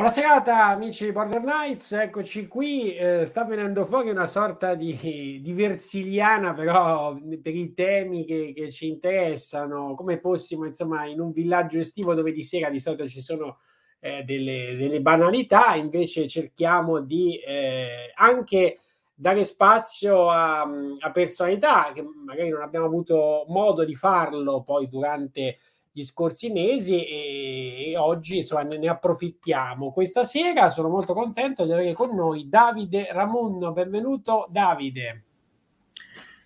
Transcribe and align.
Buona 0.00 0.14
serata 0.14 0.64
amici 0.64 1.04
di 1.04 1.12
Border 1.12 1.42
Knights, 1.42 1.92
eccoci 1.92 2.48
qui, 2.48 2.96
eh, 2.96 3.26
sta 3.26 3.44
venendo 3.44 3.84
fuori 3.84 4.08
una 4.08 4.24
sorta 4.24 4.74
di, 4.74 5.40
di 5.42 5.52
versiliana 5.52 6.54
però 6.54 7.14
per 7.14 7.54
i 7.54 7.74
temi 7.74 8.24
che, 8.24 8.54
che, 8.56 8.70
ci 8.70 8.88
interessano, 8.88 9.94
come 9.94 10.18
fossimo 10.18 10.64
insomma 10.64 11.04
in 11.04 11.20
un 11.20 11.32
villaggio 11.32 11.80
estivo 11.80 12.14
dove 12.14 12.32
di 12.32 12.42
sera 12.42 12.70
di 12.70 12.80
solito 12.80 13.06
ci 13.06 13.20
sono 13.20 13.58
eh, 13.98 14.22
delle, 14.22 14.74
delle, 14.78 15.02
banalità, 15.02 15.74
invece 15.74 16.26
cerchiamo 16.26 17.00
di 17.00 17.36
eh, 17.36 18.10
anche 18.14 18.78
dare 19.14 19.44
spazio 19.44 20.30
a, 20.30 20.62
a 20.62 21.10
personalità 21.10 21.90
che 21.92 22.02
magari 22.02 22.48
non 22.48 22.62
abbiamo 22.62 22.86
avuto 22.86 23.44
modo 23.48 23.84
di 23.84 23.94
farlo 23.94 24.62
poi 24.62 24.88
durante 24.88 25.58
gli 25.92 26.02
scorsi 26.04 26.50
mesi 26.50 27.04
e, 27.04 27.90
e 27.90 27.96
oggi 27.96 28.38
insomma 28.38 28.62
ne, 28.62 28.78
ne, 28.78 28.88
approfittiamo. 28.88 29.92
Questa 29.92 30.22
sera 30.22 30.68
sono 30.68 30.88
molto 30.88 31.14
contento 31.14 31.64
di 31.64 31.72
avere 31.72 31.92
con 31.92 32.14
noi 32.14 32.48
Davide 32.48 33.08
Ramunno. 33.10 33.72
Benvenuto 33.72 34.46
Davide. 34.50 35.24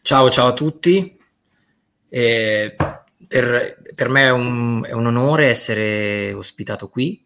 Ciao, 0.01 0.31
ciao 0.31 0.49
a 0.49 0.53
tutti. 0.53 1.19
Eh, 2.09 2.77
per, 3.27 3.83
per, 3.95 4.09
me 4.09 4.23
è 4.23 4.31
un, 4.31 4.85
è 4.87 4.93
un, 4.93 5.07
onore 5.07 5.49
essere 5.49 6.33
ospitato 6.33 6.89
qui, 6.89 7.25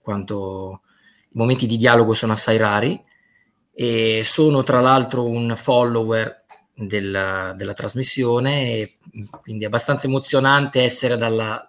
quanto 0.00 0.80
i 1.24 1.38
momenti 1.38 1.66
di 1.66 1.76
dialogo 1.76 2.14
sono 2.14 2.32
assai 2.32 2.56
rari 2.56 3.04
e 3.72 4.22
sono 4.24 4.62
tra 4.62 4.80
l'altro 4.80 5.24
un 5.24 5.54
follower 5.54 6.39
della, 6.86 7.52
della 7.56 7.74
trasmissione 7.74 8.70
e 8.70 8.98
quindi 9.42 9.64
è 9.64 9.66
abbastanza 9.66 10.06
emozionante 10.06 10.82
essere 10.82 11.16
dalla, 11.16 11.66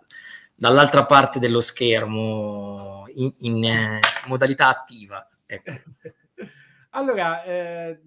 dall'altra 0.56 1.06
parte 1.06 1.40
dello 1.40 1.60
schermo 1.60 3.04
in, 3.16 3.34
in 3.40 3.64
eh, 3.64 4.00
modalità 4.28 4.70
attiva. 4.70 5.28
Ecco. 5.46 5.72
allora, 6.92 7.44
eh, 7.44 8.02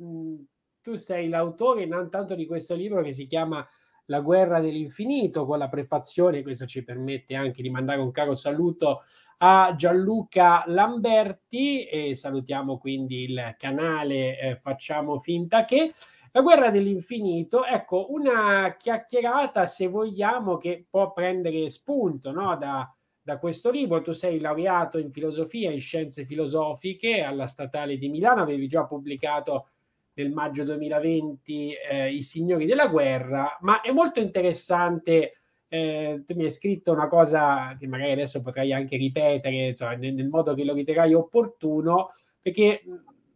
tu 0.80 0.96
sei 0.96 1.28
l'autore 1.28 1.82
intanto 1.82 2.34
di 2.34 2.46
questo 2.46 2.74
libro 2.74 3.02
che 3.02 3.12
si 3.12 3.26
chiama 3.26 3.66
La 4.06 4.20
guerra 4.20 4.60
dell'infinito 4.60 5.46
con 5.46 5.58
la 5.58 5.68
prefazione, 5.68 6.42
questo 6.42 6.66
ci 6.66 6.84
permette 6.84 7.34
anche 7.34 7.62
di 7.62 7.70
mandare 7.70 8.00
un 8.00 8.10
caro 8.10 8.34
saluto 8.34 9.02
a 9.38 9.74
Gianluca 9.76 10.62
Lamberti 10.66 11.84
e 11.84 12.14
salutiamo 12.14 12.78
quindi 12.78 13.24
il 13.24 13.56
canale 13.58 14.38
eh, 14.38 14.56
Facciamo 14.56 15.18
finta 15.18 15.64
che 15.64 15.92
la 16.36 16.40
guerra 16.40 16.70
dell'infinito, 16.70 17.64
ecco, 17.64 18.12
una 18.12 18.74
chiacchierata, 18.76 19.66
se 19.66 19.86
vogliamo, 19.86 20.58
che 20.58 20.84
può 20.90 21.12
prendere 21.12 21.70
spunto 21.70 22.32
no? 22.32 22.56
da, 22.56 22.92
da 23.22 23.38
questo 23.38 23.70
libro. 23.70 24.02
Tu 24.02 24.10
sei 24.10 24.40
laureato 24.40 24.98
in 24.98 25.12
filosofia 25.12 25.70
e 25.70 25.78
scienze 25.78 26.24
filosofiche 26.24 27.22
alla 27.22 27.46
Statale 27.46 27.98
di 27.98 28.08
Milano, 28.08 28.42
avevi 28.42 28.66
già 28.66 28.84
pubblicato 28.84 29.68
nel 30.14 30.32
maggio 30.32 30.64
2020 30.64 31.72
eh, 31.72 32.12
I 32.12 32.22
Signori 32.22 32.66
della 32.66 32.88
Guerra, 32.88 33.56
ma 33.60 33.80
è 33.80 33.92
molto 33.92 34.18
interessante. 34.18 35.34
Eh, 35.68 36.24
tu 36.26 36.34
mi 36.34 36.42
hai 36.44 36.50
scritto 36.50 36.90
una 36.90 37.06
cosa 37.06 37.76
che 37.78 37.86
magari 37.86 38.10
adesso 38.10 38.42
potrai 38.42 38.72
anche 38.72 38.96
ripetere 38.96 39.68
insomma, 39.68 39.94
nel, 39.94 40.14
nel 40.14 40.28
modo 40.28 40.52
che 40.54 40.64
lo 40.64 40.74
riterrai 40.74 41.14
opportuno, 41.14 42.10
perché 42.40 42.82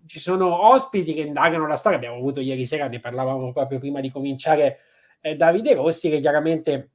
ci 0.08 0.18
sono 0.18 0.68
ospiti 0.70 1.14
che 1.14 1.20
indagano 1.20 1.66
la 1.68 1.76
storia. 1.76 1.98
Abbiamo 1.98 2.16
avuto 2.16 2.40
ieri 2.40 2.66
sera, 2.66 2.88
ne 2.88 2.98
parlavamo 2.98 3.52
proprio 3.52 3.78
prima 3.78 4.00
di 4.00 4.10
cominciare, 4.10 4.78
eh, 5.20 5.36
Davide 5.36 5.74
Rossi, 5.74 6.08
che 6.10 6.18
chiaramente 6.18 6.92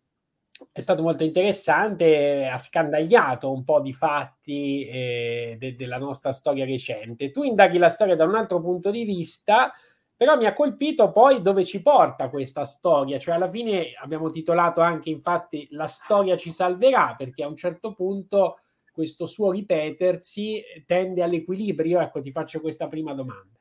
è 0.72 0.82
stato 0.82 1.02
molto 1.02 1.24
interessante, 1.24 2.48
ha 2.48 2.58
scandagliato 2.58 3.52
un 3.52 3.64
po' 3.64 3.82
di 3.82 3.94
fatti 3.94 4.88
eh, 4.88 5.56
de- 5.60 5.76
della 5.76 5.98
nostra 5.98 6.32
storia 6.32 6.66
recente. 6.66 7.32
Tu 7.32 7.44
indaghi 7.44 7.78
la 7.78 7.90
storia 7.90 8.16
da 8.16 8.26
un 8.26 8.36
altro 8.36 8.62
punto 8.62 8.92
di 8.92 9.04
vista, 9.04 9.72
però 10.16 10.38
mi 10.38 10.46
ha 10.46 10.54
colpito 10.54 11.12
poi 11.12 11.42
dove 11.42 11.66
ci 11.66 11.82
porta 11.82 12.30
questa 12.30 12.66
storia, 12.66 13.20
cioè 13.20 13.36
alla 13.36 13.50
fine 13.50 13.94
abbiamo 14.02 14.30
titolato 14.30 14.82
anche 14.82 15.10
infatti 15.10 15.68
La 15.72 15.88
storia 15.88 16.38
ci 16.38 16.52
salverà, 16.52 17.16
perché 17.18 17.44
a 17.44 17.48
un 17.48 17.56
certo 17.56 17.94
punto 17.94 18.60
questo 18.94 19.26
suo 19.26 19.52
ripetersi 19.52 20.64
tende 20.86 21.24
all'equilibrio? 21.24 22.00
Ecco, 22.00 22.22
ti 22.22 22.32
faccio 22.32 22.62
questa 22.62 22.88
prima 22.88 23.14
domanda. 23.14 23.58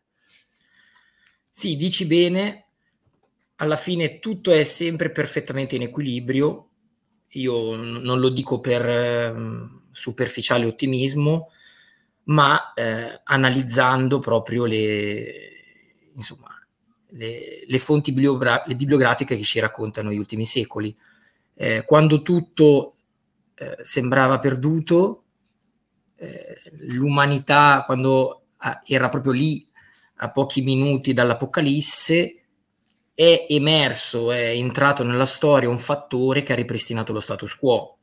Sì, 1.49 1.77
dici 1.77 2.07
bene, 2.07 2.67
alla 3.57 3.77
fine 3.77 4.19
tutto 4.21 4.53
è 4.53 4.63
sempre 4.65 5.11
perfettamente 5.11 5.77
in 5.77 5.83
equilibrio. 5.83 6.69
Io 7.35 7.75
non 7.77 8.21
lo 8.21 8.29
dico 8.29 8.61
per 8.61 8.89
eh, 8.89 9.35
superficiale 9.91 10.67
ottimismo, 10.67 11.51
ma 12.25 12.73
eh, 12.75 13.21
analizzando 13.25 14.19
proprio 14.19 14.65
le, 14.67 15.51
insomma, 16.15 16.49
le, 17.11 17.65
le 17.67 17.79
fonti 17.79 18.13
bibliogra- 18.13 18.65
le 18.67 18.77
bibliografiche 18.77 19.37
che 19.37 19.43
ci 19.43 19.61
raccontano 19.61 20.13
gli 20.13 20.19
ultimi 20.19 20.45
secoli. 20.45 20.95
Eh, 21.55 21.85
quando 21.85 22.23
tutto 22.23 22.97
eh, 23.55 23.77
sembrava 23.81 24.39
perduto, 24.39 25.19
eh, 25.19 25.22
l'umanità 26.89 27.83
quando 27.85 28.43
ah, 28.59 28.81
era 28.85 29.09
proprio 29.09 29.33
lì 29.33 29.67
a 30.17 30.31
pochi 30.31 30.63
minuti 30.63 31.13
dall'Apocalisse 31.13 32.43
è 33.15 33.47
emerso, 33.49 34.31
è 34.33 34.49
entrato 34.51 35.03
nella 35.03 35.25
storia 35.25 35.69
un 35.69 35.79
fattore 35.79 36.43
che 36.43 36.53
ha 36.53 36.57
ripristinato 36.57 37.13
lo 37.13 37.21
status 37.21 37.57
quo. 37.57 37.99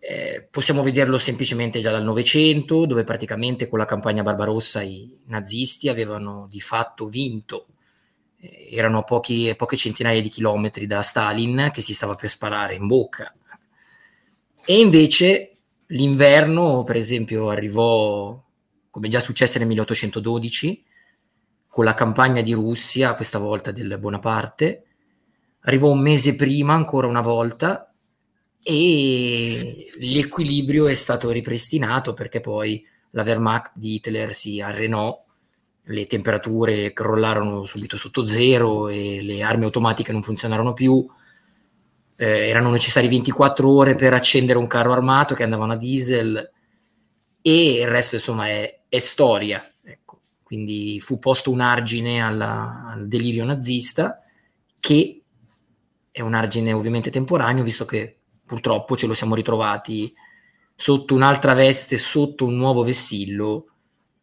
Eh, 0.00 0.48
possiamo 0.50 0.82
vederlo 0.82 1.18
semplicemente 1.18 1.80
già 1.80 1.90
dal 1.90 2.02
Novecento, 2.02 2.86
dove 2.86 3.04
praticamente 3.04 3.68
con 3.68 3.78
la 3.78 3.84
campagna 3.84 4.22
Barbarossa 4.22 4.82
i 4.82 5.16
nazisti 5.26 5.88
avevano 5.88 6.46
di 6.50 6.60
fatto 6.60 7.08
vinto. 7.08 7.66
Eh, 8.40 8.68
erano 8.72 8.98
a 8.98 9.04
pochi, 9.04 9.54
poche 9.56 9.76
centinaia 9.76 10.20
di 10.20 10.28
chilometri 10.28 10.86
da 10.86 11.02
Stalin 11.02 11.70
che 11.72 11.80
si 11.80 11.94
stava 11.94 12.14
per 12.14 12.28
sparare 12.28 12.74
in 12.74 12.86
bocca. 12.86 13.32
E 14.64 14.78
invece 14.78 15.59
l'inverno, 15.90 16.84
per 16.84 16.96
esempio, 16.96 17.48
arrivò, 17.48 18.42
come 18.90 19.08
già 19.08 19.20
successo 19.20 19.58
nel 19.58 19.68
1812, 19.68 20.84
con 21.68 21.84
la 21.84 21.94
campagna 21.94 22.42
di 22.42 22.52
Russia, 22.52 23.14
questa 23.14 23.38
volta 23.38 23.70
del 23.70 23.96
Bonaparte, 23.98 24.84
arrivò 25.60 25.90
un 25.90 26.00
mese 26.00 26.34
prima 26.34 26.74
ancora 26.74 27.06
una 27.06 27.20
volta 27.20 27.92
e 28.62 29.90
l'equilibrio 29.98 30.86
è 30.86 30.94
stato 30.94 31.30
ripristinato 31.30 32.12
perché 32.12 32.40
poi 32.40 32.84
la 33.10 33.22
Wehrmacht 33.22 33.72
di 33.74 33.94
Hitler 33.94 34.34
si 34.34 34.60
arenò, 34.60 35.18
le 35.84 36.04
temperature 36.04 36.92
crollarono 36.92 37.64
subito 37.64 37.96
sotto 37.96 38.24
zero 38.24 38.88
e 38.88 39.20
le 39.22 39.42
armi 39.42 39.64
automatiche 39.64 40.12
non 40.12 40.22
funzionarono 40.22 40.72
più, 40.72 41.06
eh, 42.20 42.48
erano 42.48 42.70
necessarie 42.70 43.08
24 43.08 43.70
ore 43.70 43.94
per 43.94 44.12
accendere 44.12 44.58
un 44.58 44.66
carro 44.66 44.92
armato 44.92 45.34
che 45.34 45.42
andavano 45.42 45.72
a 45.72 45.76
diesel 45.76 46.50
e 47.40 47.70
il 47.80 47.88
resto 47.88 48.16
insomma 48.16 48.46
è, 48.46 48.80
è 48.90 48.98
storia 48.98 49.64
quindi 50.42 51.00
fu 51.00 51.18
posto 51.18 51.50
un 51.50 51.60
argine 51.60 52.22
alla, 52.22 52.90
al 52.92 53.08
delirio 53.08 53.46
nazista 53.46 54.22
che 54.78 55.22
è 56.10 56.20
un 56.20 56.34
argine 56.34 56.74
ovviamente 56.74 57.08
temporaneo 57.08 57.64
visto 57.64 57.86
che 57.86 58.18
purtroppo 58.44 58.96
ce 58.96 59.06
lo 59.06 59.14
siamo 59.14 59.34
ritrovati 59.34 60.12
sotto 60.74 61.14
un'altra 61.14 61.54
veste, 61.54 61.96
sotto 61.96 62.44
un 62.44 62.56
nuovo 62.56 62.82
vessillo 62.82 63.68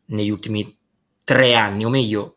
negli 0.05 0.29
ultimi 0.29 0.77
tre 1.23 1.55
anni 1.55 1.83
o 1.83 1.89
meglio 1.89 2.35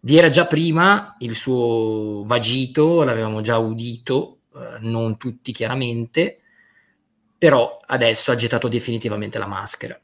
vi 0.00 0.18
era 0.18 0.28
già 0.28 0.46
prima 0.46 1.14
il 1.20 1.34
suo 1.34 2.24
vagito, 2.26 3.04
l'avevamo 3.04 3.40
già 3.40 3.56
udito, 3.58 4.41
eh, 4.54 4.78
non 4.80 5.16
tutti 5.16 5.52
chiaramente, 5.52 6.40
però 7.38 7.80
adesso 7.86 8.30
ha 8.30 8.36
gettato 8.36 8.68
definitivamente 8.68 9.38
la 9.38 9.46
maschera. 9.46 10.00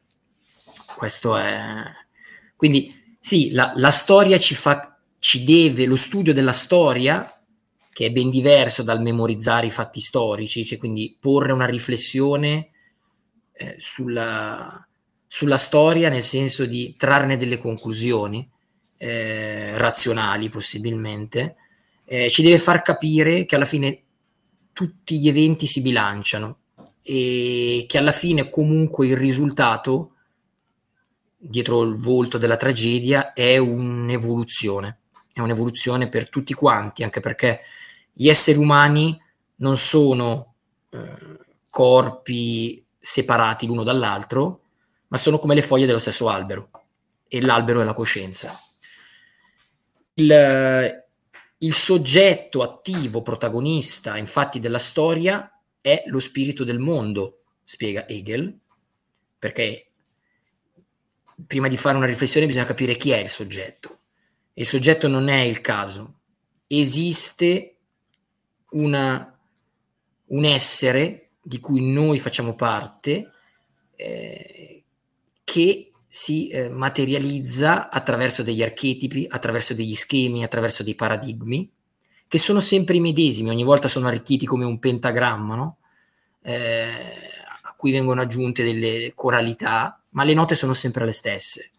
Questo 0.96 1.36
è... 1.36 1.82
Quindi 2.56 3.16
sì, 3.20 3.50
la, 3.52 3.72
la 3.76 3.90
storia 3.90 4.38
ci, 4.38 4.54
fa, 4.54 4.98
ci 5.18 5.44
deve, 5.44 5.86
lo 5.86 5.96
studio 5.96 6.32
della 6.32 6.52
storia, 6.52 7.40
che 7.92 8.06
è 8.06 8.10
ben 8.10 8.30
diverso 8.30 8.82
dal 8.82 9.02
memorizzare 9.02 9.66
i 9.66 9.70
fatti 9.70 10.00
storici, 10.00 10.64
cioè 10.64 10.78
quindi 10.78 11.16
porre 11.20 11.52
una 11.52 11.66
riflessione 11.66 12.70
eh, 13.52 13.76
sulla, 13.78 14.86
sulla, 15.26 15.56
storia 15.56 16.08
nel 16.08 16.22
senso 16.22 16.64
di 16.64 16.94
trarne 16.96 17.36
delle 17.36 17.58
conclusioni 17.58 18.48
eh, 18.96 19.76
razionali 19.76 20.48
possibilmente, 20.48 21.56
eh, 22.04 22.30
ci 22.30 22.42
deve 22.42 22.58
far 22.58 22.82
capire 22.82 23.44
che 23.44 23.56
alla 23.56 23.64
fine 23.64 24.04
tutti 24.78 25.18
gli 25.18 25.26
eventi 25.26 25.66
si 25.66 25.82
bilanciano 25.82 26.58
e 27.02 27.84
che 27.88 27.98
alla 27.98 28.12
fine 28.12 28.48
comunque 28.48 29.08
il 29.08 29.16
risultato 29.16 30.12
dietro 31.36 31.82
il 31.82 31.96
volto 31.96 32.38
della 32.38 32.56
tragedia 32.56 33.32
è 33.32 33.56
un'evoluzione, 33.56 35.00
è 35.32 35.40
un'evoluzione 35.40 36.08
per 36.08 36.28
tutti 36.28 36.54
quanti, 36.54 37.02
anche 37.02 37.18
perché 37.18 37.62
gli 38.12 38.28
esseri 38.28 38.56
umani 38.56 39.20
non 39.56 39.76
sono 39.76 40.54
eh, 40.90 41.38
corpi 41.68 42.84
separati 43.00 43.66
l'uno 43.66 43.82
dall'altro, 43.82 44.60
ma 45.08 45.16
sono 45.16 45.40
come 45.40 45.56
le 45.56 45.62
foglie 45.62 45.86
dello 45.86 45.98
stesso 45.98 46.28
albero 46.28 46.70
e 47.26 47.40
l'albero 47.40 47.80
è 47.80 47.84
la 47.84 47.94
coscienza. 47.94 48.56
Il, 50.14 51.07
il 51.58 51.74
soggetto 51.74 52.62
attivo, 52.62 53.22
protagonista, 53.22 54.16
infatti, 54.16 54.60
della 54.60 54.78
storia 54.78 55.50
è 55.80 56.04
lo 56.06 56.20
spirito 56.20 56.64
del 56.64 56.78
mondo, 56.78 57.42
spiega 57.64 58.06
Hegel, 58.06 58.56
perché 59.38 59.90
prima 61.46 61.68
di 61.68 61.76
fare 61.76 61.96
una 61.96 62.06
riflessione 62.06 62.46
bisogna 62.46 62.64
capire 62.64 62.96
chi 62.96 63.10
è 63.10 63.18
il 63.18 63.28
soggetto. 63.28 63.98
Il 64.54 64.66
soggetto 64.66 65.08
non 65.08 65.28
è 65.28 65.40
il 65.40 65.60
caso. 65.60 66.20
Esiste 66.66 67.76
una, 68.70 69.38
un 70.26 70.44
essere 70.44 71.30
di 71.40 71.60
cui 71.60 71.90
noi 71.90 72.18
facciamo 72.18 72.54
parte 72.54 73.30
eh, 73.96 74.84
che 75.44 75.90
si 76.08 76.48
eh, 76.48 76.68
materializza 76.70 77.90
attraverso 77.90 78.42
degli 78.42 78.62
archetipi, 78.62 79.26
attraverso 79.28 79.74
degli 79.74 79.94
schemi, 79.94 80.42
attraverso 80.42 80.82
dei 80.82 80.94
paradigmi, 80.94 81.70
che 82.26 82.38
sono 82.38 82.60
sempre 82.60 82.96
i 82.96 83.00
medesimi, 83.00 83.50
ogni 83.50 83.64
volta 83.64 83.88
sono 83.88 84.06
arricchiti 84.06 84.46
come 84.46 84.64
un 84.64 84.78
pentagramma, 84.78 85.54
no? 85.54 85.76
eh, 86.42 86.88
a 87.62 87.74
cui 87.76 87.92
vengono 87.92 88.20
aggiunte 88.20 88.64
delle 88.64 89.12
coralità 89.14 89.98
ma 90.10 90.24
le 90.24 90.34
note 90.34 90.54
sono 90.54 90.74
sempre 90.74 91.04
le 91.04 91.12
stesse. 91.12 91.70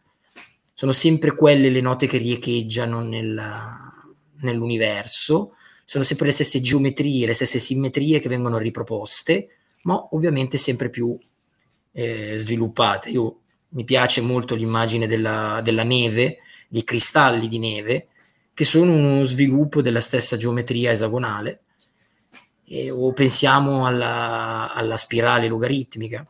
Sono 0.73 0.91
sempre 0.93 1.35
quelle 1.35 1.69
le 1.69 1.81
note 1.81 2.07
che 2.07 2.17
riecheggiano 2.17 3.01
nella, 3.01 3.91
nell'universo, 4.41 5.55
sono 5.83 6.03
sempre 6.03 6.27
le 6.27 6.31
stesse 6.31 6.61
geometrie, 6.61 7.25
le 7.25 7.33
stesse 7.33 7.59
simmetrie 7.59 8.19
che 8.19 8.29
vengono 8.29 8.57
riproposte, 8.57 9.49
ma 9.81 10.07
ovviamente 10.11 10.57
sempre 10.57 10.89
più 10.89 11.17
eh, 11.91 12.37
sviluppate. 12.37 13.09
Io, 13.09 13.41
mi 13.69 13.83
piace 13.83 14.21
molto 14.21 14.55
l'immagine 14.55 15.07
della, 15.07 15.61
della 15.63 15.83
neve, 15.83 16.39
dei 16.67 16.83
cristalli 16.83 17.47
di 17.47 17.59
neve, 17.59 18.07
che 18.53 18.65
sono 18.65 18.91
uno 18.91 19.23
sviluppo 19.23 19.81
della 19.81 20.01
stessa 20.01 20.37
geometria 20.37 20.91
esagonale, 20.91 21.61
e, 22.65 22.91
o 22.91 23.13
pensiamo 23.13 23.85
alla, 23.85 24.73
alla 24.73 24.97
spirale 24.97 25.47
logaritmica 25.47 26.25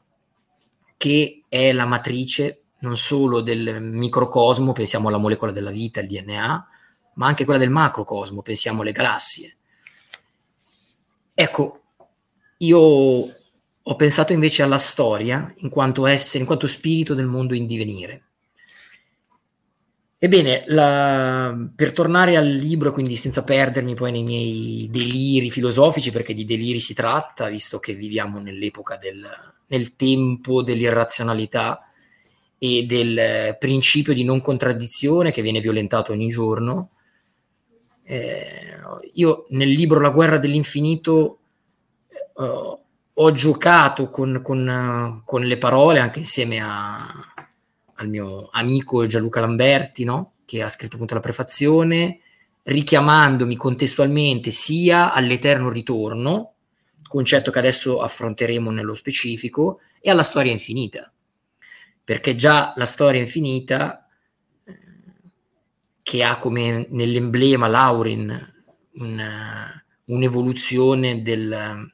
che 1.00 1.44
è 1.48 1.72
la 1.72 1.86
matrice 1.86 2.64
non 2.80 2.98
solo 2.98 3.40
del 3.40 3.82
microcosmo, 3.82 4.74
pensiamo 4.74 5.08
alla 5.08 5.18
molecola 5.18 5.54
della 5.54 5.72
vita, 5.72 6.02
il 6.02 6.08
DNA, 6.08 6.68
ma 7.16 7.26
anche 7.26 7.46
quella 7.46 7.60
del 7.60 7.70
macrocosmo, 7.70 8.42
pensiamo 8.42 8.82
alle 8.82 8.92
galassie. 8.92 9.56
Ecco, 11.34 11.82
io 12.58 13.34
ho 13.90 13.96
pensato 13.96 14.34
invece 14.34 14.62
alla 14.62 14.78
storia 14.78 15.52
in 15.58 15.70
quanto 15.70 16.06
essere, 16.06 16.40
in 16.40 16.46
quanto 16.46 16.68
spirito 16.68 17.16
del 17.16 17.26
mondo 17.26 17.56
in 17.56 17.66
divenire. 17.66 18.24
Ebbene, 20.20 20.64
la, 20.68 21.58
per 21.76 21.92
tornare 21.92 22.38
al 22.38 22.48
libro, 22.48 22.92
quindi 22.92 23.16
senza 23.16 23.44
perdermi 23.44 23.96
poi 23.96 24.12
nei 24.12 24.22
miei 24.22 24.88
deliri 24.92 25.50
filosofici, 25.50 26.12
perché 26.12 26.36
di 26.36 26.46
deliri 26.46 26.80
si 26.80 26.94
tratta, 26.94 27.50
visto 27.50 27.80
che 27.80 27.96
viviamo 27.96 28.38
nell'epoca 28.40 28.96
del, 28.96 29.28
nel 29.68 29.96
tempo 29.96 30.62
dell'irrazionalità 30.62 31.90
e 32.60 32.84
del 32.84 33.56
principio 33.58 34.14
di 34.14 34.24
non 34.24 34.40
contraddizione 34.40 35.32
che 35.32 35.42
viene 35.42 35.62
violentato 35.62 36.12
ogni 36.12 36.28
giorno. 36.28 36.92
Eh, 38.04 38.78
io 39.14 39.46
nel 39.50 39.70
libro 39.70 40.00
La 40.00 40.10
guerra 40.10 40.38
dell'infinito 40.38 41.40
eh, 42.38 42.79
ho 43.22 43.32
giocato 43.34 44.10
con, 44.10 44.42
con, 44.42 45.22
con, 45.26 45.44
le 45.44 45.58
parole 45.58 46.00
anche 46.00 46.20
insieme 46.20 46.62
a, 46.62 47.06
al 47.96 48.08
mio 48.08 48.48
amico 48.52 49.06
Gianluca 49.06 49.42
Lamberti, 49.42 50.06
no? 50.06 50.36
che 50.46 50.64
ha 50.64 50.70
scritto 50.70 50.96
appunto 50.96 51.16
la 51.16 51.20
prefazione, 51.20 52.22
richiamandomi 52.64 53.58
contestualmente 53.58 54.52
sia 54.52 55.12
all'eterno 55.12 55.70
ritorno, 55.70 56.54
concetto 57.04 57.52
che 57.52 57.60
adesso 57.60 58.02
affronteremo 58.02 58.72
nello 58.72 58.96
specifico, 58.96 59.82
e 60.00 60.10
alla 60.10 60.24
storia 60.24 60.54
infinita, 60.54 61.12
perché 62.02 62.36
già 62.36 62.72
la 62.78 62.86
storia 62.86 63.20
infinita, 63.20 64.08
eh, 64.64 64.78
che 66.02 66.24
ha 66.24 66.38
come 66.38 66.88
nell'emblema 66.90 67.68
Laurin 67.68 68.54
una, 68.94 69.84
un'evoluzione 70.06 71.22
del, 71.22 71.92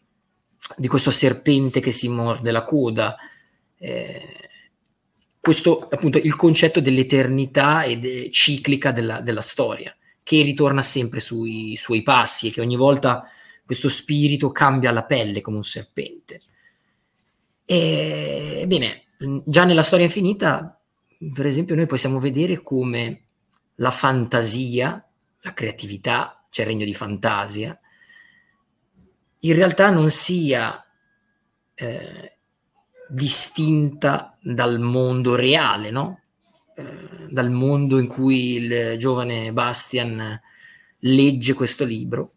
di 0.78 0.88
questo 0.88 1.12
serpente 1.12 1.80
che 1.80 1.92
si 1.92 2.10
morde 2.10 2.52
la 2.52 2.64
coda, 2.64 3.16
eh, 3.78 4.50
questo 5.40 5.88
appunto 5.88 6.18
il 6.18 6.36
concetto 6.36 6.82
dell'eternità 6.82 7.84
e 7.84 7.98
de- 7.98 8.30
ciclica 8.32 8.92
della, 8.92 9.22
della, 9.22 9.42
storia, 9.42 9.96
che 10.24 10.42
ritorna 10.42 10.82
sempre 10.82 11.20
sui 11.20 11.76
suoi 11.76 12.02
passi 12.02 12.48
e 12.48 12.52
che 12.52 12.62
ogni 12.62 12.76
volta 12.76 13.24
questo 13.64 13.90
spirito 13.90 14.52
cambia 14.52 14.92
la 14.92 15.04
pelle 15.04 15.42
come 15.42 15.58
un 15.58 15.64
serpente. 15.64 16.42
E, 17.64 18.64
bene, 18.68 19.04
già 19.46 19.66
nella 19.66 19.84
storia 19.84 20.06
infinita, 20.06 20.80
per 21.34 21.46
esempio, 21.46 21.76
noi 21.76 21.86
possiamo 21.86 22.20
vedere 22.20 22.62
come 22.62 23.22
la 23.76 23.92
fantasia, 23.92 25.08
la 25.42 25.54
creatività, 25.54 26.46
cioè 26.50 26.66
il 26.66 26.72
regno 26.72 26.86
di 26.86 26.94
fantasia, 26.94 27.80
in 29.40 29.54
realtà 29.54 29.90
non 29.90 30.10
sia 30.10 30.84
eh, 31.76 32.38
distinta 33.08 34.36
dal 34.42 34.80
mondo 34.80 35.36
reale, 35.36 35.92
no? 35.92 36.22
Eh, 36.76 37.28
dal 37.30 37.52
mondo 37.52 38.00
in 38.00 38.08
cui 38.08 38.56
il 38.56 38.98
giovane 38.98 39.52
Bastian 39.52 40.42
legge 41.00 41.54
questo 41.54 41.86
libro. 41.86 42.34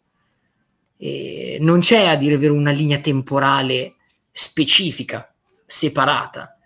E 0.97 1.57
non 1.61 1.79
c'è 1.79 2.07
a 2.07 2.15
dire 2.15 2.37
vero 2.37 2.53
una 2.53 2.71
linea 2.71 2.99
temporale 2.99 3.95
specifica, 4.31 5.33
separata. 5.65 6.57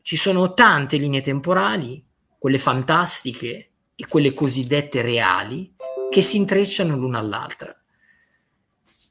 Ci 0.00 0.16
sono 0.16 0.54
tante 0.54 0.96
linee 0.96 1.20
temporali, 1.20 2.02
quelle 2.38 2.58
fantastiche 2.58 3.70
e 3.94 4.06
quelle 4.08 4.32
cosiddette 4.32 5.02
reali, 5.02 5.74
che 6.10 6.22
si 6.22 6.36
intrecciano 6.38 6.96
l'una 6.96 7.18
all'altra. 7.18 7.81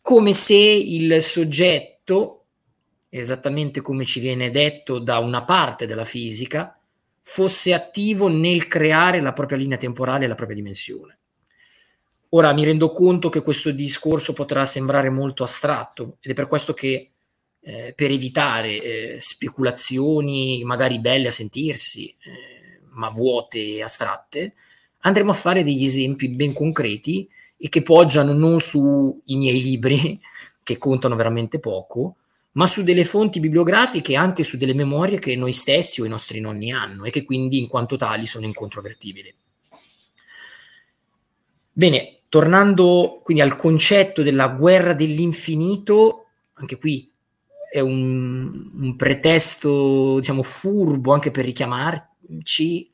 Come 0.01 0.33
se 0.33 0.55
il 0.55 1.21
soggetto, 1.21 2.45
esattamente 3.09 3.81
come 3.81 4.03
ci 4.03 4.19
viene 4.19 4.49
detto 4.49 4.99
da 4.99 5.19
una 5.19 5.43
parte 5.43 5.85
della 5.85 6.05
fisica, 6.05 6.75
fosse 7.21 7.73
attivo 7.73 8.27
nel 8.27 8.67
creare 8.67 9.21
la 9.21 9.31
propria 9.31 9.59
linea 9.59 9.77
temporale 9.77 10.25
e 10.25 10.27
la 10.27 10.35
propria 10.35 10.57
dimensione. 10.57 11.17
Ora 12.29 12.53
mi 12.53 12.63
rendo 12.63 12.91
conto 12.91 13.29
che 13.29 13.41
questo 13.41 13.71
discorso 13.71 14.33
potrà 14.33 14.65
sembrare 14.65 15.09
molto 15.09 15.43
astratto 15.43 16.17
ed 16.21 16.31
è 16.31 16.33
per 16.33 16.47
questo 16.47 16.73
che 16.73 17.11
eh, 17.59 17.93
per 17.95 18.09
evitare 18.09 18.81
eh, 18.81 19.19
speculazioni 19.19 20.63
magari 20.63 20.99
belle 20.99 21.27
a 21.27 21.31
sentirsi, 21.31 22.07
eh, 22.07 22.81
ma 22.93 23.09
vuote 23.09 23.59
e 23.59 23.83
astratte, 23.83 24.55
andremo 24.99 25.31
a 25.31 25.35
fare 25.35 25.63
degli 25.63 25.83
esempi 25.83 26.29
ben 26.29 26.53
concreti 26.53 27.29
e 27.63 27.69
che 27.69 27.83
poggiano 27.83 28.33
non 28.33 28.59
sui 28.59 29.21
miei 29.27 29.61
libri, 29.61 30.19
che 30.63 30.77
contano 30.79 31.15
veramente 31.15 31.59
poco, 31.59 32.15
ma 32.53 32.65
su 32.65 32.81
delle 32.81 33.05
fonti 33.05 33.39
bibliografiche 33.39 34.13
e 34.13 34.15
anche 34.15 34.43
su 34.43 34.57
delle 34.57 34.73
memorie 34.73 35.19
che 35.19 35.35
noi 35.35 35.51
stessi 35.51 36.01
o 36.01 36.05
i 36.05 36.09
nostri 36.09 36.39
nonni 36.39 36.71
hanno 36.71 37.03
e 37.03 37.11
che 37.11 37.23
quindi 37.23 37.59
in 37.59 37.67
quanto 37.67 37.95
tali 37.97 38.25
sono 38.25 38.45
incontrovertibili. 38.45 39.33
Bene, 41.71 42.21
tornando 42.27 43.21
quindi 43.23 43.43
al 43.43 43.55
concetto 43.55 44.23
della 44.23 44.47
guerra 44.49 44.93
dell'infinito, 44.93 46.25
anche 46.53 46.77
qui 46.77 47.09
è 47.71 47.79
un, 47.79 48.71
un 48.73 48.95
pretesto, 48.95 50.17
diciamo, 50.17 50.43
furbo 50.43 51.13
anche 51.13 51.31
per 51.31 51.45
richiamarci 51.45 52.89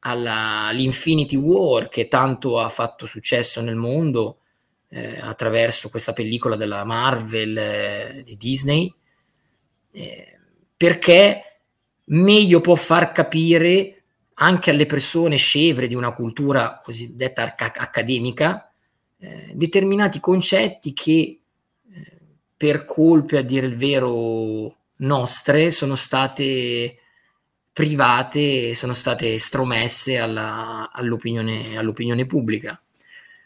all'Infinity 0.00 1.36
War 1.36 1.88
che 1.88 2.08
tanto 2.08 2.60
ha 2.60 2.68
fatto 2.68 3.06
successo 3.06 3.60
nel 3.60 3.76
mondo 3.76 4.40
eh, 4.88 5.18
attraverso 5.20 5.90
questa 5.90 6.12
pellicola 6.12 6.56
della 6.56 6.84
Marvel 6.84 7.56
eh, 7.58 8.22
di 8.24 8.36
Disney, 8.36 8.92
eh, 9.90 10.38
perché 10.76 11.60
meglio 12.04 12.60
può 12.60 12.74
far 12.74 13.12
capire 13.12 14.02
anche 14.34 14.70
alle 14.70 14.86
persone 14.86 15.36
scevre 15.36 15.88
di 15.88 15.94
una 15.94 16.12
cultura 16.12 16.80
cosiddetta 16.82 17.42
arca- 17.42 17.72
accademica 17.74 18.70
eh, 19.18 19.50
determinati 19.52 20.20
concetti 20.20 20.92
che 20.92 21.40
per 22.58 22.84
colpe, 22.84 23.38
a 23.38 23.42
dire 23.42 23.66
il 23.66 23.76
vero, 23.76 24.76
nostre, 24.96 25.70
sono 25.70 25.94
state 25.94 26.96
private 27.78 28.74
sono 28.74 28.92
state 28.92 29.34
estromesse 29.34 30.18
alla, 30.18 30.90
all'opinione, 30.92 31.78
all'opinione 31.78 32.26
pubblica. 32.26 32.82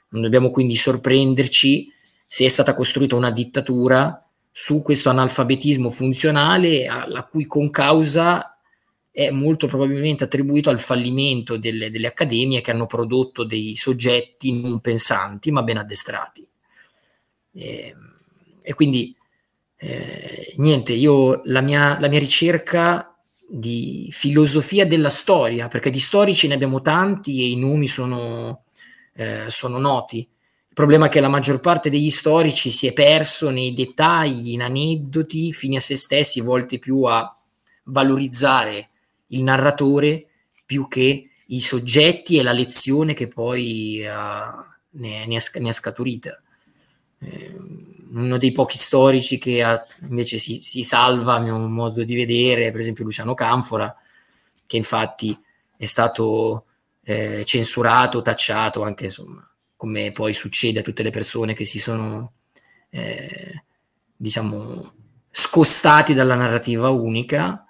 Non 0.09 0.23
dobbiamo 0.23 0.51
quindi 0.51 0.75
sorprenderci 0.75 1.93
se 2.25 2.47
è 2.47 2.49
stata 2.49 2.73
costruita 2.73 3.15
una 3.15 3.31
dittatura 3.31 4.27
su 4.51 4.81
questo 4.81 5.11
analfabetismo 5.11 5.91
funzionale, 5.91 6.87
la 6.87 7.29
cui 7.31 7.45
concausa 7.45 8.57
è 9.11 9.29
molto 9.29 9.67
probabilmente 9.67 10.25
attribuito 10.25 10.71
al 10.71 10.81
fallimento 10.81 11.59
delle, 11.59 11.91
delle, 11.91 12.07
accademie 12.07 12.63
che 12.63 12.71
hanno 12.71 12.87
prodotto 12.87 13.45
dei 13.45 13.77
soggetti 13.77 14.59
non 14.59 14.81
pensanti 14.81 15.51
ma 15.51 15.63
ben 15.63 15.77
addestrati. 15.77 16.49
E, 17.53 17.87
ehm, 17.87 18.15
e 18.63 18.73
quindi 18.73 19.15
eh, 19.77 20.55
niente, 20.57 20.95
io 20.95 21.43
la 21.45 21.61
mia, 21.61 22.01
la 22.01 22.09
mia 22.09 22.19
ricerca 22.19 23.12
di 23.55 24.09
filosofia 24.11 24.87
della 24.87 25.11
storia, 25.11 25.69
perché 25.69 25.91
di 25.91 26.01
storici 26.01 26.49
ne 26.49 26.55
abbiamo 26.55 26.81
tanti 26.81 27.43
e 27.43 27.51
i 27.51 27.57
nomi 27.57 27.87
sono, 27.87 28.65
eh, 29.13 29.45
sono 29.49 29.77
noti. 29.77 30.21
Il 30.21 30.75
problema 30.75 31.07
è 31.07 31.09
che 31.11 31.21
la 31.21 31.29
maggior 31.29 31.61
parte 31.61 31.91
degli 31.91 32.09
storici 32.09 32.71
si 32.71 32.87
è 32.87 32.95
perso 32.95 33.51
nei 33.51 33.75
dettagli, 33.75 34.53
in 34.53 34.63
aneddoti, 34.63 35.53
fini 35.53 35.77
a 35.77 35.81
se 35.81 35.97
stessi, 35.97 36.41
volti 36.41 36.79
più 36.79 37.03
a 37.03 37.31
valorizzare 37.85 38.89
il 39.29 39.43
narratore 39.43 40.29
più 40.65 40.89
che 40.89 41.29
i 41.45 41.61
soggetti 41.61 42.39
e 42.39 42.43
la 42.43 42.53
lezione 42.53 43.13
che 43.13 43.29
poi 43.29 44.03
uh, 44.03 44.99
ne, 44.99 45.27
ne, 45.27 45.37
è, 45.37 45.59
ne, 45.61 45.69
è, 45.69 45.73
scaturita. 45.73 46.41
Eh, 47.19 47.57
uno 48.13 48.37
dei 48.37 48.53
pochi 48.53 48.77
storici 48.77 49.39
che 49.39 49.63
ha, 49.63 49.83
invece 50.03 50.39
si, 50.39 50.61
si, 50.63 50.83
salva 50.83 51.35
a 51.35 51.41
mio 51.41 51.59
modo 51.59 52.05
di 52.05 52.15
vedere, 52.15 52.71
per 52.71 52.81
esempio 52.81 53.05
Luciano 53.05 53.35
Canfora, 53.35 53.95
che 54.67 54.77
infatti 54.77 55.39
è 55.77 55.85
stato 55.87 56.67
eh, 57.05 57.45
censurato, 57.45 58.23
tacciato, 58.23 58.83
anche 58.83 59.05
insomma, 59.05 59.47
come 59.77 60.13
poi 60.13 60.33
succede 60.33 60.81
a 60.81 60.83
tutte 60.83 61.03
le 61.03 61.11
persone 61.11 61.55
che 61.55 61.65
si 61.65 61.79
sono, 61.79 62.35
eh, 62.91 63.65
diciamo, 64.15 64.93
scostati 65.31 66.15
dalla 66.15 66.35
narrativa 66.35 66.91
unica. 66.91 67.67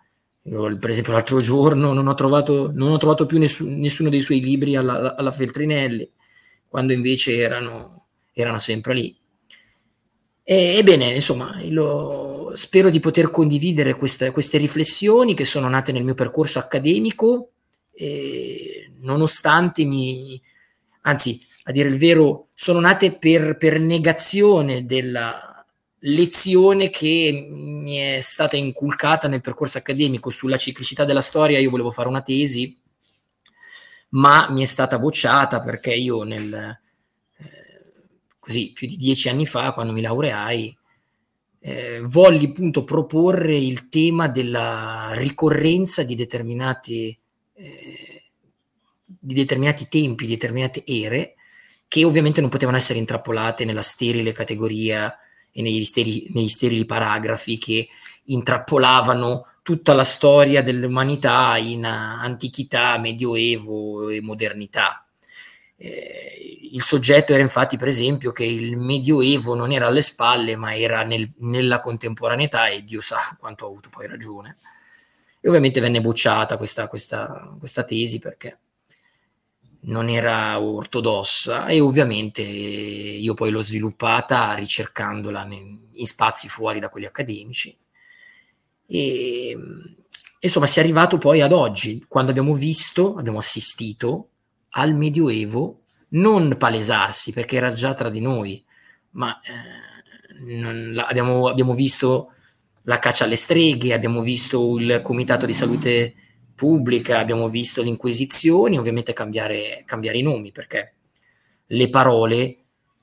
Io, 0.46 0.76
per 0.76 0.90
esempio, 0.90 1.12
l'altro 1.12 1.40
giorno 1.40 1.92
non 1.92 2.08
ho 2.08 2.14
trovato, 2.14 2.70
non 2.74 2.90
ho 2.90 2.96
trovato 2.98 3.26
più 3.26 3.38
nessun, 3.38 3.78
nessuno 3.78 4.08
dei 4.08 4.20
suoi 4.20 4.40
libri 4.40 4.74
alla, 4.74 5.14
alla 5.14 5.30
Feltrinelli, 5.30 6.10
quando 6.68 6.92
invece 6.92 7.36
erano, 7.36 8.06
erano 8.32 8.58
sempre 8.58 8.94
lì 8.94 9.21
ebbene, 10.42 11.14
insomma, 11.14 11.58
lo, 11.68 12.52
spero 12.54 12.90
di 12.90 13.00
poter 13.00 13.30
condividere 13.30 13.94
queste, 13.94 14.30
queste, 14.30 14.58
riflessioni 14.58 15.34
che 15.34 15.44
sono 15.44 15.68
nate 15.68 15.92
nel 15.92 16.04
mio 16.04 16.14
percorso 16.14 16.58
accademico, 16.58 17.52
nonostante 19.00 19.84
mi, 19.84 20.40
anzi, 21.02 21.40
a 21.64 21.72
dire 21.72 21.88
il 21.88 21.98
vero, 21.98 22.48
sono 22.54 22.80
nate 22.80 23.16
per, 23.16 23.56
per 23.56 23.78
negazione 23.78 24.84
della 24.84 25.64
lezione 26.04 26.90
che 26.90 27.48
mi 27.48 27.96
è 27.96 28.20
stata 28.20 28.56
inculcata 28.56 29.28
nel 29.28 29.40
percorso 29.40 29.78
accademico 29.78 30.30
sulla 30.30 30.56
ciclicità 30.56 31.04
della 31.04 31.20
storia. 31.20 31.60
Io 31.60 31.70
volevo 31.70 31.90
fare 31.90 32.08
una 32.08 32.22
tesi, 32.22 32.76
ma 34.10 34.50
mi 34.50 34.62
è 34.62 34.66
stata 34.66 34.98
bocciata 34.98 35.60
perché 35.60 35.94
io 35.94 36.24
nel, 36.24 36.80
così 38.42 38.72
più 38.72 38.88
di 38.88 38.96
dieci 38.96 39.28
anni 39.28 39.46
fa, 39.46 39.70
quando 39.70 39.92
mi 39.92 40.00
laureai, 40.00 40.76
eh, 41.60 42.00
volli 42.02 42.46
appunto 42.46 42.82
proporre 42.82 43.56
il 43.56 43.86
tema 43.86 44.26
della 44.26 45.10
ricorrenza 45.12 46.02
di 46.02 46.16
determinati, 46.16 47.16
eh, 47.54 48.22
di 49.04 49.34
determinati 49.34 49.86
tempi, 49.88 50.26
di 50.26 50.32
determinate 50.32 50.82
ere, 50.84 51.34
che 51.86 52.02
ovviamente 52.02 52.40
non 52.40 52.50
potevano 52.50 52.78
essere 52.78 52.98
intrappolate 52.98 53.64
nella 53.64 53.80
sterile 53.80 54.32
categoria 54.32 55.16
e 55.52 55.62
negli 55.62 55.84
sterili, 55.84 56.28
negli 56.34 56.48
sterili 56.48 56.84
paragrafi 56.84 57.58
che 57.58 57.88
intrappolavano 58.24 59.46
tutta 59.62 59.94
la 59.94 60.02
storia 60.02 60.62
dell'umanità 60.62 61.56
in 61.58 61.84
antichità, 61.84 62.98
medioevo 62.98 64.08
e 64.08 64.20
modernità. 64.20 65.01
Eh, 65.84 66.68
il 66.70 66.80
soggetto 66.80 67.32
era 67.32 67.42
infatti, 67.42 67.76
per 67.76 67.88
esempio, 67.88 68.30
che 68.30 68.44
il 68.44 68.76
Medioevo 68.76 69.54
non 69.56 69.72
era 69.72 69.88
alle 69.88 70.00
spalle, 70.00 70.54
ma 70.54 70.76
era 70.76 71.02
nel, 71.02 71.32
nella 71.38 71.80
contemporaneità 71.80 72.68
e 72.68 72.84
Dio 72.84 73.00
sa 73.00 73.18
quanto 73.38 73.64
ha 73.64 73.68
avuto 73.68 73.88
poi 73.88 74.06
ragione. 74.06 74.56
E 75.40 75.48
ovviamente 75.48 75.80
venne 75.80 76.00
bocciata 76.00 76.56
questa, 76.56 76.86
questa, 76.86 77.56
questa 77.58 77.82
tesi 77.82 78.20
perché 78.20 78.58
non 79.84 80.08
era 80.08 80.60
ortodossa 80.60 81.66
e 81.66 81.80
ovviamente 81.80 82.42
io 82.42 83.34
poi 83.34 83.50
l'ho 83.50 83.60
sviluppata 83.60 84.54
ricercandola 84.54 85.44
in 85.50 86.06
spazi 86.06 86.48
fuori 86.48 86.78
da 86.78 86.88
quelli 86.88 87.06
accademici. 87.06 87.76
E 88.86 89.58
insomma 90.38 90.66
si 90.66 90.78
è 90.78 90.82
arrivato 90.82 91.18
poi 91.18 91.40
ad 91.40 91.52
oggi, 91.52 92.04
quando 92.06 92.30
abbiamo 92.30 92.54
visto, 92.54 93.16
abbiamo 93.16 93.38
assistito 93.38 94.28
al 94.74 94.94
Medioevo 94.94 95.82
non 96.10 96.56
palesarsi 96.58 97.32
perché 97.32 97.56
era 97.56 97.72
già 97.72 97.94
tra 97.94 98.10
di 98.10 98.20
noi, 98.20 98.62
ma 99.10 99.38
eh, 99.40 100.44
non, 100.44 101.02
abbiamo, 101.06 101.48
abbiamo, 101.48 101.74
visto 101.74 102.32
la 102.82 102.98
caccia 102.98 103.24
alle 103.24 103.36
streghe, 103.36 103.94
abbiamo 103.94 104.20
visto 104.22 104.78
il 104.78 105.00
Comitato 105.02 105.46
di 105.46 105.52
Salute 105.52 106.14
Pubblica, 106.54 107.18
abbiamo 107.18 107.48
visto 107.48 107.82
le 107.82 107.88
inquisizioni, 107.88 108.78
ovviamente 108.78 109.12
cambiare, 109.12 109.82
cambiare 109.86 110.18
i 110.18 110.22
nomi, 110.22 110.52
perché 110.52 110.94
le 111.66 111.88
parole 111.88 112.56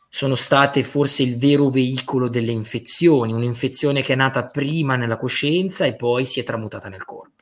sono 0.09 0.35
state 0.35 0.83
forse 0.83 1.23
il 1.23 1.37
vero 1.37 1.69
veicolo 1.69 2.29
delle 2.29 2.51
infezioni, 2.51 3.31
un'infezione 3.31 4.01
che 4.01 4.13
è 4.13 4.15
nata 4.15 4.47
prima 4.47 4.95
nella 4.95 5.17
coscienza 5.17 5.85
e 5.85 5.95
poi 5.95 6.25
si 6.25 6.39
è 6.39 6.43
tramutata 6.43 6.89
nel 6.89 7.05
corpo. 7.05 7.38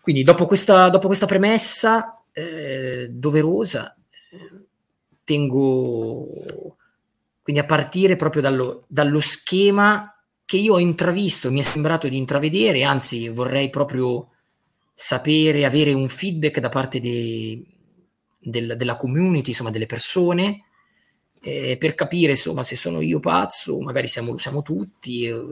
Quindi 0.00 0.22
dopo 0.22 0.46
questa, 0.46 0.88
dopo 0.88 1.06
questa 1.06 1.26
premessa 1.26 2.22
eh, 2.32 3.08
doverosa, 3.10 3.94
eh, 4.30 4.64
tengo 5.24 6.26
quindi 7.42 7.60
a 7.60 7.66
partire 7.66 8.16
proprio 8.16 8.42
dallo, 8.42 8.84
dallo 8.86 9.18
schema 9.18 10.14
che 10.44 10.56
io 10.56 10.74
ho 10.74 10.78
intravisto, 10.78 11.50
mi 11.50 11.60
è 11.60 11.62
sembrato 11.64 12.08
di 12.08 12.16
intravedere, 12.16 12.82
anzi 12.82 13.28
vorrei 13.28 13.70
proprio 13.70 14.28
sapere, 14.92 15.64
avere 15.64 15.92
un 15.92 16.08
feedback 16.08 16.60
da 16.60 16.68
parte 16.68 17.00
dei, 17.00 17.64
del, 18.38 18.76
della 18.76 18.96
community, 18.96 19.50
insomma 19.50 19.70
delle 19.70 19.86
persone, 19.86 20.64
eh, 21.40 21.76
per 21.78 21.94
capire 21.94 22.32
insomma 22.32 22.62
se 22.62 22.76
sono 22.76 23.00
io 23.00 23.20
pazzo, 23.20 23.80
magari 23.80 24.08
siamo, 24.08 24.36
siamo 24.38 24.62
tutti, 24.62 25.24
eh, 25.24 25.42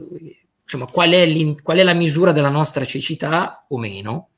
insomma 0.63 0.85
qual 0.85 1.11
è, 1.11 1.55
qual 1.61 1.77
è 1.77 1.83
la 1.83 1.93
misura 1.93 2.31
della 2.31 2.49
nostra 2.49 2.85
cecità 2.85 3.65
o 3.67 3.77
meno, 3.77 4.28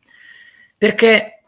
perché 0.82 1.44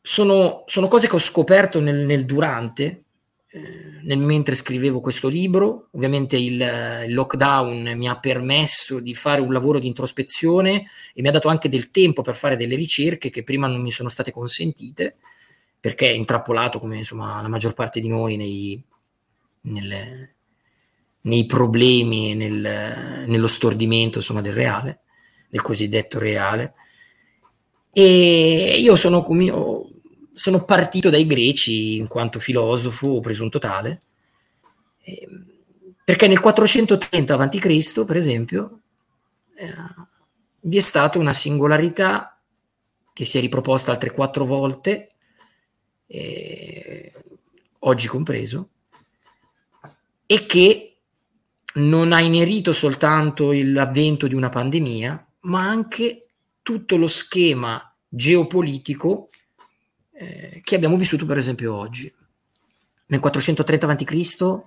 sono, 0.00 0.64
sono 0.66 0.88
cose 0.88 1.06
che 1.06 1.14
ho 1.14 1.20
scoperto 1.20 1.78
nel, 1.78 1.98
nel 2.04 2.24
durante, 2.24 3.04
eh, 3.46 4.00
nel 4.02 4.18
mentre 4.18 4.56
scrivevo 4.56 5.00
questo 5.00 5.28
libro. 5.28 5.86
Ovviamente 5.92 6.36
il, 6.36 7.04
il, 7.06 7.14
lockdown 7.14 7.92
mi 7.94 8.08
ha 8.08 8.18
permesso 8.18 8.98
di 8.98 9.14
fare 9.14 9.40
un 9.40 9.52
lavoro 9.52 9.78
di 9.78 9.86
introspezione 9.86 10.84
e 11.14 11.22
mi 11.22 11.28
ha 11.28 11.30
dato 11.30 11.46
anche 11.46 11.68
del 11.68 11.92
tempo 11.92 12.22
per 12.22 12.34
fare 12.34 12.56
delle 12.56 12.74
ricerche 12.74 13.30
che 13.30 13.44
prima 13.44 13.68
non 13.68 13.80
mi 13.82 13.92
sono 13.92 14.08
state 14.08 14.32
consentite, 14.32 15.18
perché 15.78 16.08
è 16.08 16.14
intrappolato, 16.14 16.80
come 16.80 16.96
insomma 16.96 17.40
la 17.40 17.46
maggior 17.46 17.74
parte 17.74 18.00
di 18.00 18.08
noi, 18.08 18.36
nei, 18.36 18.82
nelle, 19.60 20.34
nei 21.20 21.46
problemi 21.46 22.34
nel, 22.34 23.26
nello 23.28 23.46
stordimento 23.46 24.18
insomma, 24.18 24.40
del 24.40 24.54
reale, 24.54 25.02
del 25.48 25.62
cosiddetto 25.62 26.18
reale. 26.18 26.74
E 27.92 28.76
io 28.78 28.96
sono, 28.96 29.26
sono 30.32 30.64
partito 30.64 31.10
dai 31.10 31.26
greci 31.26 31.96
in 31.96 32.06
quanto 32.06 32.38
filosofo 32.38 33.20
presunto 33.20 33.58
tale, 33.58 34.02
ehm, 35.02 35.46
perché 36.04 36.26
nel 36.26 36.40
430 36.40 37.34
a.C., 37.34 38.04
per 38.04 38.16
esempio, 38.16 38.80
eh, 39.56 39.74
vi 40.60 40.76
è 40.76 40.80
stata 40.80 41.18
una 41.18 41.32
singolarità 41.32 42.40
che 43.12 43.24
si 43.24 43.38
è 43.38 43.40
riproposta 43.40 43.90
altre 43.90 44.12
quattro 44.12 44.44
volte, 44.44 45.10
eh, 46.06 47.12
oggi 47.80 48.06
compreso, 48.06 48.68
e 50.24 50.46
che 50.46 50.96
non 51.74 52.12
ha 52.12 52.20
inerito 52.20 52.72
soltanto 52.72 53.50
l'avvento 53.52 54.26
di 54.26 54.34
una 54.34 54.48
pandemia, 54.48 55.26
ma 55.40 55.68
anche 55.68 56.27
tutto 56.68 56.98
lo 56.98 57.06
schema 57.06 57.82
geopolitico 58.06 59.30
eh, 60.12 60.60
che 60.62 60.74
abbiamo 60.74 60.98
vissuto 60.98 61.24
per 61.24 61.38
esempio 61.38 61.74
oggi. 61.74 62.14
Nel 63.06 63.20
430 63.20 63.86
a.C., 63.88 64.62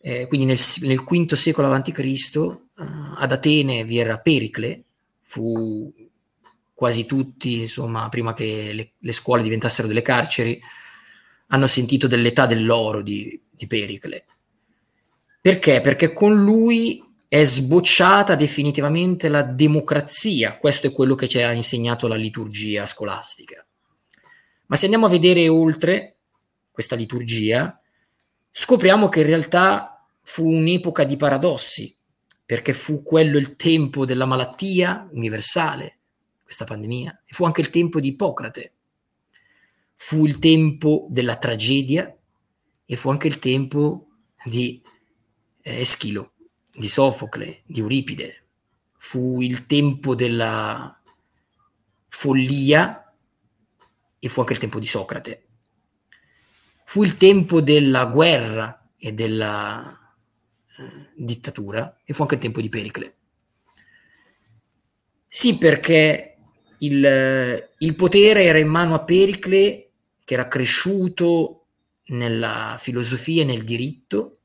eh, 0.00 0.26
quindi 0.26 0.44
nel, 0.44 0.58
nel, 0.80 1.04
V 1.04 1.32
secolo 1.34 1.72
a.C., 1.72 1.96
eh, 1.96 2.58
ad 2.74 3.30
Atene 3.30 3.84
vi 3.84 3.98
era 3.98 4.18
Pericle, 4.18 4.82
fu 5.22 5.94
quasi 6.74 7.06
tutti, 7.06 7.60
insomma, 7.60 8.08
prima 8.08 8.32
che 8.32 8.72
le, 8.72 8.92
le, 8.98 9.12
scuole 9.12 9.44
diventassero 9.44 9.86
delle 9.86 10.02
carceri, 10.02 10.60
hanno 11.46 11.68
sentito 11.68 12.08
dell'età 12.08 12.46
dell'oro 12.46 13.00
di, 13.00 13.40
di 13.48 13.68
Pericle. 13.68 14.24
Perché? 15.40 15.80
Perché 15.80 16.12
con 16.12 16.42
lui 16.42 17.00
è 17.32 17.44
sbocciata 17.44 18.34
definitivamente 18.34 19.30
la 19.30 19.40
democrazia. 19.40 20.58
Questo 20.58 20.88
è 20.88 20.92
quello 20.92 21.14
che 21.14 21.28
ci 21.28 21.40
ha 21.40 21.50
insegnato 21.52 22.06
la 22.06 22.14
liturgia 22.14 22.84
scolastica. 22.84 23.66
Ma 24.66 24.76
se 24.76 24.84
andiamo 24.84 25.06
a 25.06 25.08
vedere 25.08 25.48
oltre 25.48 26.16
questa 26.70 26.94
liturgia, 26.94 27.74
scopriamo 28.50 29.08
che 29.08 29.20
in 29.20 29.26
realtà 29.26 30.06
fu 30.20 30.46
un'epoca 30.46 31.04
di 31.04 31.16
paradossi, 31.16 31.96
perché 32.44 32.74
fu 32.74 33.02
quello 33.02 33.38
il 33.38 33.56
tempo 33.56 34.04
della 34.04 34.26
malattia 34.26 35.08
universale, 35.12 36.00
questa 36.42 36.66
pandemia, 36.66 37.22
e 37.24 37.32
fu 37.32 37.46
anche 37.46 37.62
il 37.62 37.70
tempo 37.70 37.98
di 37.98 38.08
Ippocrate, 38.08 38.72
fu 39.94 40.26
il 40.26 40.38
tempo 40.38 41.06
della 41.08 41.36
tragedia 41.36 42.14
e 42.84 42.96
fu 42.96 43.08
anche 43.08 43.26
il 43.26 43.38
tempo 43.38 44.08
di 44.44 44.82
eh, 45.62 45.80
Eschilo 45.80 46.31
di 46.74 46.88
Sofocle, 46.88 47.62
di 47.66 47.80
Euripide. 47.80 48.44
Fu 48.96 49.40
il 49.40 49.66
tempo 49.66 50.14
della 50.14 51.00
follia 52.08 53.12
e 54.18 54.28
fu 54.28 54.40
anche 54.40 54.52
il 54.52 54.58
tempo 54.58 54.78
di 54.78 54.86
Socrate. 54.86 55.46
Fu 56.84 57.02
il 57.02 57.16
tempo 57.16 57.60
della 57.60 58.06
guerra 58.06 58.88
e 58.96 59.12
della 59.12 60.14
eh, 60.78 61.10
dittatura 61.16 61.98
e 62.04 62.12
fu 62.12 62.22
anche 62.22 62.34
il 62.34 62.40
tempo 62.40 62.60
di 62.60 62.68
Pericle. 62.68 63.16
Sì, 65.26 65.56
perché 65.56 66.36
il, 66.78 67.68
il 67.78 67.94
potere 67.96 68.44
era 68.44 68.58
in 68.58 68.68
mano 68.68 68.94
a 68.94 69.02
Pericle, 69.02 69.90
che 70.24 70.34
era 70.34 70.48
cresciuto 70.48 71.66
nella 72.06 72.76
filosofia 72.78 73.42
e 73.42 73.46
nel 73.46 73.64
diritto, 73.64 74.38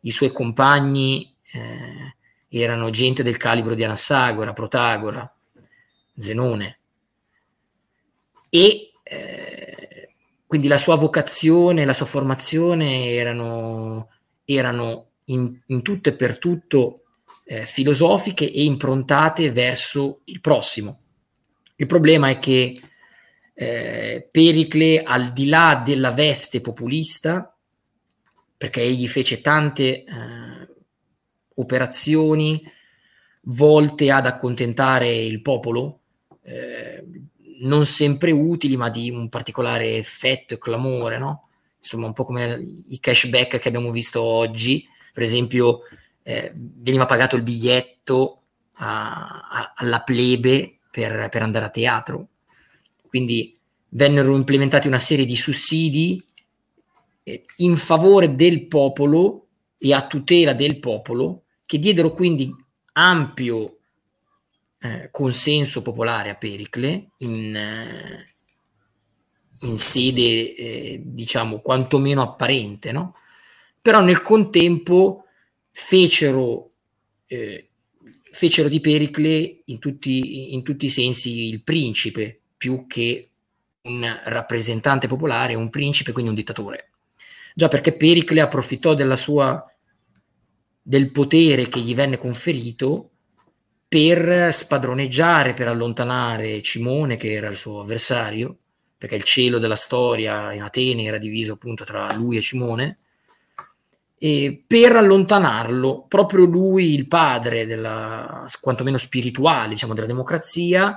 i 0.00 0.10
suoi 0.10 0.32
compagni 0.32 1.31
eh, 1.52 2.16
erano 2.48 2.90
gente 2.90 3.22
del 3.22 3.36
calibro 3.36 3.74
di 3.74 3.84
Anassagora, 3.84 4.52
Protagora, 4.52 5.30
Zenone. 6.16 6.78
E 8.48 8.92
eh, 9.02 10.14
quindi 10.46 10.68
la 10.68 10.78
sua 10.78 10.96
vocazione, 10.96 11.86
la 11.86 11.94
sua 11.94 12.06
formazione 12.06 13.06
erano, 13.06 14.10
erano 14.44 15.12
in, 15.26 15.58
in, 15.66 15.82
tutto 15.82 16.10
e 16.10 16.14
per 16.14 16.38
tutto 16.38 17.04
eh, 17.44 17.64
filosofiche 17.64 18.50
e 18.50 18.64
improntate 18.64 19.50
verso 19.50 20.20
il 20.24 20.40
prossimo. 20.42 21.00
Il 21.76 21.86
problema 21.86 22.28
è 22.28 22.38
che 22.38 22.78
eh, 23.54 24.28
Pericle, 24.30 25.02
al 25.02 25.32
di 25.32 25.46
là 25.46 25.80
della 25.82 26.10
veste 26.10 26.60
populista, 26.60 27.56
perché 28.56 28.82
egli 28.82 29.08
fece 29.08 29.40
tante 29.40 30.04
eh, 30.04 30.61
operazioni 31.56 32.62
volte 33.46 34.10
ad 34.10 34.26
accontentare 34.26 35.12
il 35.14 35.42
popolo, 35.42 36.00
eh, 36.42 37.04
non 37.60 37.86
sempre 37.86 38.30
utili, 38.30 38.76
ma 38.76 38.88
di 38.88 39.10
un 39.10 39.28
particolare 39.28 39.96
effetto 39.96 40.54
e 40.54 40.58
clamore, 40.58 41.18
no? 41.18 41.48
Insomma, 41.78 42.06
un 42.06 42.12
po' 42.12 42.24
come 42.24 42.60
i 42.88 42.98
cashback 43.00 43.58
che 43.58 43.68
abbiamo 43.68 43.90
visto 43.90 44.22
oggi, 44.22 44.86
per 45.12 45.22
esempio, 45.22 45.80
eh, 46.22 46.52
veniva 46.54 47.06
pagato 47.06 47.36
il 47.36 47.42
biglietto 47.42 48.42
a, 48.74 49.48
a, 49.50 49.72
alla 49.76 50.00
plebe 50.02 50.78
per, 50.90 51.28
per 51.28 51.42
andare 51.42 51.64
a 51.64 51.70
teatro. 51.70 52.28
Quindi 53.08 53.56
vennero 53.90 54.34
implementati 54.36 54.86
una 54.86 54.98
serie 54.98 55.24
di 55.24 55.36
sussidi 55.36 56.24
eh, 57.24 57.44
in 57.56 57.76
favore 57.76 58.34
del 58.34 58.66
popolo 58.66 59.46
e 59.78 59.92
a 59.92 60.06
tutela 60.06 60.54
del 60.54 60.78
popolo 60.78 61.41
che 61.72 61.78
diedero 61.78 62.10
quindi 62.10 62.54
ampio 62.92 63.78
eh, 64.78 65.08
consenso 65.10 65.80
popolare 65.80 66.28
a 66.28 66.34
Pericle 66.34 67.12
in, 67.20 67.56
eh, 67.56 68.34
in 69.60 69.78
sede, 69.78 70.54
eh, 70.54 71.00
diciamo, 71.02 71.60
quantomeno 71.60 72.20
apparente, 72.20 72.92
no? 72.92 73.14
Però 73.80 74.02
nel 74.02 74.20
contempo 74.20 75.24
fecero, 75.70 76.72
eh, 77.24 77.70
fecero 78.30 78.68
di 78.68 78.80
Pericle 78.80 79.62
in 79.64 79.78
tutti, 79.78 80.52
in 80.52 80.62
tutti 80.62 80.84
i 80.84 80.90
sensi 80.90 81.48
il 81.48 81.62
principe, 81.62 82.38
più 82.54 82.86
che 82.86 83.30
un 83.84 84.20
rappresentante 84.24 85.08
popolare, 85.08 85.54
un 85.54 85.70
principe, 85.70 86.12
quindi 86.12 86.28
un 86.28 86.36
dittatore. 86.36 86.90
Già 87.54 87.68
perché 87.68 87.96
Pericle 87.96 88.42
approfittò 88.42 88.92
della 88.92 89.16
sua 89.16 89.71
del 90.82 91.10
potere 91.12 91.68
che 91.68 91.80
gli 91.80 91.94
venne 91.94 92.18
conferito 92.18 93.10
per 93.86 94.52
spadroneggiare, 94.52 95.54
per 95.54 95.68
allontanare 95.68 96.60
Cimone, 96.62 97.16
che 97.16 97.32
era 97.32 97.48
il 97.48 97.56
suo 97.56 97.80
avversario, 97.80 98.56
perché 98.98 99.16
il 99.16 99.22
cielo 99.22 99.58
della 99.58 99.76
storia 99.76 100.52
in 100.52 100.62
Atene 100.62 101.04
era 101.04 101.18
diviso 101.18 101.54
appunto 101.54 101.84
tra 101.84 102.12
lui 102.14 102.36
e 102.36 102.40
Cimone, 102.40 102.98
e 104.16 104.64
per 104.66 104.96
allontanarlo, 104.96 106.06
proprio 106.06 106.44
lui, 106.44 106.94
il 106.94 107.08
padre 107.08 107.66
della, 107.66 108.46
quantomeno 108.60 108.96
spirituale, 108.96 109.70
diciamo, 109.70 109.94
della 109.94 110.06
democrazia, 110.06 110.96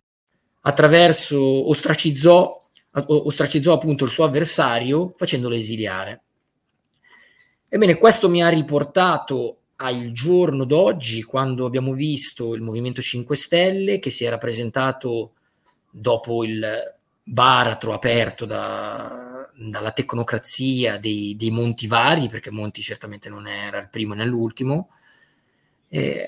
Attraverso 0.61 1.69
ostracizzò, 1.69 2.59
ostracizzò 2.91 3.73
appunto 3.73 4.05
il 4.05 4.09
suo 4.09 4.25
avversario 4.25 5.13
facendolo 5.15 5.55
esiliare. 5.55 6.21
Ebbene, 7.69 7.97
questo 7.97 8.29
mi 8.29 8.43
ha 8.43 8.49
riportato 8.49 9.57
al 9.77 10.11
giorno 10.11 10.65
d'oggi, 10.65 11.23
quando 11.23 11.65
abbiamo 11.65 11.93
visto 11.93 12.53
il 12.53 12.61
Movimento 12.61 13.01
5 13.01 13.35
Stelle 13.35 13.99
che 13.99 14.09
si 14.09 14.25
era 14.25 14.37
presentato 14.37 15.33
dopo 15.89 16.43
il 16.43 16.95
baratro 17.23 17.93
aperto 17.93 18.45
da, 18.45 19.49
dalla 19.55 19.91
tecnocrazia 19.91 20.97
dei, 20.97 21.35
dei, 21.35 21.49
Monti 21.49 21.87
vari, 21.87 22.29
perché 22.29 22.51
Monti 22.51 22.81
certamente 22.81 23.29
non 23.29 23.47
era 23.47 23.79
il 23.79 23.89
primo 23.89 24.13
né 24.13 24.25
l'ultimo, 24.25 24.89
eh, 25.87 26.27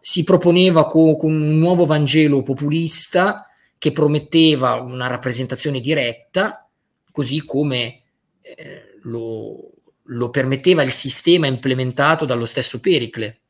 si 0.00 0.24
proponeva 0.24 0.84
co- 0.86 1.16
con 1.16 1.32
un 1.32 1.58
nuovo 1.58 1.86
Vangelo 1.86 2.42
populista 2.42 3.49
che 3.80 3.92
prometteva 3.92 4.74
una 4.74 5.06
rappresentazione 5.06 5.80
diretta, 5.80 6.68
così 7.10 7.42
come 7.46 8.02
eh, 8.42 8.98
lo, 9.04 9.70
lo, 10.02 10.28
permetteva 10.28 10.82
il 10.82 10.90
sistema 10.90 11.46
implementato 11.46 12.26
dallo 12.26 12.44
stesso 12.44 12.78
Pericle, 12.78 13.40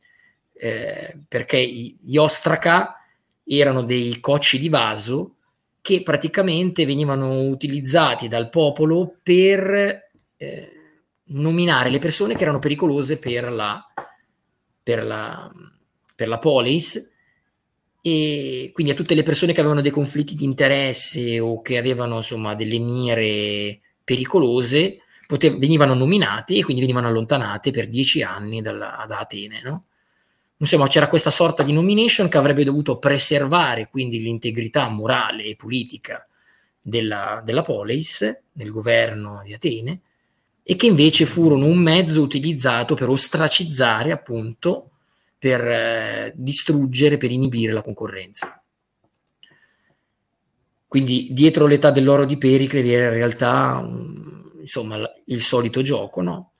eh, 0.53 1.17
perché 1.27 1.61
gli 1.61 2.17
ostraca 2.17 3.05
erano 3.43 3.83
dei 3.83 4.21
cocci 4.21 4.61
di 4.61 4.69
vaso 4.69 5.35
che 5.81 6.05
praticamente 6.05 6.87
venivano 6.87 7.41
utilizzati 7.49 8.29
dal 8.29 8.51
popolo 8.51 9.17
per 9.25 10.11
eh, 10.37 10.73
nominare 11.25 11.91
le 11.91 11.99
persone 11.99 12.37
che 12.37 12.43
erano 12.43 12.61
pericolose 12.61 13.19
per 13.19 13.51
la, 13.51 13.85
per 14.81 15.05
la, 15.05 15.51
per 16.15 16.29
la 16.29 16.39
polis 16.39 17.19
e 18.03 18.71
quindi 18.73 18.93
a 18.93 18.97
tutte 18.97 19.15
le 19.15 19.23
persone 19.23 19.53
che 19.53 19.61
avevano 19.61 19.83
dei 19.83 19.91
conflitti 19.91 20.35
di 20.35 20.45
interesse 20.45 21.39
o 21.39 21.61
che 21.61 21.77
avevano 21.77 22.17
insomma 22.17 22.55
delle 22.55 22.79
mire 22.79 23.81
pericolose 24.03 25.01
potev- 25.31 25.59
venivano 25.59 25.95
nominati 25.95 26.59
e 26.59 26.65
quindi 26.65 26.81
venivano 26.81 27.07
allontanate 27.07 27.71
per 27.71 27.89
dieci 27.89 28.23
anni 28.23 28.61
dalla, 28.63 29.05
da 29.07 29.21
Atene. 29.21 29.63
No? 29.63 29.85
Insomma, 30.57 30.89
c'era 30.89 31.07
questa 31.07 31.31
sorta 31.31 31.63
di 31.63 31.73
nomination 31.73 32.29
che 32.29 32.37
avrebbe 32.37 32.65
dovuto 32.65 32.99
preservare 32.99 33.89
quindi 33.89 34.21
l'integrità 34.21 34.89
morale 34.89 35.45
e 35.45 35.57
politica 35.57 36.27
della, 36.81 37.41
della 37.45 37.63
polis, 37.63 38.43
del 38.51 38.71
governo 38.71 39.41
di 39.45 39.53
Atene, 39.53 40.01
e 40.63 40.77
che 40.77 40.87
invece 40.87 41.27
furono 41.27 41.65
un 41.67 41.79
mezzo 41.79 42.23
utilizzato 42.23 42.95
per 42.95 43.09
ostracizzare 43.09 44.13
appunto 44.13 44.90
per 45.41 45.67
eh, 45.67 46.33
distruggere, 46.37 47.17
per 47.17 47.31
inibire 47.31 47.73
la 47.73 47.81
concorrenza. 47.81 48.63
Quindi 50.87 51.29
dietro 51.33 51.67
l'età 51.67 51.91
dell'oro 51.91 52.27
di 52.27 52.37
Pericle 52.37 52.83
vi 52.83 52.93
era 52.93 53.07
in 53.07 53.15
realtà 53.15 53.79
um, 53.79 54.59
insomma, 54.61 54.99
il 55.25 55.41
solito 55.41 55.81
gioco, 55.81 56.21
no? 56.21 56.53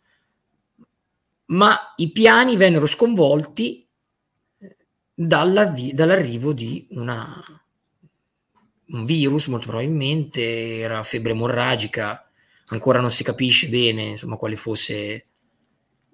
Ma 1.47 1.93
i 1.97 2.11
piani 2.11 2.57
vennero 2.57 2.87
sconvolti 2.87 3.87
eh, 4.59 4.77
dall'arrivo 5.13 6.55
di 6.55 6.87
una, 6.93 7.43
un 8.87 9.05
virus, 9.05 9.49
molto 9.49 9.67
probabilmente 9.67 10.79
era 10.79 11.03
febbre 11.03 11.33
emorragica, 11.33 12.31
ancora 12.69 13.01
non 13.01 13.11
si 13.11 13.25
capisce 13.25 13.69
bene 13.69 14.03
insomma, 14.11 14.37
quale 14.37 14.57
fosse 14.57 15.27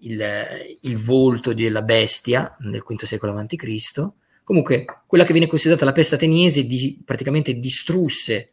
il, 0.00 0.78
il 0.82 0.96
volto 0.96 1.52
della 1.52 1.82
bestia 1.82 2.54
nel 2.60 2.82
V 2.86 3.02
secolo 3.02 3.36
a.C. 3.36 4.08
Comunque, 4.44 4.84
quella 5.06 5.24
che 5.24 5.32
viene 5.32 5.48
considerata 5.48 5.84
la 5.84 5.92
peste 5.92 6.14
ateniese 6.14 6.66
di, 6.66 7.02
praticamente 7.04 7.54
distrusse, 7.58 8.52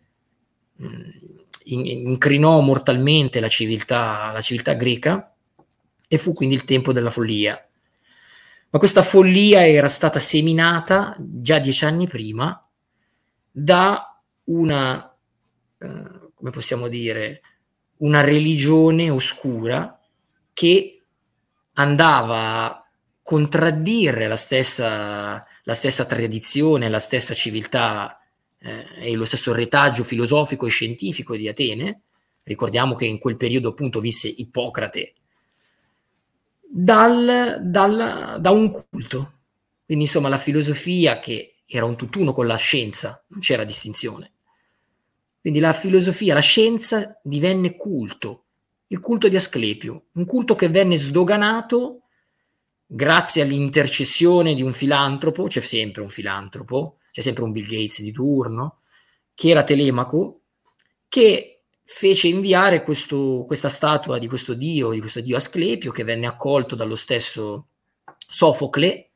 in, 1.65 1.85
incrinò 1.85 2.59
mortalmente 2.61 3.39
la 3.39 3.47
civiltà, 3.47 4.31
la 4.31 4.41
civiltà 4.41 4.73
greca 4.73 5.33
e 6.07 6.17
fu 6.17 6.33
quindi 6.33 6.55
il 6.55 6.65
tempo 6.65 6.91
della 6.91 7.09
follia. 7.09 7.59
Ma 8.69 8.79
questa 8.79 9.03
follia 9.03 9.67
era 9.67 9.87
stata 9.87 10.19
seminata 10.19 11.15
già 11.19 11.59
dieci 11.59 11.85
anni 11.85 12.07
prima 12.07 12.59
da 13.51 14.19
una, 14.45 15.15
eh, 15.77 16.31
come 16.33 16.49
possiamo 16.49 16.87
dire, 16.87 17.41
una 17.97 18.21
religione 18.21 19.11
oscura 19.11 19.99
che 20.53 21.02
andava 21.73 22.65
a 22.65 22.87
contraddire 23.21 24.27
la 24.27 24.35
stessa, 24.35 25.45
la 25.63 25.73
stessa 25.73 26.05
tradizione, 26.05 26.89
la 26.89 26.99
stessa 26.99 27.33
civiltà 27.33 28.19
eh, 28.59 28.85
e 28.97 29.15
lo 29.15 29.25
stesso 29.25 29.53
retaggio 29.53 30.03
filosofico 30.03 30.65
e 30.65 30.69
scientifico 30.69 31.35
di 31.35 31.47
Atene. 31.47 32.01
Ricordiamo 32.43 32.95
che 32.95 33.05
in 33.05 33.19
quel 33.19 33.37
periodo 33.37 33.69
appunto 33.69 33.99
visse 33.99 34.27
Ippocrate, 34.27 35.13
dal, 36.59 37.59
dal, 37.61 38.37
da 38.39 38.49
un 38.51 38.69
culto. 38.69 39.33
Quindi 39.85 40.05
insomma 40.05 40.29
la 40.29 40.37
filosofia 40.37 41.19
che 41.19 41.55
era 41.65 41.85
un 41.85 41.95
tutt'uno 41.95 42.33
con 42.33 42.47
la 42.47 42.55
scienza, 42.55 43.23
non 43.27 43.39
c'era 43.39 43.63
distinzione. 43.63 44.31
Quindi 45.39 45.59
la 45.59 45.73
filosofia, 45.73 46.33
la 46.33 46.39
scienza 46.39 47.19
divenne 47.21 47.75
culto, 47.75 48.42
il 48.93 48.99
culto 48.99 49.27
di 49.27 49.35
Asclepio, 49.35 50.05
un 50.13 50.25
culto 50.25 50.53
che 50.53 50.69
venne 50.69 50.95
sdoganato 50.95 52.03
grazie 52.85 53.41
all'intercessione 53.41 54.53
di 54.53 54.61
un 54.61 54.71
filantropo, 54.71 55.45
c'è 55.45 55.61
sempre 55.61 56.03
un 56.03 56.09
filantropo, 56.09 56.99
c'è 57.11 57.21
sempre 57.21 57.43
un 57.43 57.51
Bill 57.51 57.65
Gates 57.65 58.01
di 58.01 58.11
turno, 58.11 58.81
che 59.33 59.49
era 59.49 59.63
Telemaco, 59.63 60.41
che 61.07 61.61
fece 61.83 62.27
inviare 62.27 62.83
questo, 62.83 63.43
questa 63.47 63.67
statua 63.69 64.19
di 64.19 64.27
questo 64.27 64.53
dio, 64.53 64.91
di 64.91 64.99
questo 64.99 65.21
dio 65.21 65.37
Asclepio, 65.37 65.91
che 65.91 66.03
venne 66.03 66.27
accolto 66.27 66.75
dallo 66.75 66.95
stesso 66.95 67.69
Sofocle, 68.15 69.09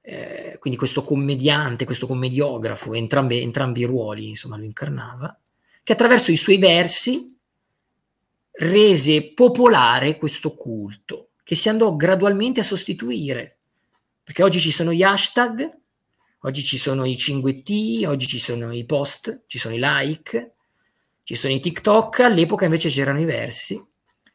eh, 0.00 0.56
quindi 0.60 0.78
questo 0.78 1.02
commediante, 1.02 1.84
questo 1.84 2.06
commediografo, 2.06 2.94
entrambi, 2.94 3.40
entrambi 3.40 3.80
i 3.80 3.84
ruoli, 3.84 4.28
insomma, 4.28 4.56
lo 4.56 4.64
incarnava, 4.64 5.36
che 5.82 5.92
attraverso 5.92 6.30
i 6.30 6.36
suoi 6.36 6.58
versi 6.58 7.35
rese 8.58 9.32
popolare 9.34 10.16
questo 10.16 10.54
culto 10.54 11.30
che 11.42 11.54
si 11.54 11.68
andò 11.68 11.94
gradualmente 11.94 12.60
a 12.60 12.64
sostituire. 12.64 13.58
Perché 14.24 14.42
oggi 14.42 14.58
ci 14.58 14.72
sono 14.72 14.92
gli 14.92 15.04
hashtag, 15.04 15.78
oggi 16.40 16.64
ci 16.64 16.76
sono 16.76 17.04
i 17.04 17.16
cinguetti, 17.16 18.04
oggi 18.04 18.26
ci 18.26 18.40
sono 18.40 18.72
i 18.72 18.84
post, 18.84 19.44
ci 19.46 19.58
sono 19.58 19.74
i 19.74 19.78
like, 19.80 20.54
ci 21.22 21.34
sono 21.36 21.52
i 21.52 21.60
TikTok, 21.60 22.20
all'epoca 22.20 22.64
invece 22.64 22.88
c'erano 22.88 23.20
i 23.20 23.24
versi, 23.24 23.80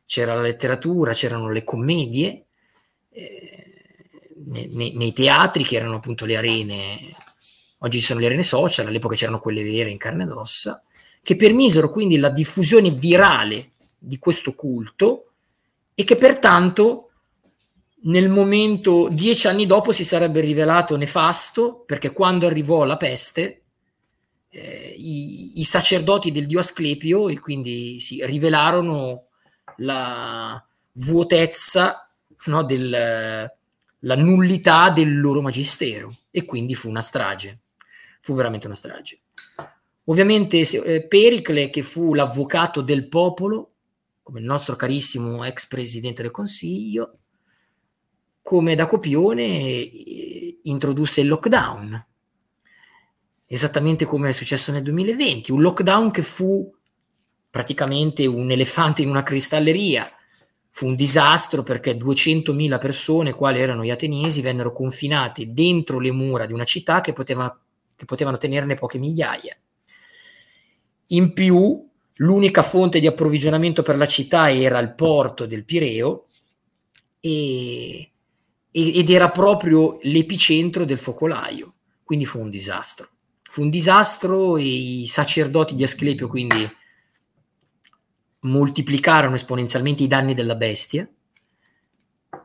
c'era 0.05 0.33
la 0.33 0.41
letteratura, 0.41 1.11
c'erano 1.11 1.49
le 1.49 1.65
commedie, 1.65 2.45
eh, 3.09 3.65
nei, 4.45 4.93
nei, 4.95 5.11
teatri 5.11 5.65
che 5.65 5.75
erano 5.75 5.95
appunto 5.95 6.25
le 6.25 6.37
arene, 6.37 7.15
oggi 7.79 7.99
ci 7.99 8.05
sono 8.05 8.21
le 8.21 8.27
arene 8.27 8.43
social, 8.43 8.87
all'epoca 8.87 9.15
c'erano 9.15 9.41
quelle 9.41 9.63
vere 9.63 9.89
in 9.89 9.97
carne 9.97 10.23
ed 10.23 10.31
ossa, 10.31 10.81
che 11.21 11.35
permisero 11.35 11.89
quindi 11.89 12.17
la 12.17 12.29
diffusione 12.29 12.91
virale 12.91 13.70
di 14.03 14.17
questo 14.17 14.53
culto 14.53 15.33
e 15.93 16.03
che 16.03 16.15
pertanto 16.15 17.11
nel 18.03 18.29
momento, 18.29 19.09
dieci 19.11 19.47
anni 19.47 19.67
dopo, 19.67 19.91
si 19.91 20.03
sarebbe 20.03 20.39
rivelato 20.39 20.97
nefasto 20.97 21.83
perché 21.85 22.11
quando 22.11 22.47
arrivò 22.47 22.83
la 22.83 22.97
peste, 22.97 23.59
eh, 24.49 24.95
i, 24.97 25.59
i, 25.59 25.63
sacerdoti 25.63 26.31
del 26.31 26.47
dio 26.47 26.59
Asclepio 26.59 27.29
e 27.29 27.39
quindi 27.39 27.99
si 27.99 28.25
rivelarono 28.25 29.27
la 29.77 30.63
vuotezza, 30.93 32.07
no, 32.45 32.63
del, 32.63 32.89
la 32.89 34.15
nullità 34.15 34.89
del 34.89 35.21
loro 35.21 35.41
magistero 35.41 36.11
e 36.31 36.43
quindi 36.43 36.73
fu 36.73 36.89
una 36.89 37.01
strage, 37.01 37.59
fu 38.19 38.33
veramente 38.33 38.65
una 38.65 38.75
strage. 38.75 39.19
Ovviamente 40.05 40.59
eh, 40.59 41.03
Pericle, 41.03 41.69
che 41.69 41.83
fu 41.83 42.15
l'avvocato 42.15 42.81
del 42.81 43.07
popolo, 43.07 43.70
come 44.23 44.39
il 44.39 44.45
nostro 44.45 44.75
carissimo 44.75 45.43
ex 45.43 45.67
presidente 45.67 46.21
del 46.21 46.31
Consiglio, 46.31 47.19
come 48.41 48.75
da 48.75 48.85
copione 48.85 49.43
eh, 49.43 50.59
introdusse 50.63 51.21
il 51.21 51.27
lockdown, 51.27 52.07
esattamente 53.45 54.05
come 54.05 54.29
è 54.29 54.31
successo 54.33 54.71
nel 54.71 54.83
2020, 54.83 55.51
un 55.51 55.61
lockdown 55.61 56.11
che 56.11 56.21
fu 56.21 56.73
praticamente 57.49 58.25
un 58.25 58.49
elefante 58.49 59.01
in 59.01 59.09
una 59.09 59.23
cristalleria, 59.23 60.09
fu 60.69 60.87
un 60.87 60.95
disastro 60.95 61.63
perché 61.63 61.97
200.000 61.97 62.79
persone, 62.79 63.33
quali 63.33 63.59
erano 63.59 63.83
gli 63.83 63.91
ateniesi, 63.91 64.41
vennero 64.41 64.71
confinate 64.71 65.51
dentro 65.51 65.99
le 65.99 66.11
mura 66.11 66.45
di 66.45 66.53
una 66.53 66.63
città 66.63 67.01
che, 67.01 67.11
poteva, 67.11 67.59
che 67.95 68.05
potevano 68.05 68.37
tenerne 68.37 68.75
poche 68.75 68.97
migliaia. 68.97 69.55
In 71.07 71.33
più, 71.33 71.90
l'unica 72.15 72.63
fonte 72.63 72.99
di 72.99 73.07
approvvigionamento 73.07 73.83
per 73.83 73.97
la 73.97 74.07
città 74.07 74.51
era 74.51 74.79
il 74.79 74.93
porto 74.93 75.45
del 75.45 75.65
Pireo 75.65 76.25
e 77.19 78.11
ed 78.71 79.09
era 79.09 79.29
proprio 79.29 79.97
l'epicentro 80.03 80.85
del 80.85 80.97
focolaio, 80.97 81.73
quindi 82.03 82.25
fu 82.25 82.39
un 82.39 82.49
disastro. 82.49 83.09
Fu 83.43 83.63
un 83.63 83.69
disastro 83.69 84.55
e 84.55 84.63
i 84.63 85.05
sacerdoti 85.07 85.75
di 85.75 85.83
Asclepio 85.83 86.29
quindi 86.29 86.69
moltiplicarono 88.43 89.35
esponenzialmente 89.35 90.03
i 90.03 90.07
danni 90.07 90.33
della 90.33 90.55
bestia 90.55 91.07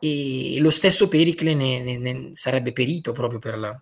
e 0.00 0.56
lo 0.58 0.70
stesso 0.70 1.06
Pericle 1.06 1.54
ne, 1.54 1.80
ne, 1.80 1.96
ne 1.98 2.30
sarebbe 2.32 2.72
perito 2.72 3.12
proprio 3.12 3.38
per, 3.38 3.56
la, 3.56 3.80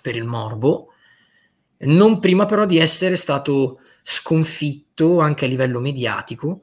per 0.00 0.14
il 0.14 0.24
morbo, 0.24 0.92
non 1.78 2.20
prima 2.20 2.46
però 2.46 2.64
di 2.64 2.78
essere 2.78 3.16
stato 3.16 3.80
sconfitto 4.08 5.18
anche 5.18 5.46
a 5.46 5.48
livello 5.48 5.80
mediatico 5.80 6.62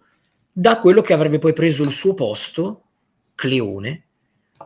da 0.50 0.80
quello 0.80 1.02
che 1.02 1.12
avrebbe 1.12 1.40
poi 1.40 1.52
preso 1.52 1.84
il 1.84 1.92
suo 1.92 2.14
posto, 2.14 2.84
Cleone, 3.36 4.06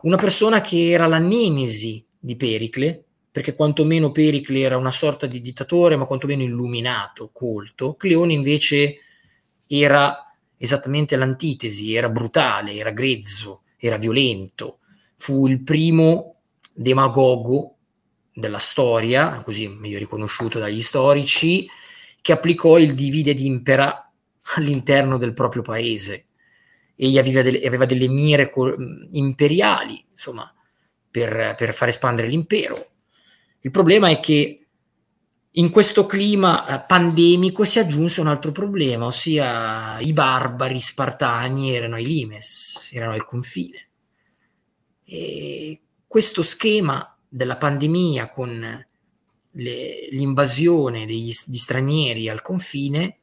una 0.03 0.17
persona 0.17 0.61
che 0.61 0.91
era 0.91 1.07
la 1.07 1.17
nemesi 1.17 2.05
di 2.19 2.35
Pericle, 2.35 3.03
perché 3.31 3.55
quantomeno 3.55 4.11
Pericle 4.11 4.59
era 4.59 4.77
una 4.77 4.91
sorta 4.91 5.25
di 5.25 5.41
dittatore, 5.41 5.95
ma 5.95 6.05
quantomeno 6.05 6.43
illuminato, 6.43 7.31
colto. 7.33 7.95
Cleone 7.95 8.33
invece 8.33 8.97
era 9.65 10.31
esattamente 10.55 11.15
l'antitesi, 11.15 11.95
era 11.95 12.09
brutale, 12.09 12.75
era 12.75 12.91
grezzo, 12.91 13.63
era 13.77 13.97
violento. 13.97 14.79
Fu 15.17 15.47
il 15.47 15.63
primo 15.63 16.41
demagogo 16.71 17.77
della 18.31 18.59
storia, 18.59 19.41
così 19.43 19.67
meglio 19.67 19.97
riconosciuto 19.97 20.59
dagli 20.59 20.83
storici, 20.83 21.67
che 22.27 22.33
applicò 22.33 22.77
il 22.77 22.93
divide 22.93 23.31
ed 23.31 23.39
impera 23.39 24.11
all'interno 24.57 25.15
del 25.17 25.31
proprio 25.31 25.61
paese 25.61 26.25
egli 26.93 27.17
aveva 27.17 27.41
delle, 27.41 27.65
aveva 27.65 27.85
delle 27.85 28.09
mire 28.09 28.49
co- 28.49 28.75
imperiali, 29.11 30.03
insomma, 30.11 30.53
per, 31.09 31.55
per 31.55 31.73
far 31.73 31.87
espandere 31.87 32.27
l'impero. 32.27 32.89
Il 33.61 33.71
problema 33.71 34.09
è 34.09 34.19
che 34.19 34.67
in 35.49 35.69
questo 35.69 36.05
clima 36.05 36.67
eh, 36.67 36.85
pandemico 36.85 37.63
si 37.63 37.79
aggiunse 37.79 38.19
un 38.19 38.27
altro 38.27 38.51
problema, 38.51 39.05
ossia 39.05 39.97
i 40.01 40.11
barbari 40.11 40.81
spartani 40.81 41.73
erano 41.73 41.95
ai 41.95 42.05
limes, 42.05 42.89
erano 42.91 43.13
al 43.13 43.23
confine. 43.23 43.87
E 45.05 45.79
questo 46.05 46.41
schema 46.41 47.17
della 47.25 47.55
pandemia 47.55 48.27
con 48.27 48.85
le, 49.57 50.07
l'invasione 50.11 51.05
degli, 51.05 51.33
di 51.45 51.57
stranieri 51.57 52.29
al 52.29 52.41
confine 52.41 53.17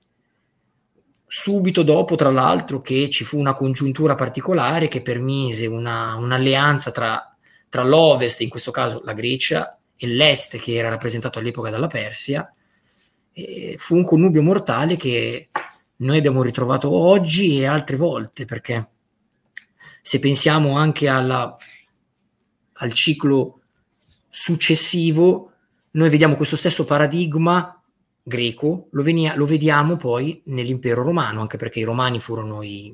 subito 1.26 1.82
dopo, 1.82 2.14
tra 2.14 2.30
l'altro, 2.30 2.80
che 2.80 3.10
ci 3.10 3.24
fu 3.24 3.38
una 3.38 3.54
congiuntura 3.54 4.14
particolare 4.14 4.86
che 4.86 5.02
permise 5.02 5.66
una, 5.66 6.14
un'alleanza 6.14 6.92
tra, 6.92 7.36
tra, 7.68 7.82
l'Ovest, 7.82 8.40
in 8.40 8.48
questo 8.48 8.70
caso 8.70 9.00
la 9.04 9.14
Grecia, 9.14 9.78
e 9.96 10.06
l'Est, 10.06 10.58
che 10.58 10.74
era 10.74 10.88
rappresentato 10.88 11.38
all'epoca 11.38 11.70
dalla 11.70 11.88
Persia, 11.88 12.52
e 13.32 13.74
fu 13.78 13.96
un 13.96 14.04
connubio 14.04 14.42
mortale 14.42 14.96
che 14.96 15.48
noi 15.96 16.18
abbiamo 16.18 16.42
ritrovato 16.42 16.92
oggi 16.92 17.58
e 17.58 17.66
altre 17.66 17.96
volte, 17.96 18.44
perché 18.44 18.90
se 20.02 20.20
pensiamo 20.20 20.76
anche 20.76 21.08
alla, 21.08 21.56
al 22.74 22.92
ciclo 22.92 23.60
successivo, 24.28 25.53
noi 25.94 26.08
vediamo 26.08 26.36
questo 26.36 26.56
stesso 26.56 26.84
paradigma 26.84 27.80
greco 28.22 28.88
lo, 28.92 29.02
venia, 29.02 29.36
lo, 29.36 29.44
vediamo 29.44 29.96
poi 29.96 30.42
nell'impero 30.46 31.02
romano, 31.02 31.40
anche 31.40 31.56
perché 31.56 31.80
i 31.80 31.84
romani 31.84 32.18
furono 32.20 32.62
i, 32.62 32.90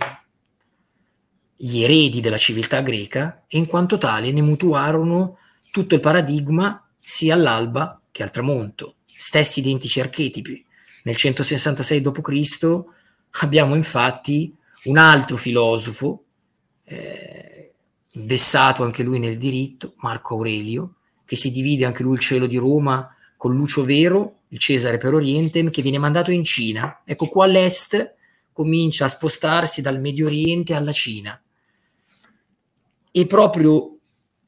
gli 1.56 1.82
eredi 1.82 2.20
della 2.20 2.36
civiltà 2.36 2.80
greca 2.80 3.44
e 3.46 3.58
in 3.58 3.66
quanto 3.66 3.96
tale 3.96 4.32
ne 4.32 4.42
mutuarono 4.42 5.38
tutto 5.70 5.94
il 5.94 6.00
paradigma 6.00 6.84
sia 6.98 7.34
all'alba 7.34 8.00
che 8.10 8.22
al 8.22 8.30
tramonto, 8.30 8.96
stessi 9.06 9.60
identici 9.60 10.00
archetipi. 10.00 10.64
Nel 11.04 11.16
166 11.16 12.00
d.C. 12.00 12.84
abbiamo 13.42 13.74
infatti 13.74 14.54
un 14.84 14.98
altro 14.98 15.36
filosofo, 15.36 16.24
eh, 16.84 17.72
vessato 18.14 18.82
anche 18.82 19.02
lui 19.02 19.18
nel 19.18 19.38
diritto, 19.38 19.94
Marco 19.98 20.34
Aurelio, 20.34 20.96
che 21.30 21.36
si 21.36 21.52
divide 21.52 21.84
anche 21.84 22.02
lui 22.02 22.14
il 22.14 22.18
cielo 22.18 22.48
di 22.48 22.56
Roma 22.56 23.08
con 23.36 23.54
Lucio 23.54 23.84
Vero 23.84 24.38
il 24.48 24.58
Cesare 24.58 24.98
per 24.98 25.14
Orientem, 25.14 25.70
che 25.70 25.80
viene 25.80 25.96
mandato 25.96 26.32
in 26.32 26.42
Cina. 26.42 27.02
Ecco, 27.04 27.28
qua 27.28 27.46
l'Est 27.46 28.16
comincia 28.52 29.04
a 29.04 29.08
spostarsi 29.08 29.80
dal 29.80 30.00
Medio 30.00 30.26
Oriente 30.26 30.74
alla 30.74 30.90
Cina. 30.90 31.40
E 33.12 33.26
proprio 33.28 33.96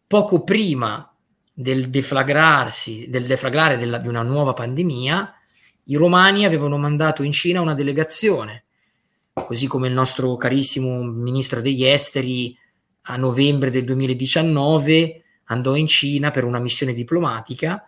poco 0.09 0.43
prima 0.43 1.09
del 1.55 1.89
deflagrarsi, 1.89 3.07
del 3.09 3.27
deflagrare 3.27 3.79
della, 3.79 3.99
di 3.99 4.09
una 4.09 4.23
nuova 4.23 4.53
pandemia, 4.53 5.35
i 5.85 5.95
romani 5.95 6.45
avevano 6.45 6.79
mandato 6.79 7.23
in 7.23 7.31
Cina 7.31 7.61
una 7.61 7.75
delegazione, 7.75 8.65
così 9.33 9.69
come 9.69 9.87
il 9.87 9.95
nostro 9.95 10.35
carissimo 10.35 11.01
ministro 11.05 11.61
degli 11.61 11.85
esteri 11.85 12.59
a 13.03 13.15
novembre 13.15 13.71
del 13.71 13.85
2019 13.85 15.22
andò 15.53 15.77
in 15.77 15.87
Cina 15.87 16.31
per 16.31 16.45
una 16.45 16.59
missione 16.59 16.95
diplomatica 16.95 17.87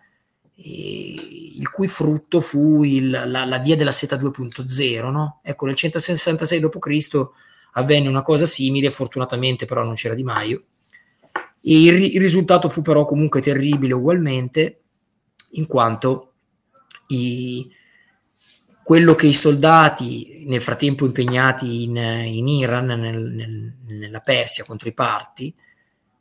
il 0.57 1.69
cui 1.71 1.89
frutto 1.89 2.41
fu 2.41 2.85
il, 2.85 3.11
la, 3.11 3.45
la, 3.45 3.59
via 3.59 3.77
della 3.77 3.93
seta 3.93 4.17
2.0. 4.17 5.11
No? 5.11 5.41
Ecco, 5.43 5.67
nel 5.67 5.75
166 5.75 6.61
d.C. 6.61 7.29
avvenne 7.73 8.09
una 8.09 8.23
cosa 8.23 8.47
simile, 8.47 8.91
fortunatamente 8.91 9.67
però 9.67 9.83
non 9.83 9.95
c'era 9.95 10.15
Di 10.15 10.23
Maio, 10.23 10.65
il, 11.63 12.05
il 12.05 12.21
risultato 12.21 12.69
fu 12.69 12.83
però 12.83 13.05
comunque 13.05 13.41
terribile 13.41 13.95
ugualmente, 13.95 14.81
in 15.53 15.67
quanto 15.67 16.33
i, 17.09 17.71
quello 18.83 19.15
che 19.15 19.27
i 19.27 19.33
soldati 19.33 20.45
nel 20.47 20.61
frattempo 20.61 21.07
impegnati 21.07 21.85
in, 21.85 21.97
in 21.97 22.49
Iran, 22.49 22.87
nel, 22.87 23.23
nel, 23.23 23.75
nella 23.87 24.21
Persia 24.21 24.65
contro 24.65 24.89
i 24.89 24.95
parti, 24.95 25.55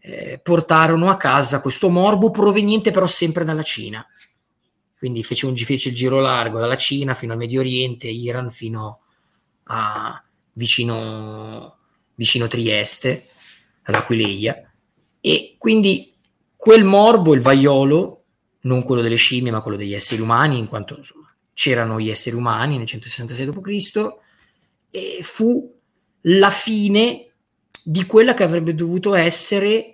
eh, 0.05 0.39
portarono 0.43 1.09
a 1.09 1.17
casa 1.17 1.61
questo 1.61 1.89
morbo 1.89 2.29
proveniente 2.29 2.91
però 2.91 3.07
sempre 3.07 3.45
dalla 3.45 3.63
Cina 3.63 4.05
quindi 5.03 5.21
fece, 5.21 5.47
un, 5.47 5.55
fece 5.57 5.89
il 5.89 5.95
giro 5.95 6.21
largo 6.21 6.59
dalla 6.59 6.77
Cina 6.77 7.13
fino 7.13 7.33
al 7.33 7.37
Medio 7.37 7.59
Oriente, 7.59 8.07
Iran 8.07 8.49
fino 8.49 9.01
a 9.63 10.23
vicino, 10.53 11.77
vicino 12.15 12.47
Trieste, 12.47 13.27
all'Aquileia, 13.81 14.71
e 15.19 15.55
quindi 15.57 16.15
quel 16.55 16.85
morbo, 16.85 17.33
il 17.33 17.41
vaiolo, 17.41 18.23
non 18.61 18.81
quello 18.83 19.01
delle 19.01 19.17
scimmie 19.17 19.51
ma 19.51 19.59
quello 19.59 19.75
degli 19.75 19.93
esseri 19.93 20.21
umani, 20.21 20.57
in 20.57 20.69
quanto 20.69 20.95
insomma, 20.95 21.35
c'erano 21.53 21.99
gli 21.99 22.09
esseri 22.09 22.37
umani 22.37 22.77
nel 22.77 22.87
166 22.87 23.45
d.C., 23.45 25.21
fu 25.21 25.81
la 26.21 26.49
fine 26.49 27.32
di 27.83 28.05
quella 28.05 28.33
che 28.33 28.43
avrebbe 28.43 28.73
dovuto 28.75 29.13
essere 29.13 29.93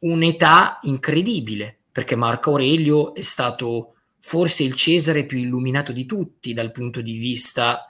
un'età 0.00 0.78
incredibile, 0.82 1.78
perché 1.90 2.14
Marco 2.14 2.50
Aurelio 2.50 3.14
è 3.14 3.22
stato 3.22 3.94
forse 4.20 4.64
il 4.64 4.74
Cesare 4.74 5.24
più 5.24 5.38
illuminato 5.38 5.92
di 5.92 6.04
tutti 6.04 6.52
dal 6.52 6.72
punto 6.72 7.00
di 7.00 7.16
vista 7.16 7.88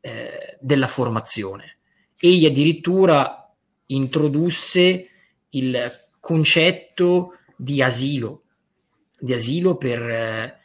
eh, 0.00 0.56
della 0.60 0.88
formazione. 0.88 1.78
Egli 2.16 2.46
addirittura 2.46 3.54
introdusse 3.86 5.08
il 5.50 6.08
concetto 6.18 7.34
di 7.56 7.82
asilo, 7.82 8.44
di 9.18 9.32
asilo 9.32 9.76
per... 9.76 10.02
Eh, 10.02 10.58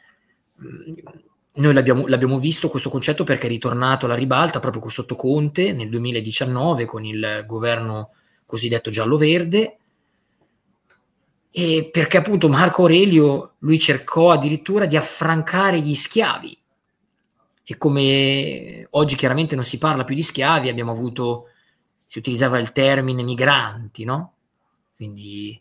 noi 1.56 1.72
l'abbiamo, 1.72 2.06
l'abbiamo, 2.06 2.38
visto 2.38 2.68
questo 2.68 2.90
concetto 2.90 3.24
perché 3.24 3.46
è 3.46 3.50
ritornato 3.50 4.06
alla 4.06 4.14
ribalta 4.14 4.60
proprio 4.60 4.88
sotto 4.88 5.14
Conte 5.14 5.72
nel 5.72 5.88
2019 5.88 6.84
con 6.84 7.04
il 7.04 7.44
governo 7.46 8.10
cosiddetto 8.44 8.90
giallo-verde 8.90 9.76
e 11.50 11.88
perché 11.90 12.18
appunto 12.18 12.48
Marco 12.48 12.82
Aurelio 12.82 13.54
lui 13.60 13.78
cercò 13.78 14.30
addirittura 14.30 14.84
di 14.84 14.96
affrancare 14.96 15.80
gli 15.80 15.94
schiavi 15.94 16.58
e 17.64 17.78
come 17.78 18.86
oggi 18.90 19.16
chiaramente 19.16 19.54
non 19.54 19.64
si 19.64 19.78
parla 19.78 20.04
più 20.04 20.14
di 20.14 20.22
schiavi 20.22 20.68
abbiamo 20.68 20.92
avuto 20.92 21.46
si 22.06 22.18
utilizzava 22.18 22.58
il 22.58 22.72
termine 22.72 23.22
migranti 23.22 24.04
no? 24.04 24.34
quindi 24.94 25.58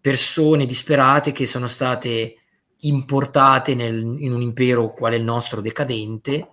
persone 0.00 0.64
disperate 0.64 1.32
che 1.32 1.46
sono 1.46 1.66
state 1.66 2.36
importate 2.80 3.74
nel, 3.74 3.96
in 3.98 4.32
un 4.32 4.42
impero 4.42 4.92
quale 4.92 5.16
il 5.16 5.22
nostro 5.22 5.60
decadente 5.60 6.50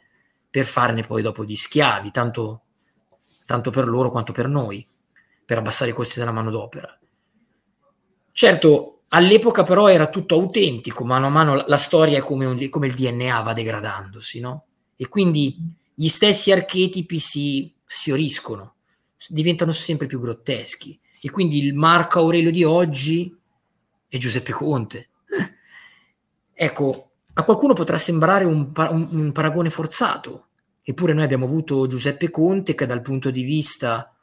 per 0.49 0.65
farne 0.65 1.03
poi 1.03 1.21
dopo 1.21 1.43
gli 1.43 1.55
schiavi, 1.55 2.11
tanto, 2.11 2.61
tanto 3.45 3.71
per 3.71 3.87
loro 3.87 4.11
quanto 4.11 4.31
per 4.31 4.47
noi, 4.47 4.85
per 5.45 5.57
abbassare 5.57 5.91
i 5.91 5.93
costi 5.93 6.19
della 6.19 6.31
manodopera. 6.31 6.97
Certo, 8.31 9.01
all'epoca 9.09 9.63
però 9.63 9.87
era 9.87 10.09
tutto 10.09 10.35
autentico, 10.35 11.03
mano 11.03 11.27
a 11.27 11.29
mano 11.29 11.63
la, 11.67 11.77
storia 11.77 12.17
è 12.19 12.21
come, 12.21 12.45
un, 12.45 12.69
come, 12.69 12.87
il 12.87 12.93
DNA 12.93 13.41
va 13.41 13.53
degradandosi, 13.53 14.39
no? 14.39 14.65
E 14.95 15.07
quindi 15.07 15.57
gli 15.93 16.07
stessi 16.07 16.51
archetipi 16.51 17.19
si 17.19 17.73
sfioriscono, 17.85 18.75
diventano 19.27 19.71
sempre 19.71 20.07
più 20.07 20.19
grotteschi. 20.19 20.99
E 21.21 21.29
quindi 21.29 21.63
il 21.63 21.73
Marco 21.73 22.19
Aurelio 22.19 22.51
di 22.51 22.63
oggi 22.63 23.35
è 24.07 24.17
Giuseppe 24.17 24.51
Conte, 24.51 25.09
Ecco, 26.53 27.11
a 27.33 27.43
qualcuno 27.43 27.73
potrà 27.73 27.97
sembrare 27.97 28.45
un, 28.45 28.71
un, 28.75 29.07
un 29.09 29.31
paragone 29.31 29.69
forzato, 29.69 30.47
eppure 30.83 31.13
noi 31.13 31.23
abbiamo 31.23 31.45
avuto 31.45 31.87
Giuseppe 31.87 32.29
Conte 32.29 32.75
che 32.75 32.85
dal 32.85 33.01
punto 33.01 33.31
di 33.31 33.43
vista 33.43 34.13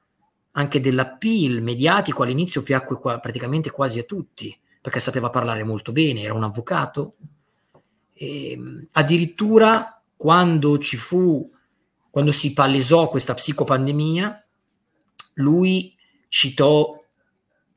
anche 0.53 0.81
dell'appeal 0.81 1.62
mediatico 1.62 2.23
all'inizio 2.23 2.62
piacque 2.62 2.97
qua, 2.97 3.19
praticamente 3.19 3.71
quasi 3.71 3.99
a 3.99 4.05
tutti, 4.05 4.57
perché 4.81 5.01
sapeva 5.01 5.31
parlare 5.31 5.64
molto 5.64 5.93
bene, 5.93 6.23
era 6.23 6.35
un 6.35 6.45
avvocato. 6.45 7.14
E, 8.12 8.53
ehm, 8.53 8.88
addirittura 8.93 10.01
quando 10.16 10.79
ci 10.79 10.97
fu, 10.97 11.51
quando 12.11 12.33
si 12.33 12.53
palesò 12.53 13.09
questa 13.09 13.35
psicopandemia, 13.35 14.47
lui 15.35 15.97
citò 16.29 17.03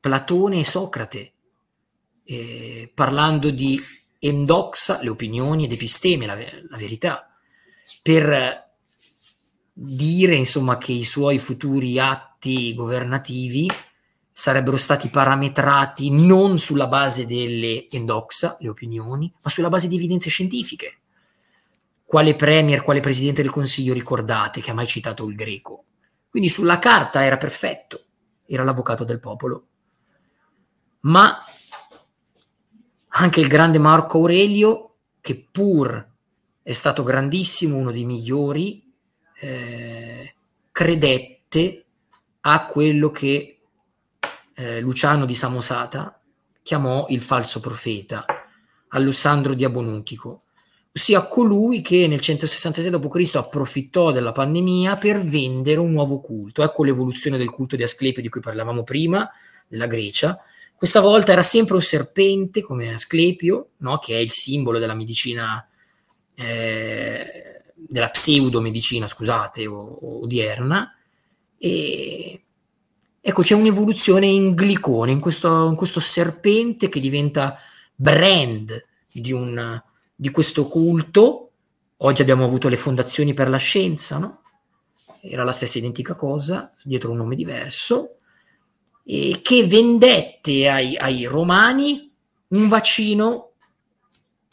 Platone 0.00 0.60
e 0.60 0.64
Socrate, 0.64 1.32
eh, 2.24 2.90
parlando 2.94 3.50
di 3.50 3.80
endoxa 4.28 5.00
le 5.02 5.10
opinioni 5.10 5.64
ed 5.64 5.72
episteme, 5.72 6.26
la, 6.26 6.34
la 6.34 6.76
verità, 6.76 7.28
per 8.02 8.72
dire 9.72 10.34
insomma 10.34 10.78
che 10.78 10.92
i 10.92 11.04
suoi 11.04 11.38
futuri 11.38 11.98
atti 11.98 12.74
governativi 12.74 13.68
sarebbero 14.30 14.76
stati 14.76 15.08
parametrati 15.08 16.10
non 16.10 16.58
sulla 16.58 16.86
base 16.86 17.26
delle 17.26 17.88
endoxa, 17.90 18.56
le 18.60 18.68
opinioni, 18.68 19.32
ma 19.42 19.50
sulla 19.50 19.68
base 19.68 19.88
di 19.88 19.96
evidenze 19.96 20.30
scientifiche. 20.30 20.98
Quale 22.04 22.34
premier, 22.34 22.82
quale 22.82 23.00
presidente 23.00 23.42
del 23.42 23.50
Consiglio 23.50 23.94
ricordate 23.94 24.60
che 24.60 24.70
ha 24.70 24.74
mai 24.74 24.86
citato 24.86 25.26
il 25.26 25.34
greco? 25.34 25.84
Quindi 26.28 26.48
sulla 26.48 26.78
carta 26.78 27.24
era 27.24 27.36
perfetto, 27.36 28.04
era 28.46 28.64
l'avvocato 28.64 29.04
del 29.04 29.20
popolo. 29.20 29.66
Ma 31.00 31.38
anche 33.16 33.40
il 33.40 33.48
grande 33.48 33.78
Marco 33.78 34.18
Aurelio, 34.18 34.94
che 35.20 35.46
pur 35.50 36.12
è 36.62 36.72
stato 36.72 37.02
grandissimo, 37.02 37.76
uno 37.76 37.90
dei 37.90 38.04
migliori, 38.04 38.92
eh, 39.40 40.34
credette 40.72 41.84
a 42.40 42.66
quello 42.66 43.10
che 43.10 43.60
eh, 44.54 44.80
Luciano 44.80 45.24
di 45.24 45.34
Samosata 45.34 46.20
chiamò 46.62 47.06
il 47.08 47.20
falso 47.20 47.60
profeta, 47.60 48.24
Alessandro 48.88 49.54
di 49.54 49.64
Abonutico, 49.64 50.42
ossia 50.92 51.26
colui 51.26 51.82
che 51.82 52.06
nel 52.06 52.20
166 52.20 52.90
d.C. 52.90 53.36
approfittò 53.36 54.10
della 54.10 54.32
pandemia 54.32 54.96
per 54.96 55.22
vendere 55.22 55.78
un 55.78 55.92
nuovo 55.92 56.20
culto. 56.20 56.62
Ecco 56.62 56.82
l'evoluzione 56.82 57.36
del 57.36 57.50
culto 57.50 57.76
di 57.76 57.82
Asclepio 57.82 58.22
di 58.22 58.28
cui 58.28 58.40
parlavamo 58.40 58.82
prima, 58.82 59.30
della 59.68 59.86
Grecia, 59.86 60.38
questa 60.76 61.00
volta 61.00 61.32
era 61.32 61.42
sempre 61.42 61.74
un 61.74 61.82
serpente 61.82 62.60
come 62.60 62.92
Asclepio, 62.92 63.70
no? 63.78 63.98
che 63.98 64.16
è 64.16 64.18
il 64.18 64.30
simbolo 64.30 64.78
della 64.78 64.94
medicina, 64.94 65.66
eh, 66.34 67.62
della 67.74 68.10
pseudomedicina, 68.10 69.06
scusate, 69.06 69.66
o, 69.66 69.80
o 69.80 70.22
odierna. 70.22 70.94
E 71.56 72.42
ecco, 73.20 73.42
c'è 73.42 73.54
un'evoluzione 73.54 74.26
in 74.26 74.54
glicone, 74.54 75.12
in 75.12 75.20
questo, 75.20 75.68
in 75.68 75.76
questo 75.76 76.00
serpente 76.00 76.88
che 76.88 77.00
diventa 77.00 77.56
brand 77.94 78.84
di, 79.10 79.32
un, 79.32 79.80
di 80.14 80.30
questo 80.30 80.66
culto. 80.66 81.50
Oggi 81.98 82.20
abbiamo 82.20 82.44
avuto 82.44 82.68
le 82.68 82.76
fondazioni 82.76 83.32
per 83.32 83.48
la 83.48 83.56
scienza, 83.56 84.18
no? 84.18 84.42
Era 85.22 85.44
la 85.44 85.52
stessa 85.52 85.78
identica 85.78 86.14
cosa, 86.14 86.74
dietro 86.82 87.12
un 87.12 87.16
nome 87.16 87.36
diverso 87.36 88.18
eh, 89.04 89.40
che 89.42 89.66
vendette 89.66 90.68
ai, 90.68 90.96
ai, 90.96 91.24
romani 91.24 92.10
un 92.48 92.68
vaccino, 92.68 93.52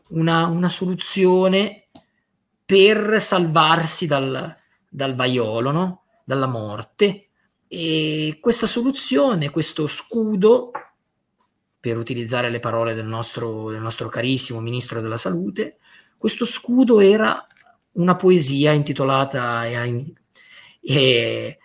una, 0.09 0.45
una 0.47 0.69
soluzione 0.69 1.85
per 2.65 3.21
salvarsi 3.21 4.07
dal, 4.07 4.55
dal 4.89 5.15
vaiolo, 5.15 5.71
no? 5.71 6.03
dalla 6.23 6.47
morte. 6.47 7.27
E 7.67 8.37
questa 8.41 8.67
soluzione, 8.67 9.49
questo 9.49 9.87
scudo, 9.87 10.71
per 11.79 11.97
utilizzare 11.97 12.49
le 12.49 12.59
parole 12.59 12.93
del 12.93 13.07
nostro, 13.07 13.71
del 13.71 13.81
nostro 13.81 14.07
carissimo 14.07 14.59
ministro 14.59 15.01
della 15.01 15.17
salute, 15.17 15.77
questo 16.17 16.45
scudo 16.45 16.99
era 16.99 17.45
una 17.93 18.15
poesia 18.15 18.71
intitolata 18.71 19.65
e, 19.65 20.13
e 20.81 21.57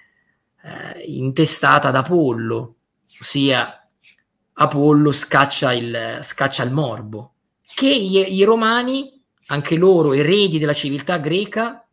eh, 0.67 1.01
intestata 1.07 1.89
ad 1.89 1.97
Apollo, 1.97 2.75
ossia 3.21 3.89
Apollo 4.55 5.13
scaccia 5.13 5.73
il, 5.73 6.19
scaccia 6.23 6.65
il 6.65 6.73
morbo, 6.73 7.35
che 7.75 7.89
i, 7.89 8.35
i 8.35 8.43
romani, 8.43 9.23
anche 9.47 9.77
loro 9.77 10.13
eredi 10.13 10.59
della 10.59 10.73
civiltà 10.73 11.19
greca 11.19 11.87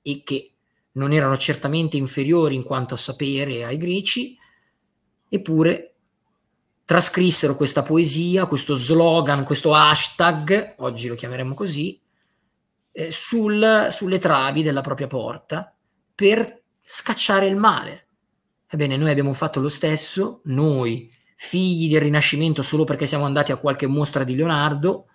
e 0.00 0.22
che 0.22 0.52
non 0.92 1.12
erano 1.12 1.36
certamente 1.36 1.96
inferiori 1.96 2.54
in 2.54 2.62
quanto 2.62 2.94
a 2.94 2.98
sapere 2.98 3.64
ai 3.64 3.78
greci, 3.78 4.36
eppure 5.28 5.94
trascrissero 6.84 7.56
questa 7.56 7.82
poesia, 7.82 8.46
questo 8.46 8.74
slogan, 8.74 9.42
questo 9.44 9.74
hashtag, 9.74 10.74
oggi 10.78 11.08
lo 11.08 11.16
chiameremo 11.16 11.54
così, 11.54 12.00
eh, 12.92 13.10
sul, 13.10 13.88
sulle 13.90 14.18
travi 14.18 14.62
della 14.62 14.82
propria 14.82 15.08
porta 15.08 15.74
per 16.14 16.61
scacciare 16.82 17.46
il 17.46 17.56
male. 17.56 18.06
Ebbene, 18.68 18.96
noi 18.96 19.10
abbiamo 19.10 19.32
fatto 19.32 19.60
lo 19.60 19.68
stesso, 19.68 20.40
noi, 20.44 21.10
figli 21.36 21.90
del 21.90 22.00
Rinascimento 22.02 22.62
solo 22.62 22.84
perché 22.84 23.06
siamo 23.06 23.24
andati 23.24 23.52
a 23.52 23.56
qualche 23.56 23.86
mostra 23.86 24.24
di 24.24 24.34
Leonardo, 24.34 25.06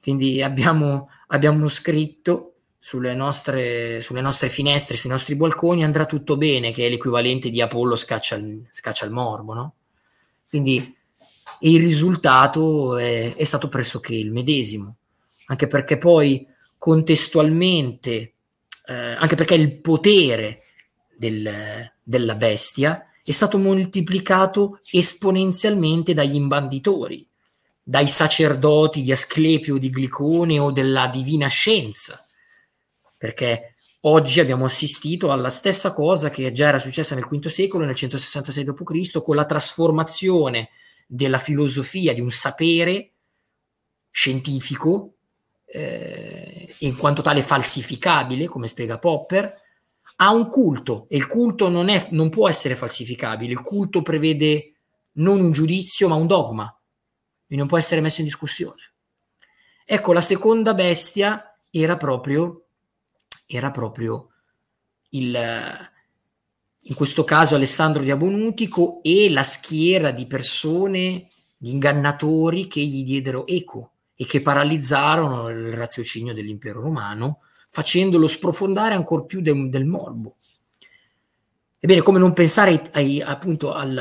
quindi 0.00 0.42
abbiamo, 0.42 1.08
abbiamo 1.28 1.66
scritto 1.68 2.56
sulle 2.78 3.14
nostre, 3.14 4.02
sulle 4.02 4.20
nostre, 4.20 4.50
finestre, 4.50 4.96
sui 4.98 5.08
nostri 5.08 5.34
balconi, 5.34 5.82
andrà 5.82 6.04
tutto 6.04 6.36
bene, 6.36 6.70
che 6.70 6.86
è 6.86 6.90
l'equivalente 6.90 7.48
di 7.48 7.62
Apollo 7.62 7.96
scaccia 7.96 8.34
il, 8.36 8.68
scaccia 8.70 9.06
il 9.06 9.10
morbo, 9.10 9.54
no? 9.54 9.74
Quindi 10.46 10.94
il 11.60 11.80
risultato 11.80 12.98
è, 12.98 13.34
è 13.34 13.44
stato 13.44 13.70
pressoché 13.70 14.14
il 14.14 14.30
medesimo, 14.30 14.96
anche 15.46 15.66
perché 15.66 15.96
poi 15.96 16.46
contestualmente, 16.76 18.33
eh, 18.86 18.92
anche 18.94 19.34
perché 19.34 19.54
il 19.54 19.80
potere 19.80 20.62
del, 21.16 21.90
della 22.02 22.34
bestia 22.34 23.08
è 23.24 23.30
stato 23.30 23.56
moltiplicato 23.56 24.80
esponenzialmente 24.90 26.12
dagli 26.12 26.34
imbanditori, 26.34 27.26
dai 27.82 28.06
sacerdoti 28.06 29.00
di 29.00 29.12
Asclepio, 29.12 29.78
di 29.78 29.90
Glicone 29.90 30.58
o 30.58 30.70
della 30.70 31.08
divina 31.08 31.48
scienza, 31.48 32.22
perché 33.16 33.76
oggi 34.00 34.40
abbiamo 34.40 34.66
assistito 34.66 35.32
alla 35.32 35.48
stessa 35.48 35.94
cosa 35.94 36.28
che 36.28 36.52
già 36.52 36.68
era 36.68 36.78
successa 36.78 37.14
nel 37.14 37.26
V 37.26 37.46
secolo, 37.46 37.86
nel 37.86 37.94
166 37.94 38.64
d.C., 38.64 39.22
con 39.22 39.36
la 39.36 39.46
trasformazione 39.46 40.68
della 41.06 41.38
filosofia 41.38 42.12
di 42.12 42.20
un 42.20 42.30
sapere 42.30 43.12
scientifico, 44.10 45.13
eh, 45.74 46.72
in 46.78 46.96
quanto 46.96 47.20
tale 47.20 47.42
falsificabile, 47.42 48.46
come 48.46 48.68
spiega 48.68 49.00
Popper, 49.00 49.62
ha 50.16 50.30
un 50.30 50.46
culto 50.46 51.06
e 51.08 51.16
il 51.16 51.26
culto 51.26 51.68
non, 51.68 51.88
è, 51.88 52.08
non 52.12 52.30
può 52.30 52.48
essere 52.48 52.76
falsificabile, 52.76 53.52
il 53.52 53.60
culto 53.60 54.00
prevede 54.00 54.74
non 55.14 55.40
un 55.40 55.50
giudizio, 55.50 56.06
ma 56.06 56.14
un 56.14 56.28
dogma. 56.28 56.64
Quindi 57.46 57.56
non 57.56 57.66
può 57.66 57.76
essere 57.76 58.00
messo 58.00 58.20
in 58.20 58.26
discussione. 58.26 58.94
Ecco, 59.84 60.12
la 60.12 60.20
seconda 60.20 60.74
bestia 60.74 61.58
era 61.70 61.96
proprio, 61.96 62.66
era 63.44 63.72
proprio 63.72 64.28
il, 65.10 65.36
in 66.82 66.94
questo 66.94 67.24
caso 67.24 67.56
Alessandro 67.56 68.04
di 68.04 68.12
Abonutico 68.12 69.00
e 69.02 69.28
la 69.28 69.42
schiera 69.42 70.12
di 70.12 70.26
persone, 70.28 71.30
di 71.56 71.70
ingannatori 71.70 72.68
che 72.68 72.80
gli 72.80 73.02
diedero 73.02 73.44
eco 73.48 73.93
e 74.16 74.26
che 74.26 74.40
paralizzarono 74.40 75.48
il 75.48 75.72
raziocinio 75.72 76.34
dell'impero 76.34 76.80
romano, 76.80 77.40
facendolo 77.68 78.26
sprofondare 78.26 78.94
ancora 78.94 79.22
più 79.24 79.40
del, 79.40 79.68
del 79.68 79.84
morbo. 79.84 80.36
Ebbene, 81.80 82.02
come 82.02 82.18
non 82.18 82.32
pensare 82.32 82.70
ai, 82.70 82.80
ai, 82.92 83.20
appunto 83.20 83.72
al, 83.72 83.98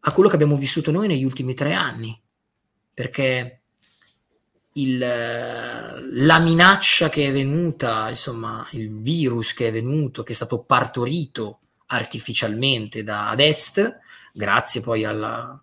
a 0.00 0.12
quello 0.12 0.28
che 0.28 0.34
abbiamo 0.34 0.56
vissuto 0.56 0.90
noi 0.90 1.06
negli 1.06 1.24
ultimi 1.24 1.54
tre 1.54 1.72
anni? 1.72 2.20
Perché 2.92 3.60
il, 4.74 4.98
la 4.98 6.38
minaccia 6.38 7.08
che 7.08 7.28
è 7.28 7.32
venuta, 7.32 8.08
insomma, 8.08 8.66
il 8.72 9.00
virus 9.00 9.54
che 9.54 9.68
è 9.68 9.72
venuto, 9.72 10.22
che 10.22 10.32
è 10.32 10.34
stato 10.34 10.62
partorito 10.62 11.60
artificialmente 11.86 13.02
da, 13.02 13.30
ad 13.30 13.40
est, 13.40 13.98
grazie 14.32 14.80
poi 14.80 15.04
alla 15.04 15.60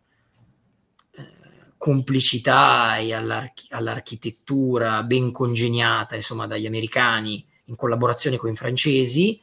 complicità 1.88 2.98
e 2.98 3.14
all'arch- 3.14 3.68
all'architettura 3.70 5.04
ben 5.04 5.32
congegnata, 5.32 6.16
insomma, 6.16 6.46
dagli 6.46 6.66
americani 6.66 7.46
in 7.68 7.78
collaborazione 7.78 8.36
con 8.36 8.52
i 8.52 8.56
francesi, 8.58 9.42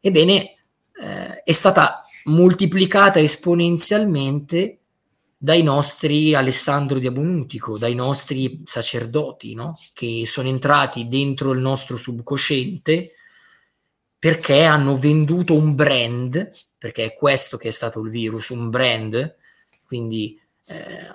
ebbene, 0.00 0.56
eh, 1.00 1.42
è 1.44 1.52
stata 1.52 2.04
moltiplicata 2.24 3.20
esponenzialmente 3.20 4.78
dai 5.36 5.62
nostri 5.62 6.34
Alessandro 6.34 6.98
di 6.98 7.06
Abonutico, 7.06 7.78
dai 7.78 7.94
nostri 7.94 8.62
sacerdoti, 8.64 9.54
no? 9.54 9.78
che 9.92 10.24
sono 10.26 10.48
entrati 10.48 11.06
dentro 11.06 11.52
il 11.52 11.60
nostro 11.60 11.96
subconsciente 11.96 13.12
perché 14.18 14.64
hanno 14.64 14.96
venduto 14.96 15.54
un 15.54 15.76
brand, 15.76 16.50
perché 16.76 17.04
è 17.04 17.14
questo 17.14 17.56
che 17.56 17.68
è 17.68 17.70
stato 17.70 18.00
il 18.00 18.10
virus, 18.10 18.48
un 18.48 18.70
brand, 18.70 19.36
quindi 19.86 20.39
eh, 20.70 21.06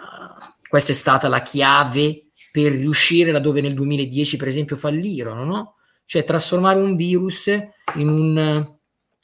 questa 0.68 0.92
è 0.92 0.96
stata 0.96 1.28
la 1.28 1.42
chiave 1.42 2.28
per 2.52 2.72
riuscire 2.72 3.32
laddove 3.32 3.62
nel 3.62 3.74
2010 3.74 4.38
per 4.38 4.48
esempio 4.48 4.76
fallirono, 4.76 5.44
no? 5.44 5.76
Cioè 6.06 6.24
trasformare 6.24 6.80
un 6.80 6.96
virus 6.96 7.48
in 7.48 8.08
un, 8.08 8.78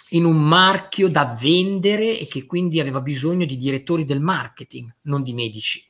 in 0.10 0.26
un 0.26 0.42
marchio 0.42 1.10
da 1.10 1.38
vendere 1.40 2.18
e 2.18 2.28
che 2.28 2.46
quindi 2.46 2.80
aveva 2.80 3.02
bisogno 3.02 3.46
di 3.46 3.56
direttori 3.56 4.04
del 4.04 4.22
marketing, 4.22 4.96
non 5.04 5.22
di 5.22 5.34
medici. 5.34 5.88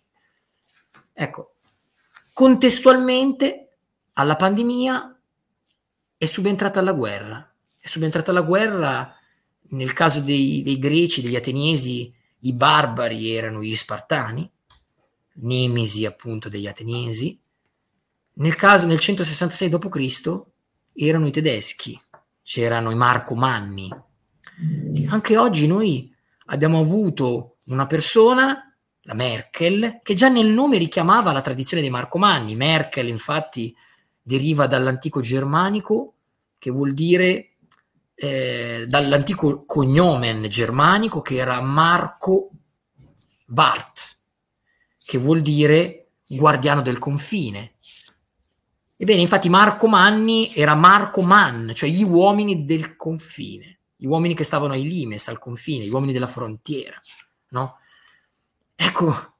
Ecco, 1.14 1.56
contestualmente 2.34 3.78
alla 4.14 4.36
pandemia 4.36 5.20
è 6.18 6.26
subentrata 6.26 6.82
la 6.82 6.94
guerra 6.94 7.52
è 7.82 7.88
subentrata 7.88 8.32
la 8.32 8.44
guerra, 8.44 9.16
nel 9.72 9.94
caso 9.94 10.20
dei, 10.20 10.62
dei 10.62 10.78
greci, 10.78 11.22
degli 11.22 11.36
ateniesi, 11.36 12.14
i 12.42 12.54
barbari 12.54 13.30
erano 13.32 13.62
gli 13.62 13.76
spartani, 13.76 14.50
nemesi 15.34 16.06
appunto 16.06 16.50
degli 16.50 16.68
ateniesi, 16.68 17.40
nel 18.34 18.56
caso 18.56 18.86
nel 18.86 19.00
166 19.00 19.70
d.C. 19.70 20.42
erano 20.94 21.28
i 21.28 21.32
tedeschi, 21.32 22.00
c'erano 22.42 22.92
i 22.92 22.96
Marco 22.96 23.36
Manni. 23.36 23.90
Anche 25.08 25.38
oggi 25.38 25.68
noi 25.68 26.14
abbiamo 26.46 26.80
avuto 26.80 27.58
una 27.66 27.88
persona, 27.88 28.74
la 29.02 29.14
Merkel, 29.14 30.00
che 30.02 30.14
già 30.14 30.30
nel 30.30 30.48
nome 30.48 30.78
richiamava 30.78 31.32
la 31.32 31.42
tradizione 31.42 31.82
dei 31.82 31.92
Marco 31.92 32.18
Manni. 32.18 32.56
Merkel 32.56 33.08
infatti 33.08 33.76
deriva 34.22 34.68
dall'antico 34.68 35.20
germanico 35.20 36.14
che 36.58 36.72
vuol 36.72 36.94
dire 36.94 37.51
eh, 38.24 38.86
dall'antico 38.88 39.66
cognomen 39.66 40.44
germanico 40.48 41.22
che 41.22 41.38
era 41.38 41.60
Marco 41.60 42.52
Bart, 43.48 44.20
che 45.04 45.18
vuol 45.18 45.42
dire 45.42 46.10
guardiano 46.28 46.84
del 46.84 47.00
confine. 47.00 47.74
Ebbene, 48.96 49.22
infatti 49.22 49.50
Marco 49.50 49.88
Manni 49.88 50.54
era 50.54 50.76
Marco 50.76 51.24
Man, 51.24 51.72
cioè 51.74 51.90
gli 51.90 52.04
uomini 52.04 52.64
del 52.64 52.96
confine, 52.96 53.80
gli 53.96 54.06
uomini 54.06 54.36
che 54.36 54.44
stavano 54.44 54.74
ai 54.74 54.84
limes, 54.84 55.28
al 55.28 55.40
confine, 55.40 55.86
gli 55.86 55.92
uomini 55.92 56.14
della 56.14 56.28
frontiera, 56.28 57.00
no? 57.50 57.78
Ecco, 58.76 59.34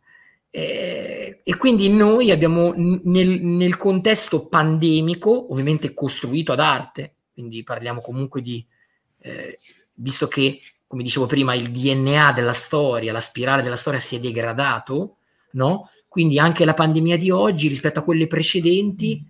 eh, 0.50 1.42
e 1.44 1.56
quindi 1.56 1.88
noi 1.88 2.32
abbiamo 2.32 2.74
nel, 2.76 3.44
nel 3.44 3.78
contesto 3.78 4.48
pandemico, 4.48 5.52
ovviamente 5.52 5.94
costruito 5.94 6.52
ad 6.52 6.60
arte, 6.60 7.18
quindi 7.32 7.64
parliamo 7.64 8.02
comunque 8.02 8.42
di 8.42 8.66
eh, 9.22 9.60
visto 9.96 10.28
che, 10.28 10.60
come 10.88 11.04
dicevo 11.04 11.26
prima, 11.26 11.54
il 11.54 11.72
DNA 11.72 12.34
della 12.34 12.54
storia, 12.54 13.12
la 13.12 13.22
spirale 13.22 13.62
della 13.62 13.76
storia 13.76 14.00
si 14.00 14.16
è 14.16 14.20
degradato, 14.20 15.18
no? 15.52 15.90
Quindi 16.08 16.40
anche 16.40 16.66
la 16.66 16.74
pandemia 16.74 17.18
di 17.18 17.30
oggi 17.30 17.68
rispetto 17.68 18.00
a 18.00 18.04
quelle 18.04 18.28
precedenti 18.28 19.26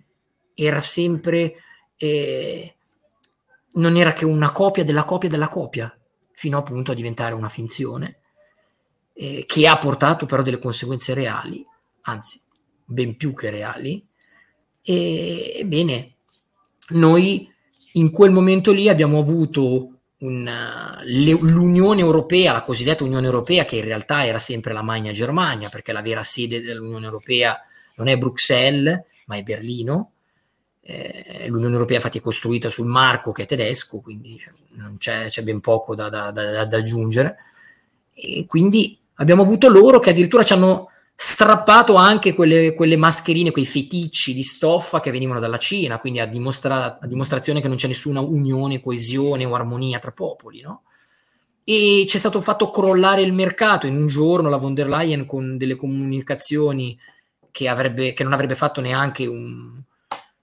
era 0.54 0.80
sempre, 0.80 1.54
eh, 1.96 2.74
non 3.74 3.96
era 3.96 4.12
che 4.12 4.24
una 4.24 4.50
copia 4.50 4.84
della 4.84 5.04
copia 5.04 5.28
della 5.28 5.48
copia, 5.48 5.96
fino 6.32 6.58
appunto 6.58 6.90
a 6.90 6.94
diventare 6.94 7.34
una 7.34 7.48
finzione, 7.48 8.20
eh, 9.12 9.44
che 9.46 9.68
ha 9.68 9.78
portato 9.78 10.26
però 10.26 10.42
delle 10.42 10.58
conseguenze 10.58 11.14
reali, 11.14 11.64
anzi, 12.02 12.40
ben 12.84 13.16
più 13.16 13.34
che 13.34 13.50
reali. 13.50 14.04
E, 14.82 15.52
ebbene, 15.58 16.16
noi 16.88 17.51
in 17.92 18.10
quel 18.10 18.30
momento 18.30 18.72
lì 18.72 18.88
abbiamo 18.88 19.18
avuto 19.18 19.88
una, 20.18 21.00
le, 21.02 21.32
l'Unione 21.32 22.00
Europea, 22.00 22.52
la 22.52 22.62
cosiddetta 22.62 23.04
Unione 23.04 23.26
Europea, 23.26 23.64
che 23.64 23.76
in 23.76 23.84
realtà 23.84 24.24
era 24.24 24.38
sempre 24.38 24.72
la 24.72 24.82
Magna 24.82 25.12
Germania, 25.12 25.68
perché 25.68 25.92
la 25.92 26.02
vera 26.02 26.22
sede 26.22 26.62
dell'Unione 26.62 27.04
Europea 27.04 27.58
non 27.96 28.08
è 28.08 28.16
Bruxelles, 28.16 29.02
ma 29.26 29.36
è 29.36 29.42
Berlino. 29.42 30.12
Eh, 30.80 31.46
L'Unione 31.48 31.74
Europea 31.74 31.96
infatti 31.96 32.18
è 32.18 32.22
costruita 32.22 32.68
sul 32.68 32.86
marco 32.86 33.32
che 33.32 33.42
è 33.42 33.46
tedesco, 33.46 34.00
quindi 34.00 34.40
non 34.74 34.96
c'è, 34.98 35.26
c'è 35.28 35.42
ben 35.42 35.60
poco 35.60 35.94
da, 35.94 36.08
da, 36.08 36.30
da, 36.30 36.64
da 36.64 36.76
aggiungere. 36.76 37.36
E 38.14 38.46
quindi 38.46 38.98
abbiamo 39.14 39.42
avuto 39.42 39.68
loro 39.68 39.98
che 39.98 40.10
addirittura 40.10 40.42
ci 40.42 40.52
hanno 40.52 40.90
strappato 41.24 41.94
anche 41.94 42.34
quelle, 42.34 42.74
quelle, 42.74 42.96
mascherine, 42.96 43.52
quei 43.52 43.64
feticci 43.64 44.34
di 44.34 44.42
stoffa 44.42 44.98
che 44.98 45.12
venivano 45.12 45.38
dalla 45.38 45.56
Cina, 45.56 46.00
quindi 46.00 46.18
a, 46.18 46.26
dimostra- 46.26 46.98
a, 46.98 47.06
dimostrazione 47.06 47.60
che 47.60 47.68
non 47.68 47.76
c'è 47.76 47.86
nessuna 47.86 48.18
unione, 48.18 48.80
coesione 48.80 49.44
o 49.44 49.54
armonia 49.54 50.00
tra 50.00 50.10
popoli, 50.10 50.62
no? 50.62 50.82
E 51.62 52.02
c'è 52.08 52.18
stato 52.18 52.40
fatto 52.40 52.70
crollare 52.70 53.22
il 53.22 53.32
mercato 53.32 53.86
in 53.86 53.96
un 53.96 54.08
giorno 54.08 54.48
la 54.48 54.56
von 54.56 54.74
der 54.74 54.88
Leyen 54.88 55.24
con 55.24 55.56
delle 55.56 55.76
comunicazioni 55.76 56.98
che, 57.52 57.68
avrebbe, 57.68 58.14
che 58.14 58.24
non 58.24 58.32
avrebbe 58.32 58.56
fatto 58.56 58.80
neanche 58.80 59.24
un, 59.24 59.80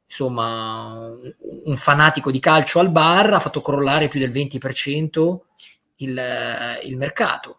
insomma, 0.05 1.13
un 1.65 1.75
fanatico 1.75 2.32
di 2.32 2.39
calcio 2.39 2.80
al 2.80 2.89
bar, 2.89 3.34
ha 3.34 3.39
fatto 3.39 3.59
crollare 3.59 4.07
più 4.07 4.21
del 4.21 4.32
20% 4.32 5.39
il, 5.97 6.21
il 6.86 6.95
mercato. 6.95 7.59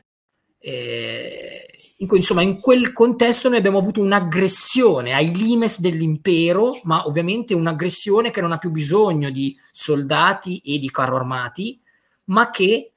Eh, 0.63 1.65
in 1.97 2.07
cui, 2.07 2.17
insomma, 2.17 2.41
in 2.41 2.59
quel 2.59 2.93
contesto 2.93 3.49
noi 3.49 3.57
abbiamo 3.57 3.77
avuto 3.77 4.01
un'aggressione 4.01 5.13
ai 5.13 5.35
limes 5.35 5.79
dell'impero, 5.79 6.79
ma 6.83 7.05
ovviamente 7.05 7.53
un'aggressione 7.53 8.31
che 8.31 8.41
non 8.41 8.51
ha 8.51 8.57
più 8.57 8.71
bisogno 8.71 9.29
di 9.29 9.55
soldati 9.71 10.59
e 10.59 10.79
di 10.79 10.89
carro 10.89 11.17
armati, 11.17 11.79
ma 12.25 12.49
che 12.49 12.93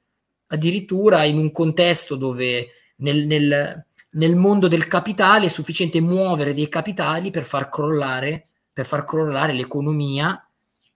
addirittura 0.47 1.23
in 1.23 1.37
un 1.37 1.51
contesto 1.51 2.15
dove 2.15 2.69
nel, 2.97 3.25
nel, 3.25 3.85
nel 4.11 4.35
mondo 4.35 4.67
del 4.67 4.87
capitale 4.87 5.47
è 5.47 5.49
sufficiente 5.49 6.01
muovere 6.01 6.53
dei 6.53 6.69
capitali 6.69 7.29
per 7.29 7.43
far 7.43 7.69
crollare, 7.69 8.47
per 8.73 8.85
far 8.85 9.05
crollare 9.05 9.53
l'economia 9.53 10.47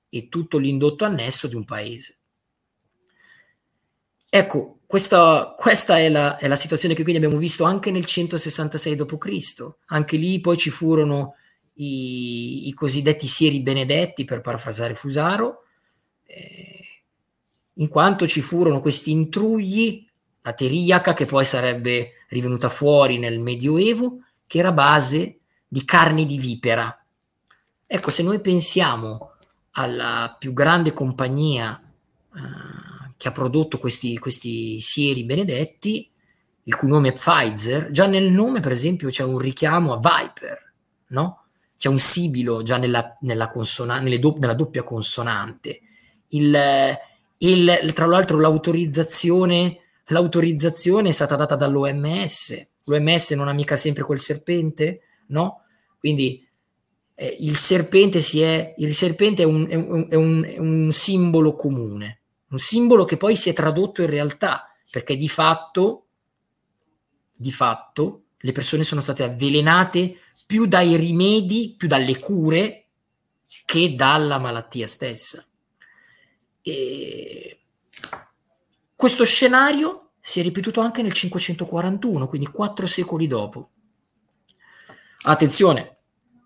e 0.10 0.30
tutto 0.30 0.58
l'indotto 0.58 1.06
annesso 1.06 1.48
di 1.48 1.56
un 1.56 1.66
paese. 1.66 2.18
Ecco, 4.30 4.79
questa, 4.90 5.54
questa 5.56 6.00
è, 6.00 6.10
la, 6.10 6.38
è, 6.38 6.48
la, 6.48 6.56
situazione 6.56 6.96
che 6.96 7.04
quindi 7.04 7.24
abbiamo 7.24 7.40
visto 7.40 7.64
anche 7.64 7.92
nel 7.92 8.06
166 8.06 8.96
d.C. 8.96 9.76
Anche 9.86 10.18
lì 10.18 10.42
poi 10.42 10.58
ci 10.58 10.72
furono 10.72 11.36
i, 11.74 12.68
i 12.70 12.74
cosiddetti 12.74 13.28
sieri 13.28 13.62
benedetti, 13.62 14.26
per 14.26 14.42
parafrasare 14.42 14.96
Fusaro, 14.96 15.66
eh, 16.26 17.04
in 17.74 17.88
quanto 17.88 18.28
ci 18.28 18.42
furono 18.42 18.80
questi 18.80 19.12
intrugli, 19.12 20.08
la 20.42 20.54
teriaca 20.54 21.14
che 21.14 21.28
poi 21.28 21.46
sarebbe 21.46 22.26
rivenuta 22.30 22.68
fuori 22.70 23.20
nel 23.20 23.38
Medioevo, 23.38 24.24
che 24.48 24.58
era 24.58 24.72
base 24.72 25.42
di 25.68 25.86
carni 25.86 26.26
di 26.26 26.40
vipera. 26.40 27.06
Ecco, 27.86 28.10
se 28.10 28.24
noi 28.24 28.42
pensiamo 28.42 29.34
alla 29.74 30.36
più 30.40 30.52
grande 30.52 30.94
compagnia 30.94 31.80
eh, 32.36 32.89
che 33.20 33.28
ha 33.28 33.32
prodotto 33.32 33.80
questi, 33.80 34.18
questi 34.18 34.80
sieri 34.80 35.26
benedetti, 35.26 36.10
il 36.64 36.76
cui 36.78 36.88
nome 36.88 37.10
è 37.10 37.14
Pfizer, 37.14 37.92
già 37.92 38.08
nel 38.08 38.32
nome, 38.32 38.62
per 38.62 38.72
esempio, 38.72 39.10
c'è 39.10 39.24
un 39.24 39.38
richiamo 39.38 39.92
a 39.92 39.98
Viper, 39.98 40.74
no? 41.08 41.48
C'è 41.78 41.90
un 41.90 42.00
sibilo 42.00 42.62
già 42.62 42.78
nella, 42.78 43.18
nella, 43.20 43.50
consona- 43.50 44.00
do- 44.00 44.38
nella 44.40 44.54
doppia 44.54 44.84
consonante. 44.84 45.82
Il, 46.30 46.58
il, 47.40 47.92
tra 47.94 48.06
l'altro 48.06 48.40
l'autorizzazione, 48.40 49.80
l'autorizzazione 50.06 51.10
è 51.10 51.12
stata 51.12 51.36
data 51.36 51.56
dall'OMS. 51.56 52.68
L'OMS 52.86 53.32
non 53.32 53.50
ha 53.50 53.54
mica 53.54 53.76
sempre 53.76 54.04
quel 54.04 54.20
serpente, 54.20 55.02
no? 55.28 55.64
Quindi 56.00 56.48
eh, 57.16 57.36
il 57.42 57.58
serpente, 57.58 58.20
è, 58.20 58.76
il 58.78 58.96
serpente 58.96 59.44
è 59.44 59.46
un, 59.46 59.68
è 59.68 59.76
un, 59.76 60.08
è 60.10 60.16
un, 60.16 60.46
è 60.46 60.58
un 60.58 60.90
simbolo 60.94 61.54
comune 61.56 62.19
un 62.50 62.60
simbolo 62.60 63.06
che 63.06 63.18
poi 63.18 63.36
si 63.36 63.50
è 63.50 63.54
tradotto 63.54 64.02
in 64.02 64.10
realtà, 64.10 64.74
perché 64.90 65.16
di 65.16 65.30
fatto, 65.30 66.08
di 67.36 67.52
fatto 67.52 68.24
le 68.38 68.52
persone 68.52 68.84
sono 68.84 69.02
state 69.02 69.24
avvelenate 69.24 70.18
più 70.46 70.66
dai 70.66 70.96
rimedi, 70.96 71.76
più 71.78 71.88
dalle 71.88 72.18
cure 72.18 72.88
che 73.66 73.94
dalla 73.96 74.40
malattia 74.40 74.88
stessa. 74.88 75.46
E 76.62 77.60
questo 78.96 79.24
scenario 79.26 80.12
si 80.20 80.40
è 80.40 80.44
ripetuto 80.44 80.82
anche 80.82 81.02
nel 81.02 81.14
541, 81.14 82.28
quindi 82.28 82.48
quattro 82.48 82.88
secoli 82.88 83.28
dopo. 83.28 83.70
Attenzione, 85.22 85.98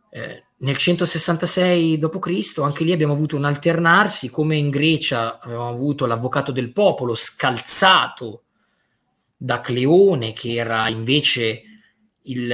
eh, 0.09 0.42
nel 0.63 0.77
166 0.77 1.97
d.C. 1.97 2.59
anche 2.59 2.85
lì 2.85 2.93
abbiamo 2.93 3.13
avuto 3.13 3.35
un 3.35 3.43
alternarsi, 3.43 4.29
come 4.29 4.55
in 4.55 4.69
Grecia 4.69 5.39
avevamo 5.39 5.69
avuto 5.69 6.05
l'avvocato 6.05 6.53
del 6.53 6.71
popolo 6.71 7.15
scalzato 7.15 8.43
da 9.35 9.59
Cleone, 9.59 10.31
che 10.31 10.53
era 10.53 10.87
invece 10.87 11.63
il, 12.21 12.47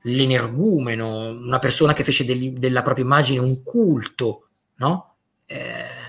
l'energumeno, 0.00 1.28
una 1.28 1.58
persona 1.58 1.92
che 1.92 2.02
fece 2.02 2.24
del, 2.24 2.54
della 2.54 2.80
propria 2.80 3.04
immagine 3.04 3.40
un 3.40 3.62
culto, 3.62 4.48
no? 4.76 5.16
Eh, 5.44 6.00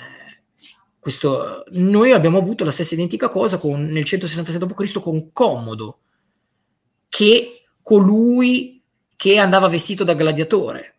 questo, 1.00 1.66
noi 1.72 2.14
abbiamo 2.14 2.38
avuto 2.38 2.64
la 2.64 2.72
stessa 2.72 2.94
identica 2.94 3.28
cosa 3.28 3.58
con, 3.58 3.84
nel 3.84 4.06
166 4.06 4.58
d.C. 4.58 5.00
con 5.02 5.34
Commodo, 5.34 6.00
che 7.10 7.66
colui 7.82 8.82
che 9.24 9.38
andava 9.38 9.68
vestito 9.68 10.04
da 10.04 10.16
gladiatore. 10.16 10.93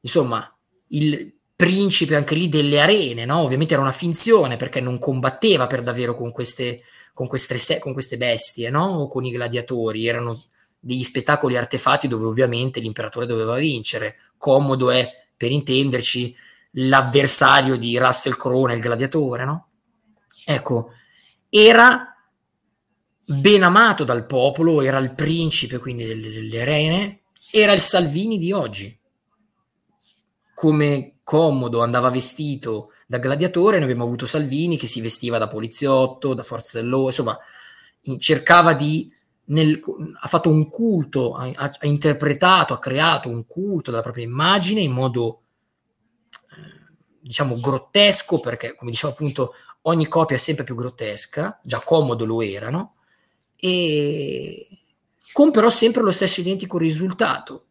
Insomma, 0.00 0.56
il 0.88 1.34
principe 1.54 2.14
anche 2.14 2.34
lì 2.34 2.48
delle 2.48 2.80
arene, 2.80 3.24
no? 3.24 3.38
Ovviamente 3.38 3.74
era 3.74 3.82
una 3.82 3.92
finzione 3.92 4.56
perché 4.56 4.80
non 4.80 4.98
combatteva 4.98 5.66
per 5.66 5.82
davvero 5.82 6.14
con 6.14 6.30
queste, 6.30 6.82
con 7.12 7.26
queste, 7.26 7.78
con 7.80 7.92
queste 7.92 8.16
bestie, 8.16 8.70
no? 8.70 8.84
O 8.84 9.08
con 9.08 9.24
i 9.24 9.32
gladiatori, 9.32 10.06
erano 10.06 10.44
degli 10.78 11.02
spettacoli 11.02 11.56
artefatti 11.56 12.06
dove 12.06 12.26
ovviamente 12.26 12.80
l'imperatore 12.80 13.26
doveva 13.26 13.56
vincere. 13.56 14.16
Comodo 14.36 14.90
è, 14.90 15.08
per 15.36 15.50
intenderci, 15.50 16.34
l'avversario 16.72 17.76
di 17.76 17.98
Russell 17.98 18.36
Crowe, 18.36 18.72
il 18.74 18.80
gladiatore, 18.80 19.44
no? 19.44 19.68
Ecco, 20.44 20.92
era 21.48 22.14
ben 23.24 23.62
amato 23.62 24.04
dal 24.04 24.26
popolo, 24.26 24.80
era 24.80 24.98
il 24.98 25.14
principe 25.14 25.78
quindi 25.78 26.04
delle, 26.04 26.30
delle 26.30 26.60
arene, 26.60 27.20
era 27.50 27.72
il 27.72 27.80
Salvini 27.80 28.38
di 28.38 28.52
oggi. 28.52 28.97
Come 30.58 31.18
comodo 31.22 31.82
andava 31.82 32.10
vestito 32.10 32.92
da 33.06 33.18
gladiatore, 33.18 33.76
noi 33.76 33.84
abbiamo 33.84 34.04
avuto 34.04 34.26
Salvini 34.26 34.76
che 34.76 34.86
si 34.86 35.00
vestiva 35.00 35.38
da 35.38 35.46
poliziotto, 35.46 36.34
da 36.34 36.42
forza 36.42 36.78
dell'ordine, 36.78 37.10
insomma, 37.10 37.38
cercava 38.18 38.74
di 38.74 39.12
nel, 39.46 39.80
ha 40.20 40.26
fatto 40.26 40.50
un 40.50 40.68
culto, 40.68 41.34
ha, 41.34 41.50
ha, 41.54 41.86
interpretato, 41.86 42.74
ha 42.74 42.78
creato 42.78 43.28
un 43.28 43.46
culto 43.46 43.90
della 43.90 44.02
propria 44.02 44.24
immagine 44.24 44.80
in 44.80 44.92
modo 44.92 45.42
eh, 46.30 46.92
diciamo 47.20 47.58
grottesco, 47.60 48.40
perché 48.40 48.74
come 48.74 48.90
dicevo 48.90 49.12
appunto 49.12 49.54
ogni 49.82 50.08
copia 50.08 50.36
è 50.36 50.40
sempre 50.40 50.64
più 50.64 50.74
grottesca, 50.74 51.60
già 51.62 51.80
comodo 51.84 52.24
lo 52.24 52.42
era, 52.42 52.68
no? 52.68 52.94
e 53.60 54.68
con 55.32 55.50
però 55.50 55.68
sempre 55.68 56.02
lo 56.02 56.12
stesso 56.12 56.40
identico 56.40 56.78
risultato, 56.78 57.66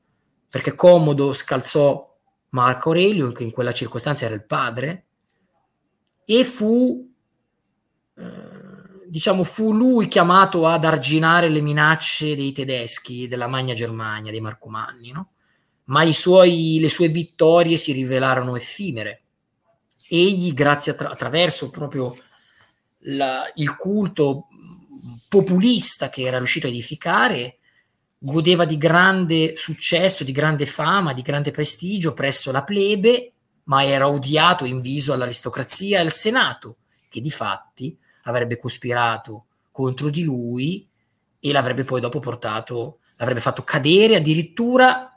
perché 0.49 0.75
Comodo 0.75 1.31
scalzò 1.33 2.06
Marco 2.49 2.89
Aurelio, 2.89 3.31
che 3.31 3.43
in 3.43 3.51
quella 3.51 3.73
circostanza 3.73 4.25
era 4.25 4.33
il 4.33 4.45
padre, 4.45 5.05
e 6.25 6.43
fu, 6.43 7.09
eh, 8.15 9.05
diciamo, 9.07 9.43
fu 9.43 9.73
lui 9.73 10.07
chiamato 10.07 10.67
ad 10.67 10.85
arginare 10.85 11.49
le 11.49 11.61
minacce 11.61 12.35
dei 12.35 12.51
tedeschi, 12.51 13.27
della 13.27 13.47
Magna 13.47 13.73
Germania, 13.73 14.31
dei 14.31 14.41
Marcomanni, 14.41 15.11
no? 15.11 15.31
ma 15.85 16.09
suoi, 16.11 16.77
le 16.79 16.89
sue 16.89 17.07
vittorie 17.07 17.77
si 17.77 17.91
rivelarono 17.91 18.55
effimere. 18.55 19.23
Egli, 20.09 20.53
grazie 20.53 20.93
attra- 20.93 21.11
attraverso 21.11 21.69
proprio 21.69 22.15
la, 22.99 23.49
il 23.55 23.75
culto 23.75 24.47
populista 25.27 26.09
che 26.09 26.23
era 26.23 26.37
riuscito 26.37 26.67
a 26.67 26.69
edificare, 26.69 27.56
godeva 28.18 28.65
di 28.65 28.78
grande 28.78 29.55
successo, 29.55 30.24
di 30.24 30.32
grande 30.32 30.65
fama, 30.65 31.13
di 31.13 31.22
grande 31.22 31.51
prestigio 31.51 32.13
presso 32.13 32.51
la 32.51 32.63
plebe, 32.63 33.34
ma 33.63 33.86
era 33.86 34.07
odiato 34.07 34.65
in 34.65 34.80
viso 34.80 35.13
all'aristocrazia 35.13 35.99
e 35.99 36.01
al 36.01 36.11
Senato, 36.11 36.78
che 37.09 37.22
di 37.22 37.32
fatti 37.32 37.97
avrebbe 38.24 38.57
cospirato 38.57 39.45
contro 39.72 40.09
di 40.09 40.24
lui 40.24 40.88
e 41.39 41.51
l'avrebbe 41.51 41.84
poi 41.84 42.01
dopo 42.01 42.20
portato, 42.20 42.99
l'avrebbe 43.18 43.41
fatto 43.41 43.63
cadere 43.63 44.15
addirittura 44.15 45.11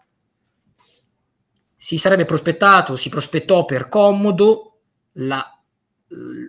si 1.83 1.97
sarebbe 1.97 2.27
prospettato, 2.27 2.95
si 2.95 3.09
prospettò 3.09 3.65
per 3.65 3.89
comodo 3.89 4.81
la, 5.13 5.43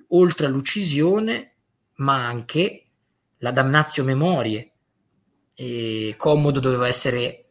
oltre 0.09 0.45
all'uccisione, 0.45 1.53
ma 1.95 2.25
anche 2.25 2.83
la 3.37 3.51
damnazio 3.51 4.03
memorie. 4.03 4.70
E 5.53 6.15
comodo 6.17 6.59
doveva 6.59 6.87
essere 6.87 7.45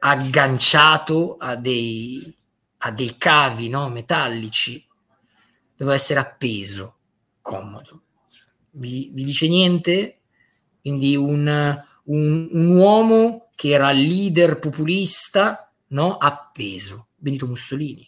agganciato 0.00 1.36
a 1.38 1.56
dei, 1.56 2.36
a 2.78 2.90
dei 2.90 3.16
cavi 3.16 3.68
no, 3.68 3.88
metallici, 3.88 4.86
doveva 5.76 5.96
essere 5.96 6.20
appeso, 6.20 6.96
comodo. 7.40 8.02
Vi, 8.72 9.10
vi 9.12 9.24
dice 9.24 9.48
niente? 9.48 10.20
Quindi 10.80 11.16
un, 11.16 11.82
un, 12.04 12.48
un, 12.50 12.76
uomo 12.76 13.48
che 13.54 13.70
era 13.70 13.90
leader 13.92 14.58
populista, 14.58 15.72
no, 15.88 16.16
appeso, 16.18 17.08
Benito 17.16 17.46
Mussolini. 17.46 18.06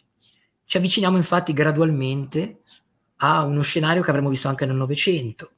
Ci 0.64 0.76
avviciniamo 0.76 1.16
infatti 1.16 1.52
gradualmente 1.52 2.60
a 3.16 3.44
uno 3.44 3.62
scenario 3.62 4.02
che 4.02 4.10
avremmo 4.10 4.28
visto 4.28 4.48
anche 4.48 4.66
nel 4.66 4.76
Novecento. 4.76 5.52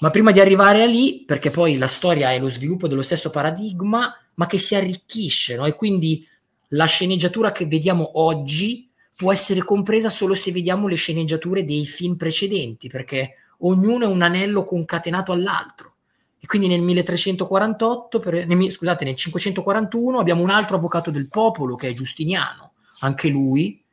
Ma 0.00 0.10
prima 0.10 0.30
di 0.30 0.40
arrivare 0.40 0.82
a 0.82 0.86
lì, 0.86 1.24
perché 1.26 1.50
poi 1.50 1.76
la 1.76 1.86
storia 1.86 2.32
è 2.32 2.38
lo 2.38 2.48
sviluppo 2.48 2.88
dello 2.88 3.02
stesso 3.02 3.28
paradigma, 3.28 4.14
ma 4.34 4.46
che 4.46 4.56
si 4.56 4.74
arricchisce, 4.74 5.56
no? 5.56 5.66
E 5.66 5.74
quindi 5.74 6.26
la 6.68 6.86
sceneggiatura 6.86 7.52
che 7.52 7.66
vediamo 7.66 8.18
oggi 8.20 8.90
può 9.14 9.30
essere 9.30 9.62
compresa 9.62 10.08
solo 10.08 10.32
se 10.32 10.52
vediamo 10.52 10.88
le 10.88 10.94
sceneggiature 10.94 11.66
dei 11.66 11.84
film 11.84 12.16
precedenti, 12.16 12.88
perché 12.88 13.34
ognuno 13.58 14.04
è 14.04 14.08
un 14.08 14.22
anello 14.22 14.64
concatenato 14.64 15.32
all'altro. 15.32 15.96
E 16.38 16.46
quindi 16.46 16.68
nel 16.68 16.80
1348, 16.80 18.18
per, 18.18 18.46
nel, 18.46 18.72
scusate, 18.72 19.04
nel 19.04 19.14
541 19.14 20.18
abbiamo 20.18 20.42
un 20.42 20.48
altro 20.48 20.76
avvocato 20.76 21.10
del 21.10 21.28
popolo 21.28 21.74
che 21.74 21.88
è 21.88 21.92
Giustiniano, 21.92 22.72
anche 23.00 23.28
lui 23.28 23.84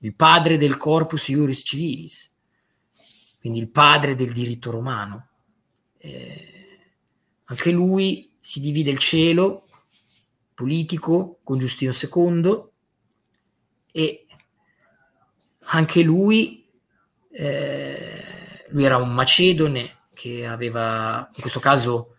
il 0.00 0.14
padre 0.14 0.58
del 0.58 0.76
corpus 0.76 1.28
iuris 1.28 1.62
civilis, 1.64 2.36
quindi 3.40 3.58
il 3.60 3.70
padre 3.70 4.14
del 4.14 4.32
diritto 4.32 4.70
romano. 4.70 5.27
Eh, 5.98 6.52
anche 7.44 7.70
lui 7.70 8.36
si 8.40 8.60
divide 8.60 8.90
il 8.90 8.98
cielo 8.98 9.66
politico 10.54 11.38
con 11.42 11.58
Giustino 11.58 11.92
II 11.92 12.62
e 13.92 14.26
anche 15.70 16.02
lui, 16.02 16.66
eh, 17.30 18.24
lui 18.68 18.84
era 18.84 18.96
un 18.96 19.12
macedone 19.12 20.06
che 20.14 20.46
aveva, 20.46 21.28
in 21.34 21.40
questo 21.40 21.60
caso, 21.60 22.16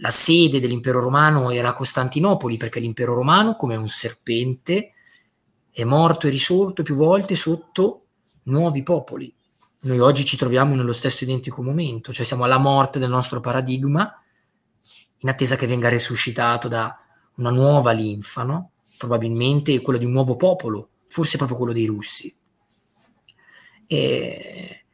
la 0.00 0.10
sede 0.10 0.58
dell'impero 0.58 1.00
romano 1.00 1.50
era 1.50 1.70
a 1.70 1.74
Costantinopoli, 1.74 2.56
perché 2.56 2.80
l'impero 2.80 3.14
romano, 3.14 3.56
come 3.56 3.76
un 3.76 3.88
serpente, 3.88 4.92
è 5.70 5.84
morto 5.84 6.26
e 6.26 6.30
risorto 6.30 6.82
più 6.82 6.94
volte 6.94 7.36
sotto 7.36 8.02
nuovi 8.44 8.82
popoli. 8.82 9.32
Noi 9.84 9.98
oggi 9.98 10.24
ci 10.24 10.36
troviamo 10.36 10.74
nello 10.76 10.92
stesso 10.92 11.24
identico 11.24 11.62
momento, 11.62 12.12
cioè 12.12 12.24
siamo 12.24 12.44
alla 12.44 12.58
morte 12.58 13.00
del 13.00 13.10
nostro 13.10 13.40
paradigma, 13.40 14.22
in 15.18 15.28
attesa 15.28 15.56
che 15.56 15.66
venga 15.66 15.88
resuscitato 15.88 16.68
da 16.68 16.96
una 17.36 17.50
nuova 17.50 17.90
linfa, 17.92 18.44
no? 18.44 18.70
probabilmente 18.96 19.80
quello 19.80 19.98
di 19.98 20.04
un 20.04 20.12
nuovo 20.12 20.36
popolo, 20.36 20.90
forse 21.08 21.36
proprio 21.36 21.56
quello 21.56 21.72
dei 21.72 21.86
russi. 21.86 22.32
E, 23.88 24.84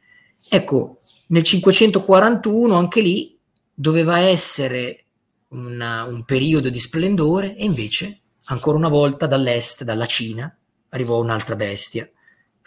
ecco, 0.49 0.97
nel 1.27 1.43
541 1.43 2.73
anche 2.75 3.01
lì 3.01 3.37
doveva 3.71 4.17
essere 4.17 5.05
una, 5.49 6.03
un 6.03 6.25
periodo 6.25 6.69
di 6.69 6.79
splendore 6.79 7.55
e 7.55 7.63
invece 7.63 8.21
ancora 8.45 8.77
una 8.77 8.89
volta 8.89 9.27
dall'est, 9.27 9.83
dalla 9.83 10.07
Cina, 10.07 10.51
arrivò 10.89 11.19
un'altra 11.21 11.55
bestia. 11.55 12.09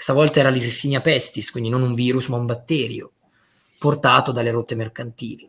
Questa 0.02 0.20
volta 0.20 0.40
era 0.40 0.50
l'Irsinia 0.50 1.00
pestis, 1.00 1.52
quindi 1.52 1.68
non 1.68 1.80
un 1.80 1.94
virus 1.94 2.26
ma 2.26 2.36
un 2.36 2.44
batterio, 2.44 3.12
portato 3.78 4.32
dalle 4.32 4.50
rotte 4.50 4.74
mercantili. 4.74 5.48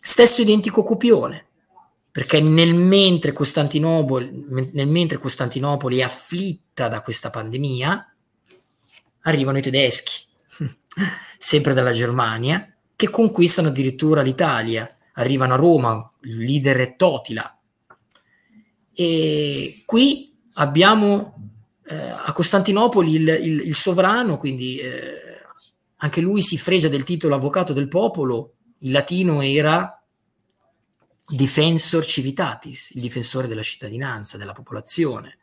Stesso 0.00 0.42
identico 0.42 0.82
copione, 0.82 1.46
perché 2.10 2.40
nel 2.40 2.74
mentre 2.74 3.30
Costantinopoli, 3.30 4.68
nel 4.72 4.88
mentre 4.88 5.18
Costantinopoli 5.18 5.98
è 5.98 6.02
afflitta 6.02 6.88
da 6.88 7.02
questa 7.02 7.30
pandemia, 7.30 8.14
arrivano 9.20 9.58
i 9.58 9.62
tedeschi 9.62 10.26
sempre 11.38 11.72
dalla 11.72 11.92
Germania, 11.92 12.68
che 12.96 13.10
conquistano 13.10 13.68
addirittura 13.68 14.22
l'Italia. 14.22 14.92
Arrivano 15.12 15.54
a 15.54 15.56
Roma, 15.56 16.12
il 16.22 16.38
leader 16.38 16.78
è 16.78 16.96
Totila. 16.96 17.56
E 18.92 19.84
qui 19.86 20.36
abbiamo 20.54 21.53
eh, 21.86 21.94
a 21.96 22.32
Costantinopoli 22.32 23.14
il, 23.14 23.28
il, 23.28 23.60
il 23.60 23.74
sovrano, 23.74 24.36
quindi 24.36 24.78
eh, 24.78 25.40
anche 25.96 26.20
lui 26.20 26.42
si 26.42 26.58
fregia 26.58 26.88
del 26.88 27.02
titolo 27.02 27.34
avvocato 27.34 27.72
del 27.72 27.88
popolo, 27.88 28.54
il 28.78 28.90
latino 28.90 29.40
era 29.40 30.02
defensor 31.26 32.04
civitatis, 32.04 32.90
il 32.90 33.00
difensore 33.00 33.48
della 33.48 33.62
cittadinanza, 33.62 34.36
della 34.36 34.52
popolazione. 34.52 35.38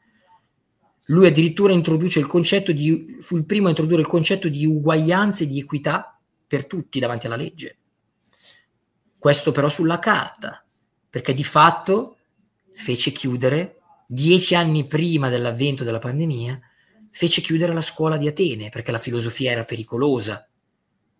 Lui 1.06 1.26
addirittura 1.26 1.74
introduce 1.74 2.20
il 2.20 2.28
concetto 2.28 2.72
di, 2.72 3.18
fu 3.22 3.38
il 3.38 3.46
primo 3.46 3.68
a 3.68 3.70
introdurre 3.70 4.02
il 4.02 4.08
concetto 4.08 4.48
di 4.48 4.66
uguaglianza 4.66 5.44
e 5.44 5.48
di 5.48 5.60
equità 5.60 6.20
per 6.46 6.68
tutti 6.68 7.00
davanti 7.00 7.26
alla 7.26 7.36
legge. 7.36 7.78
Questo 9.18 9.52
però 9.52 9.70
sulla 9.70 10.00
carta, 10.00 10.64
perché 11.10 11.34
di 11.34 11.44
fatto 11.44 12.18
fece 12.72 13.12
chiudere, 13.12 13.81
dieci 14.14 14.56
anni 14.56 14.86
prima 14.88 15.30
dell'avvento 15.30 15.86
della 15.86 16.00
pandemia, 16.00 16.60
fece 17.12 17.40
chiudere 17.40 17.74
la 17.74 17.80
scuola 17.80 18.18
di 18.18 18.28
Atene, 18.28 18.68
perché 18.68 18.92
la 18.92 18.98
filosofia 18.98 19.52
era 19.52 19.64
pericolosa, 19.64 20.46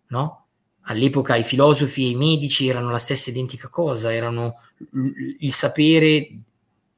no? 0.08 0.46
All'epoca 0.82 1.36
i 1.36 1.42
filosofi 1.42 2.04
e 2.04 2.08
i 2.10 2.14
medici 2.16 2.68
erano 2.68 2.90
la 2.90 2.98
stessa 2.98 3.30
identica 3.30 3.68
cosa, 3.68 4.12
erano 4.12 4.56
il 5.38 5.52
sapere 5.52 6.42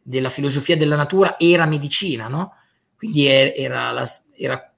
della 0.03 0.31
filosofia 0.31 0.77
della 0.77 0.97
natura 0.97 1.39
era 1.39 1.67
medicina, 1.67 2.27
no? 2.27 2.55
Quindi 2.97 3.27
era, 3.27 3.93
la, 3.93 4.09
era 4.37 4.75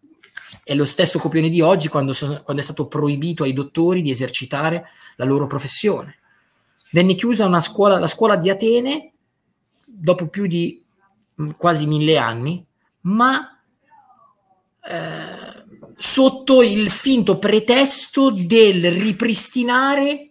è 0.64 0.74
lo 0.74 0.84
stesso 0.84 1.18
copione 1.18 1.48
di 1.48 1.62
oggi 1.62 1.88
quando, 1.88 2.12
sono, 2.12 2.42
quando, 2.42 2.60
è 2.60 2.64
stato 2.64 2.88
proibito 2.88 3.44
ai 3.44 3.54
dottori 3.54 4.02
di 4.02 4.10
esercitare 4.10 4.86
la 5.16 5.24
loro 5.24 5.46
professione. 5.46 6.18
Venne 6.90 7.14
chiusa 7.14 7.46
una 7.46 7.60
scuola, 7.60 7.98
la 7.98 8.06
scuola 8.06 8.36
di 8.36 8.50
Atene 8.50 9.12
dopo 9.86 10.26
più 10.26 10.46
di 10.46 10.86
quasi 11.57 11.87
mille 11.87 12.16
anni, 12.16 12.64
ma 13.03 13.61
eh, 14.89 15.64
sotto 15.97 16.62
il 16.62 16.91
finto 16.91 17.39
pretesto 17.39 18.30
del 18.30 18.91
ripristinare 18.93 20.30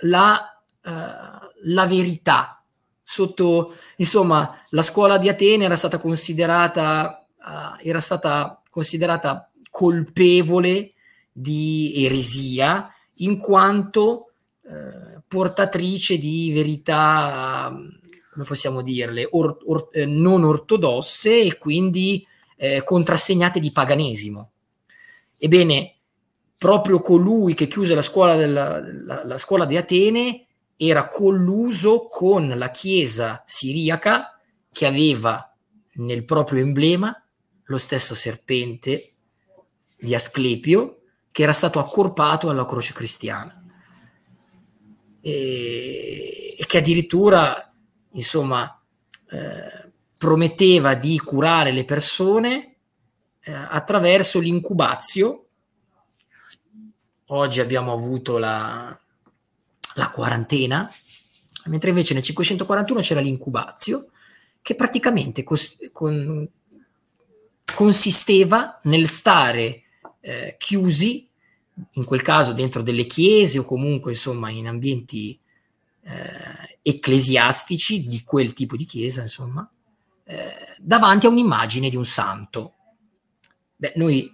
la, 0.00 0.62
eh, 0.82 0.90
la 1.62 1.86
verità, 1.86 2.62
sotto, 3.02 3.74
insomma, 3.96 4.60
la 4.70 4.82
scuola 4.82 5.16
di 5.16 5.28
Atene 5.28 5.64
era 5.64 5.76
stata 5.76 5.98
considerata, 5.98 7.26
uh, 7.38 7.80
era 7.82 8.00
stata 8.00 8.62
considerata 8.68 9.50
colpevole 9.70 10.92
di 11.32 11.92
eresia 12.04 12.92
in 13.20 13.38
quanto 13.38 14.32
uh, 14.60 15.22
portatrice 15.26 16.18
di 16.18 16.52
verità, 16.52 17.74
come 18.38 18.44
possiamo 18.44 18.82
dirle, 18.82 19.26
or, 19.32 19.58
or, 19.64 19.88
eh, 19.90 20.06
non 20.06 20.44
ortodosse 20.44 21.40
e 21.40 21.58
quindi 21.58 22.24
eh, 22.56 22.84
contrassegnate 22.84 23.58
di 23.58 23.72
paganesimo. 23.72 24.50
Ebbene, 25.36 25.96
proprio 26.56 27.00
colui 27.00 27.54
che 27.54 27.66
chiuse 27.66 27.96
la 27.96 28.02
scuola, 28.02 28.36
della, 28.36 28.80
la, 28.80 29.24
la 29.24 29.36
scuola 29.38 29.64
di 29.64 29.76
Atene 29.76 30.46
era 30.76 31.08
colluso 31.08 32.06
con 32.06 32.48
la 32.48 32.70
chiesa 32.70 33.42
siriaca 33.44 34.38
che 34.72 34.86
aveva 34.86 35.52
nel 35.94 36.24
proprio 36.24 36.60
emblema 36.60 37.20
lo 37.64 37.78
stesso 37.78 38.14
serpente 38.14 39.14
di 39.98 40.14
Asclepio 40.14 41.00
che 41.32 41.42
era 41.42 41.52
stato 41.52 41.80
accorpato 41.80 42.48
alla 42.48 42.64
croce 42.64 42.92
cristiana 42.92 43.60
e, 45.20 46.54
e 46.56 46.66
che 46.66 46.78
addirittura 46.78 47.67
insomma 48.18 48.80
eh, 49.30 49.92
prometteva 50.18 50.94
di 50.94 51.18
curare 51.18 51.70
le 51.70 51.84
persone 51.84 52.76
eh, 53.40 53.52
attraverso 53.52 54.40
l'incubazio. 54.40 55.46
Oggi 57.26 57.60
abbiamo 57.60 57.92
avuto 57.92 58.38
la, 58.38 58.98
la 59.94 60.10
quarantena, 60.10 60.90
mentre 61.66 61.90
invece 61.90 62.14
nel 62.14 62.22
541 62.22 63.00
c'era 63.00 63.20
l'incubazio, 63.20 64.10
che 64.60 64.74
praticamente 64.74 65.44
cos- 65.44 65.76
con- 65.92 66.48
consisteva 67.74 68.80
nel 68.84 69.06
stare 69.08 69.82
eh, 70.20 70.56
chiusi 70.58 71.30
in 71.92 72.04
quel 72.04 72.22
caso 72.22 72.52
dentro 72.52 72.82
delle 72.82 73.06
chiese 73.06 73.60
o 73.60 73.64
comunque 73.64 74.10
insomma 74.10 74.50
in 74.50 74.66
ambienti 74.66 75.38
eh, 76.02 76.67
ecclesiastici 76.88 78.04
di 78.04 78.22
quel 78.24 78.52
tipo 78.52 78.76
di 78.76 78.84
chiesa, 78.84 79.22
insomma, 79.22 79.68
eh, 80.24 80.74
davanti 80.78 81.26
a 81.26 81.30
un'immagine 81.30 81.88
di 81.90 81.96
un 81.96 82.06
santo. 82.06 82.74
Beh, 83.76 83.92
noi 83.96 84.30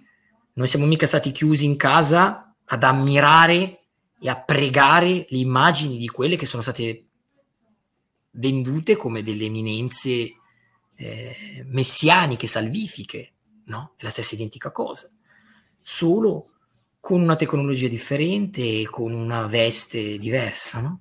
non 0.53 0.67
siamo 0.67 0.85
mica 0.85 1.05
stati 1.05 1.31
chiusi 1.31 1.65
in 1.65 1.75
casa 1.75 2.55
ad 2.63 2.83
ammirare 2.83 3.79
e 4.19 4.29
a 4.29 4.39
pregare 4.39 5.25
le 5.29 5.37
immagini 5.37 5.97
di 5.97 6.07
quelle 6.07 6.35
che 6.35 6.45
sono 6.45 6.61
state 6.61 7.05
vendute 8.31 8.95
come 8.95 9.23
delle 9.23 9.45
eminenze 9.45 10.33
eh, 10.95 11.63
messianiche, 11.67 12.47
salvifiche, 12.47 13.33
no? 13.65 13.93
È 13.97 14.03
la 14.03 14.09
stessa 14.09 14.35
identica 14.35 14.71
cosa, 14.71 15.11
solo 15.81 16.51
con 16.99 17.21
una 17.21 17.35
tecnologia 17.35 17.87
differente 17.87 18.61
e 18.61 18.87
con 18.89 19.13
una 19.13 19.45
veste 19.45 20.17
diversa, 20.17 20.79
no? 20.79 20.99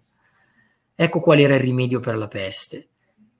Ecco 0.94 1.20
qual 1.20 1.40
era 1.40 1.54
il 1.54 1.60
rimedio 1.60 2.00
per 2.00 2.16
la 2.16 2.28
peste. 2.28 2.88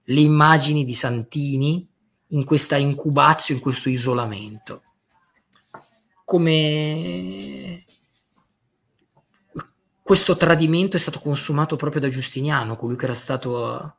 Le 0.04 0.20
immagini 0.20 0.84
di 0.84 0.94
santini 0.94 1.88
in 2.28 2.44
questa 2.44 2.76
incubazio, 2.76 3.54
in 3.54 3.60
questo 3.60 3.88
isolamento. 3.88 4.82
Come 6.24 7.84
questo 10.02 10.36
tradimento 10.36 10.96
è 10.96 11.00
stato 11.00 11.18
consumato 11.18 11.76
proprio 11.76 12.00
da 12.00 12.08
Giustiniano, 12.08 12.76
colui 12.76 12.96
che 12.96 13.04
era 13.04 13.14
stato 13.14 13.96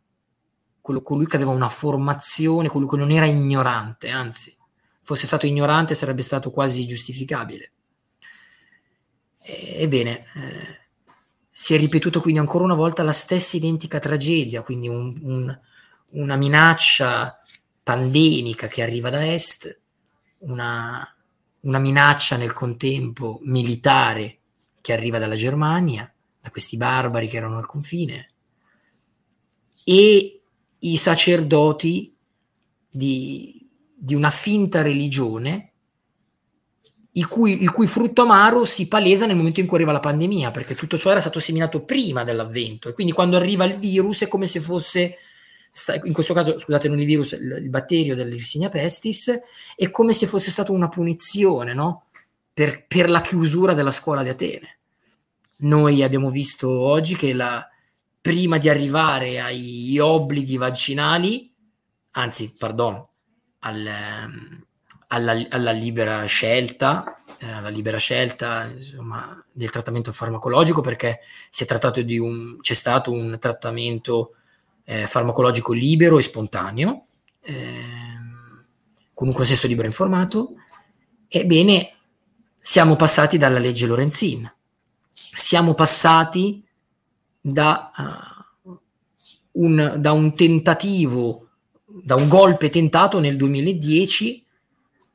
quello, 0.81 1.01
colui 1.01 1.25
che 1.25 1.35
aveva 1.35 1.51
una 1.51 1.69
formazione, 1.69 2.67
colui 2.67 2.87
che 2.87 2.97
non 2.97 3.09
era 3.09 3.25
ignorante, 3.25 4.09
anzi, 4.09 4.55
fosse 5.01 5.25
stato 5.25 5.47
ignorante 5.47 5.95
sarebbe 5.95 6.21
stato 6.21 6.51
quasi 6.51 6.85
giustificabile. 6.85 7.71
Ebbene, 9.39 10.25
eh, 10.35 10.84
si 11.57 11.73
è 11.73 11.77
ripetuto 11.77 12.19
quindi 12.19 12.41
ancora 12.41 12.65
una 12.65 12.73
volta 12.73 13.01
la 13.01 13.13
stessa 13.13 13.55
identica 13.55 13.97
tragedia, 13.97 14.61
quindi 14.61 14.89
un, 14.89 15.17
un, 15.21 15.59
una 16.09 16.35
minaccia 16.35 17.39
pandemica 17.81 18.67
che 18.67 18.81
arriva 18.81 19.09
da 19.09 19.25
est, 19.25 19.79
una, 20.39 21.15
una 21.61 21.79
minaccia 21.79 22.35
nel 22.35 22.51
contempo 22.51 23.39
militare 23.43 24.39
che 24.81 24.91
arriva 24.91 25.17
dalla 25.17 25.37
Germania, 25.37 26.13
da 26.41 26.49
questi 26.49 26.75
barbari 26.75 27.29
che 27.29 27.37
erano 27.37 27.57
al 27.57 27.65
confine, 27.65 28.31
e 29.85 30.41
i 30.77 30.97
sacerdoti 30.97 32.17
di, 32.89 33.65
di 33.95 34.13
una 34.13 34.29
finta 34.29 34.81
religione 34.81 35.74
il 37.17 37.27
cui, 37.27 37.61
il 37.61 37.71
cui, 37.71 37.87
frutto 37.87 38.23
amaro 38.23 38.65
si 38.65 38.87
palesa 38.87 39.25
nel 39.25 39.35
momento 39.35 39.61
in 39.61 39.67
cui 39.67 39.77
arriva 39.77 39.93
la 39.93 39.99
pandemia, 39.99 40.51
perché 40.51 40.75
tutto 40.75 40.97
ciò 40.97 41.11
era 41.11 41.21
stato 41.21 41.39
seminato 41.39 41.83
prima 41.83 42.23
dell'avvento 42.23 42.89
e 42.89 42.93
quindi 42.93 43.13
quando 43.13 43.37
arriva 43.37 43.63
il 43.65 43.77
virus 43.77 44.23
è 44.23 44.27
come 44.27 44.47
se 44.47 44.59
fosse, 44.59 45.17
in 46.03 46.13
questo 46.13 46.33
caso 46.33 46.57
scusate 46.57 46.89
non 46.89 46.99
il 46.99 47.05
virus, 47.05 47.31
il, 47.31 47.59
il 47.61 47.69
batterio 47.69 48.15
dell'Irsinia 48.15 48.69
pestis, 48.69 49.31
è 49.75 49.89
come 49.91 50.11
se 50.13 50.27
fosse 50.27 50.51
stata 50.51 50.73
una 50.73 50.89
punizione 50.89 51.73
no? 51.73 52.07
per, 52.53 52.85
per, 52.85 53.09
la 53.09 53.21
chiusura 53.21 53.73
della 53.73 53.91
scuola 53.91 54.21
di 54.21 54.29
Atene. 54.29 54.77
Noi 55.57 56.03
abbiamo 56.03 56.29
visto 56.29 56.69
oggi 56.69 57.15
che 57.15 57.31
la, 57.31 57.65
prima 58.19 58.57
di 58.57 58.67
arrivare 58.67 59.39
agli 59.39 59.99
obblighi 59.99 60.57
vaccinali, 60.57 61.53
anzi, 62.11 62.55
pardon, 62.57 63.05
al, 63.59 63.85
ehm, 63.85 64.64
alla, 65.07 65.45
alla, 65.49 65.71
libera 65.71 66.25
scelta, 66.25 67.23
eh, 67.37 67.49
alla 67.49 67.69
libera 67.69 67.97
scelta 67.97 68.65
insomma, 68.65 69.43
del 69.51 69.69
trattamento 69.69 70.11
farmacologico, 70.11 70.81
perché 70.81 71.19
un, 72.19 72.57
c'è 72.59 72.73
stato 72.73 73.11
un 73.11 73.37
trattamento 73.39 74.35
eh, 74.83 75.07
farmacologico 75.07 75.73
libero 75.73 76.17
e 76.17 76.21
spontaneo, 76.21 77.05
eh, 77.41 77.83
con 79.13 79.27
un 79.27 79.33
consenso 79.33 79.67
libero 79.67 79.87
informato. 79.87 80.53
Ebbene, 81.27 81.93
siamo 82.59 82.95
passati 82.95 83.37
dalla 83.37 83.59
legge 83.59 83.85
Lorenzin, 83.85 84.51
siamo 85.11 85.73
passati 85.73 86.63
da, 87.39 87.91
uh, 88.63 88.79
un, 89.53 89.95
da 89.97 90.11
un 90.11 90.33
tentativo, 90.33 91.49
da 91.85 92.15
un 92.15 92.27
golpe 92.27 92.69
tentato 92.69 93.19
nel 93.19 93.37
2010 93.37 94.44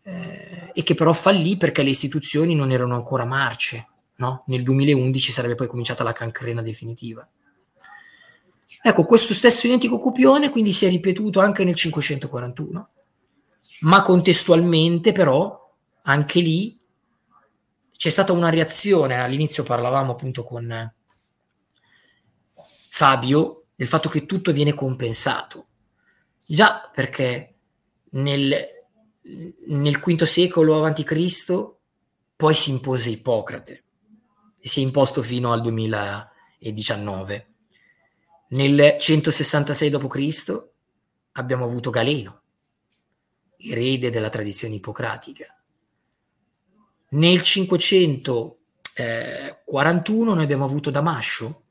eh, 0.02 0.70
e 0.72 0.82
che 0.82 0.94
però 0.94 1.12
fallì 1.12 1.56
perché 1.56 1.82
le 1.82 1.90
istituzioni 1.90 2.54
non 2.54 2.70
erano 2.70 2.94
ancora 2.94 3.24
marce. 3.24 3.88
No? 4.16 4.44
Nel 4.46 4.62
2011 4.62 5.32
sarebbe 5.32 5.54
poi 5.54 5.66
cominciata 5.66 6.04
la 6.04 6.12
cancrena 6.12 6.62
definitiva. 6.62 7.26
Ecco, 8.82 9.04
questo 9.04 9.34
stesso 9.34 9.66
identico 9.66 9.98
copione 9.98 10.50
quindi 10.50 10.72
si 10.72 10.86
è 10.86 10.88
ripetuto 10.88 11.40
anche 11.40 11.64
nel 11.64 11.74
541, 11.74 12.88
ma 13.80 14.02
contestualmente 14.02 15.12
però 15.12 15.74
anche 16.02 16.40
lì 16.40 16.78
c'è 17.94 18.08
stata 18.08 18.32
una 18.32 18.48
reazione, 18.48 19.20
all'inizio 19.20 19.62
parlavamo 19.62 20.12
appunto 20.12 20.42
con 20.42 20.94
Fabio 22.88 23.64
del 23.76 23.86
fatto 23.86 24.08
che 24.08 24.24
tutto 24.24 24.52
viene 24.52 24.72
compensato. 24.72 25.66
Già 26.46 26.90
perché 26.92 27.54
nel 28.12 28.79
nel 29.68 29.98
V 29.98 30.22
secolo 30.22 30.84
a.C. 30.84 31.44
poi 32.36 32.54
si 32.54 32.70
impose 32.70 33.10
Ippocrate 33.10 33.84
si 34.60 34.80
è 34.80 34.82
imposto 34.82 35.22
fino 35.22 35.52
al 35.52 35.60
2019. 35.62 37.46
Nel 38.48 38.96
166 38.98 39.90
d.C. 39.90 40.68
abbiamo 41.32 41.64
avuto 41.64 41.90
Galeno, 41.90 42.42
erede 43.56 44.10
della 44.10 44.28
tradizione 44.28 44.74
ippocratica. 44.74 45.54
Nel 47.10 47.42
541 47.42 50.34
noi 50.34 50.42
abbiamo 50.42 50.64
avuto 50.64 50.90
Damascio, 50.90 51.62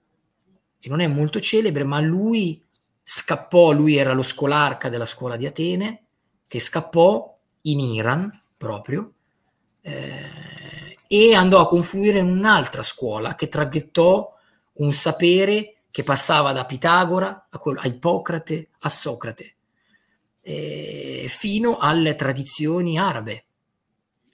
che 0.80 0.88
non 0.90 1.02
è 1.02 1.08
molto 1.08 1.40
celebre, 1.40 1.84
ma 1.84 2.00
lui 2.00 2.66
scappò, 3.04 3.72
lui 3.72 3.98
era 3.98 4.14
lo 4.14 4.24
scolarca 4.24 4.90
della 4.90 5.06
scuola 5.06 5.36
di 5.36 5.46
Atene, 5.46 6.06
che 6.48 6.60
scappò 6.60 7.39
in 7.64 7.80
Iran 7.80 8.42
proprio 8.58 9.14
eh, 9.82 10.98
e 11.08 11.34
andò 11.34 11.62
a 11.62 11.68
confluire 11.68 12.20
in 12.20 12.28
un'altra 12.28 12.82
scuola 12.82 13.36
che 13.36 13.48
traghettò 13.48 14.32
un 14.74 14.92
sapere 14.94 15.82
che 15.92 16.04
passava 16.04 16.52
da 16.52 16.66
Pitagora 16.66 17.48
a, 17.50 17.58
quello, 17.58 17.80
a 17.80 17.88
Ippocrate 17.88 18.70
a 18.80 18.90
Socrate 18.90 19.56
eh, 20.42 21.26
fino 21.28 21.78
alle 21.78 22.16
tradizioni 22.16 22.98
arabe. 22.98 23.46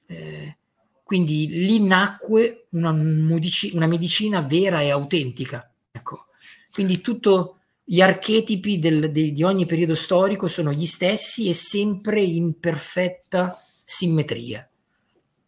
Eh, 0.07 0.57
quindi 1.03 1.47
lì 1.47 1.79
nacque 1.81 2.67
una, 2.71 2.91
medici, 2.91 3.71
una, 3.75 3.87
medicina 3.87 4.41
vera 4.41 4.81
e 4.81 4.89
autentica. 4.89 5.69
Ecco. 5.91 6.27
Quindi 6.71 7.01
tutto 7.01 7.59
gli 7.87 8.01
archetipi 8.01 8.79
del, 8.79 9.11
de, 9.11 9.31
di 9.31 9.43
ogni 9.43 9.67
periodo 9.67 9.93
storico 9.93 10.47
sono 10.47 10.71
gli 10.71 10.87
stessi 10.87 11.47
e 11.47 11.53
sempre 11.53 12.19
in 12.21 12.59
perfetta 12.59 13.61
simmetria. 13.83 14.67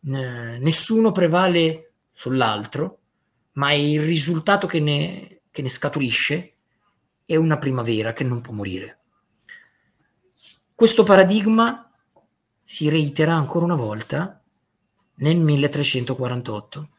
Eh, 0.06 0.58
nessuno 0.60 1.12
prevale 1.12 1.94
sull'altro, 2.12 3.00
ma 3.54 3.74
il 3.74 4.02
risultato 4.04 4.68
che 4.68 4.80
ne, 4.80 5.42
che 5.50 5.64
ne 5.64 5.70
scaturisce 5.70 6.54
è 7.26 7.36
una 7.36 7.58
primavera 7.58 8.14
che 8.14 8.24
non 8.24 8.40
può 8.40 8.54
morire. 8.54 9.00
Questo 10.76 11.04
paradigma 11.04 11.92
si 12.64 12.88
reitera 12.88 13.34
ancora 13.34 13.66
una 13.66 13.76
volta 13.76 14.40
nel 15.16 15.38
1348, 15.40 16.90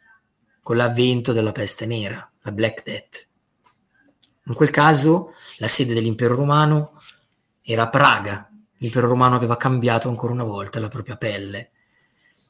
con 0.62 0.76
l'avvento 0.76 1.32
della 1.32 1.52
peste 1.52 1.86
nera, 1.86 2.28
la 2.40 2.50
Black 2.50 2.82
Death. 2.82 3.27
In 4.48 4.54
quel 4.54 4.70
caso 4.70 5.34
la 5.58 5.68
sede 5.68 5.94
dell'impero 5.94 6.34
romano 6.34 7.00
era 7.62 7.88
Praga, 7.88 8.50
l'impero 8.78 9.06
romano 9.06 9.36
aveva 9.36 9.56
cambiato 9.56 10.08
ancora 10.08 10.32
una 10.32 10.44
volta 10.44 10.80
la 10.80 10.88
propria 10.88 11.16
pelle. 11.16 11.70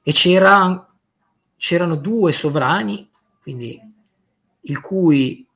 E 0.02 0.12
c'era, 0.12 0.88
c'erano 1.56 1.96
due 1.96 2.32
sovrani, 2.32 3.10
quindi 3.42 3.80
il 4.60 4.80
cui, 4.80 5.46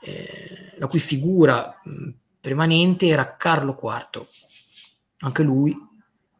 eh, 0.00 0.74
la 0.78 0.86
cui 0.86 1.00
figura 1.00 1.78
permanente 2.40 3.06
era 3.06 3.36
Carlo 3.36 3.78
IV, 3.80 4.26
anche 5.18 5.42
lui 5.42 5.76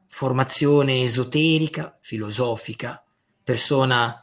formazione 0.09 1.03
esoterica, 1.03 1.99
filosofica, 2.01 3.03
persona 3.43 4.21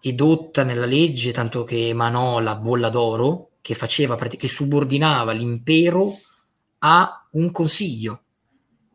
edotta 0.00 0.62
nella 0.62 0.86
legge, 0.86 1.32
tanto 1.32 1.64
che 1.64 1.88
emanò 1.88 2.38
la 2.38 2.54
bolla 2.54 2.88
d'oro, 2.88 3.48
che 3.64 3.74
faceva, 3.74 4.14
che 4.16 4.46
subordinava 4.46 5.32
l'impero 5.32 6.12
a 6.80 7.26
un 7.30 7.50
consiglio, 7.50 8.24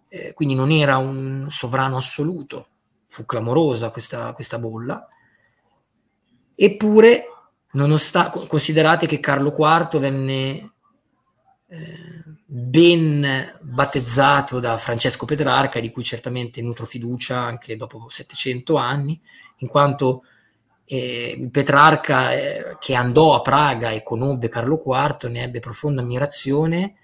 eh, 0.10 0.34
quindi 0.36 0.54
non 0.54 0.70
era 0.70 0.98
un 0.98 1.48
sovrano 1.50 1.98
assoluto, 1.98 2.68
fu 3.08 3.26
clamorosa 3.26 3.90
questa, 3.90 4.32
questa 4.34 4.60
bolla, 4.60 5.08
Eppure, 6.62 7.24
nonostante, 7.72 8.46
considerate 8.46 9.08
che 9.08 9.22
Carlo 9.22 9.56
IV 9.58 9.98
venne 9.98 10.74
eh, 11.68 12.24
ben 12.46 13.58
battezzato 13.62 14.60
da 14.60 14.78
Francesco 14.78 15.26
Petrarca, 15.26 15.80
di 15.80 15.90
cui 15.90 16.04
certamente 16.04 16.62
nutro 16.62 16.86
fiducia 16.86 17.40
anche 17.40 17.78
dopo 17.78 18.08
700 18.10 18.76
anni, 18.76 19.18
in 19.60 19.70
quanto 19.70 20.24
eh, 20.92 21.48
Petrarca 21.52 22.34
eh, 22.34 22.78
che 22.80 22.96
andò 22.96 23.36
a 23.36 23.42
Praga 23.42 23.92
e 23.92 24.02
conobbe 24.02 24.50
Carlo 24.50 24.82
IV 24.84 25.30
ne 25.30 25.44
ebbe 25.44 25.60
profonda 25.60 26.02
ammirazione 26.02 26.96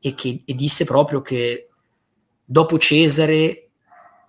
e, 0.00 0.14
che, 0.14 0.40
e 0.46 0.54
disse 0.54 0.86
proprio 0.86 1.20
che 1.20 1.68
dopo 2.42 2.78
Cesare 2.78 3.68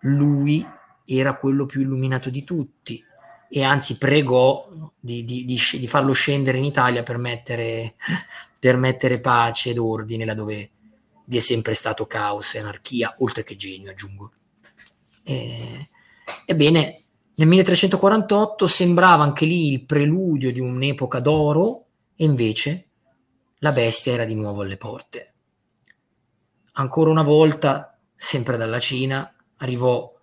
lui 0.01 0.67
era 1.05 1.37
quello 1.37 1.65
più 1.65 1.79
illuminato 1.79 2.29
di 2.29 2.43
tutti 2.43 3.01
e 3.47 3.63
anzi 3.63 3.97
pregò 3.97 4.67
di, 4.99 5.23
di, 5.23 5.45
di, 5.45 5.61
di 5.79 5.87
farlo 5.87 6.11
scendere 6.11 6.57
in 6.57 6.65
Italia 6.65 7.01
per 7.01 7.17
mettere, 7.17 7.95
per 8.59 8.75
mettere 8.75 9.21
pace 9.21 9.69
ed 9.69 9.77
ordine 9.77 10.25
laddove 10.25 10.71
vi 11.23 11.37
è 11.37 11.39
sempre 11.39 11.73
stato 11.73 12.05
caos 12.05 12.53
e 12.55 12.59
anarchia, 12.59 13.15
oltre 13.19 13.43
che 13.43 13.55
genio, 13.55 13.91
aggiungo. 13.91 14.31
E, 15.23 15.89
ebbene, 16.45 17.04
nel 17.37 17.47
1348 17.47 18.67
sembrava 18.67 19.23
anche 19.23 19.45
lì 19.45 19.71
il 19.71 19.85
preludio 19.85 20.53
di 20.53 20.59
un'epoca 20.61 21.19
d'oro 21.19 21.85
e 22.15 22.23
invece 22.23 22.89
la 23.59 23.73
bestia 23.73 24.13
era 24.13 24.23
di 24.23 24.35
nuovo 24.35 24.61
alle 24.61 24.77
porte. 24.77 25.33
Ancora 26.73 27.09
una 27.09 27.23
volta, 27.23 27.97
sempre 28.15 28.55
dalla 28.55 28.79
Cina, 28.79 29.33
arrivò 29.57 30.13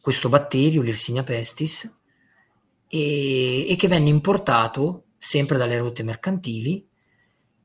questo 0.00 0.28
batterio, 0.28 0.82
l'Irsinia 0.82 1.22
pestis, 1.22 1.98
e, 2.86 3.70
e 3.70 3.76
che 3.76 3.88
venne 3.88 4.08
importato 4.08 5.04
sempre 5.18 5.56
dalle 5.58 5.78
rotte 5.78 6.02
mercantili 6.02 6.86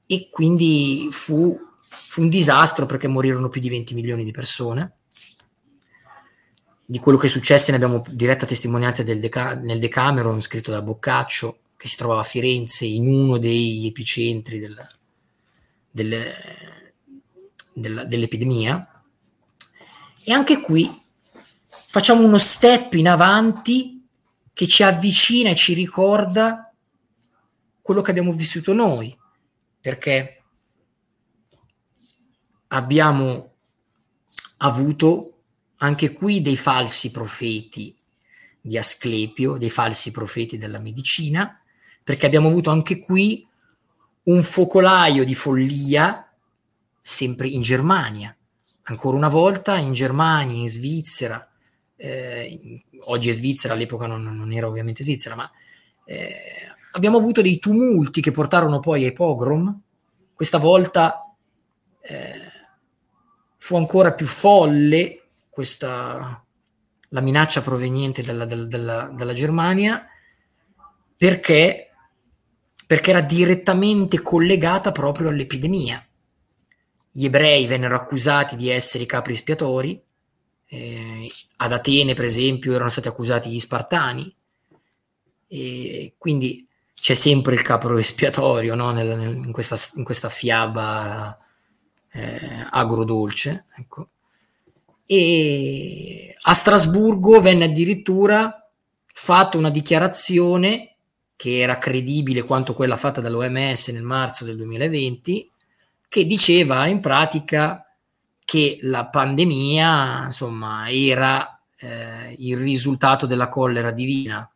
e 0.06 0.30
quindi 0.30 1.08
fu, 1.12 1.58
fu 1.80 2.22
un 2.22 2.30
disastro 2.30 2.86
perché 2.86 3.08
morirono 3.08 3.50
più 3.50 3.62
di 3.62 3.70
20 3.70 3.94
milioni 3.94 4.24
di 4.24 4.32
persone 4.32 4.98
di 6.86 7.00
quello 7.00 7.18
che 7.18 7.28
successe 7.28 7.72
ne 7.72 7.78
abbiamo 7.78 8.04
diretta 8.10 8.46
testimonianza 8.46 9.04
Deca- 9.04 9.56
nel 9.56 9.80
Decameron 9.80 10.42
scritto 10.42 10.72
da 10.72 10.82
Boccaccio 10.82 11.60
che 11.78 11.88
si 11.88 11.96
trovava 11.96 12.22
a 12.22 12.26
Firenze 12.26 12.86
in 12.86 13.08
uno 13.08 13.38
degli 13.38 13.86
epicentri 13.86 14.60
del, 14.60 14.82
del, 15.90 16.34
del, 17.74 18.06
dell'epidemia. 18.08 19.04
E 20.24 20.32
anche 20.32 20.62
qui 20.62 20.90
facciamo 21.68 22.24
uno 22.24 22.38
step 22.38 22.94
in 22.94 23.08
avanti 23.08 24.06
che 24.54 24.68
ci 24.68 24.84
avvicina 24.84 25.50
e 25.50 25.56
ci 25.56 25.74
ricorda 25.74 26.72
quello 27.82 28.02
che 28.02 28.12
abbiamo 28.12 28.32
vissuto 28.32 28.72
noi 28.72 29.18
perché 29.82 30.44
abbiamo 32.68 33.56
avuto 34.58 35.33
anche 35.84 36.14
qui 36.14 36.42
dei 36.42 36.56
falsi 36.56 37.12
profeti 37.12 37.96
di 38.60 38.78
Asclepio, 38.78 39.58
dei 39.58 39.70
falsi 39.70 40.12
profeti 40.12 40.58
della 40.58 40.80
medicina, 40.80 41.62
perché 42.02 42.26
abbiamo 42.26 42.48
avuto 42.48 42.72
anche 42.72 43.00
qui 43.00 43.46
un 44.24 44.42
focolaio 44.42 45.26
di 45.26 45.36
follia 45.36 46.26
sempre 47.02 47.50
in 47.50 47.62
Germania. 47.62 48.36
Ancora 48.84 49.18
una 49.18 49.28
volta 49.28 49.78
in 49.78 49.92
Germania, 49.92 50.56
in 50.56 50.70
Svizzera, 50.70 51.46
eh, 51.98 52.82
oggi 53.08 53.30
è 53.30 53.34
Svizzera, 53.34 53.74
all'epoca 53.74 54.08
non, 54.08 54.24
non 54.24 54.54
era 54.54 54.68
ovviamente 54.68 55.04
Svizzera, 55.04 55.36
ma 55.36 55.52
eh, 56.06 56.34
abbiamo 56.94 57.18
avuto 57.18 57.42
dei 57.42 57.60
tumulti 57.60 58.22
che 58.22 58.32
portarono 58.32 58.80
poi 58.80 59.04
ai 59.04 59.12
pogrom. 59.12 59.82
Questa 60.34 60.60
volta 60.60 61.36
eh, 62.02 62.34
fu 63.58 63.76
ancora 63.76 64.14
più 64.14 64.26
folle 64.26 65.23
questa, 65.54 66.44
la 67.10 67.22
minaccia 67.22 67.62
proveniente 67.62 68.24
dalla, 68.24 68.46
dalla, 68.46 68.66
dalla, 68.66 69.14
dalla 69.14 69.34
Germania 69.34 70.04
perché, 71.16 71.92
perché 72.88 73.12
era 73.12 73.22
direttamente 73.22 74.20
collegata 74.24 74.92
proprio 74.92 75.30
all'epidemia. 75.30 76.04
Gli 77.12 77.26
ebrei 77.26 77.68
vennero 77.68 77.96
accusati 77.96 78.56
di 78.56 78.70
essere 78.70 79.04
i 79.04 79.08
capri 79.08 79.34
espiatori, 79.34 80.02
eh, 80.66 81.32
ad 81.58 81.72
Atene 81.72 82.16
per 82.16 82.26
esempio 82.26 82.74
erano 82.74 82.90
stati 82.90 83.08
accusati 83.08 83.52
gli 83.52 83.60
spartani, 83.60 84.36
e 85.48 86.16
quindi 86.18 86.68
c'è 86.96 87.14
sempre 87.14 87.54
il 87.54 87.62
capro 87.62 87.96
espiatorio 88.00 88.74
no? 88.74 88.92
nel, 88.92 89.16
nel, 89.16 89.36
in, 89.36 89.52
questa, 89.52 89.78
in, 89.98 90.04
questa, 90.04 90.30
fiaba 90.30 91.38
eh, 92.12 92.68
agrodolce. 92.72 93.66
Ecco 93.78 94.08
e 95.06 96.36
a 96.42 96.54
Strasburgo 96.54 97.42
venne 97.42 97.66
addirittura 97.66 98.68
fatta 99.14 99.58
una 99.58 99.70
dichiarazione 99.70 100.96
che 101.36 101.60
era 101.60 101.78
credibile 101.78 102.44
quanto 102.44 102.74
quella 102.74 102.98
fatta 102.98 103.22
dall'OMS 103.22 103.90
nel 103.90 104.04
marzo 104.04 104.46
del 104.46 104.56
2020, 104.58 105.52
che 106.08 106.26
diceva 106.26 106.86
in 106.88 107.00
pratica 107.00 107.86
che 108.46 108.80
la 108.84 109.08
pandemia 109.08 110.26
insomma 110.26 110.90
era 110.90 111.62
eh, 111.78 112.36
il 112.38 112.58
risultato 112.58 113.26
della 113.26 113.50
collera 113.50 113.92
divina. 113.92 114.48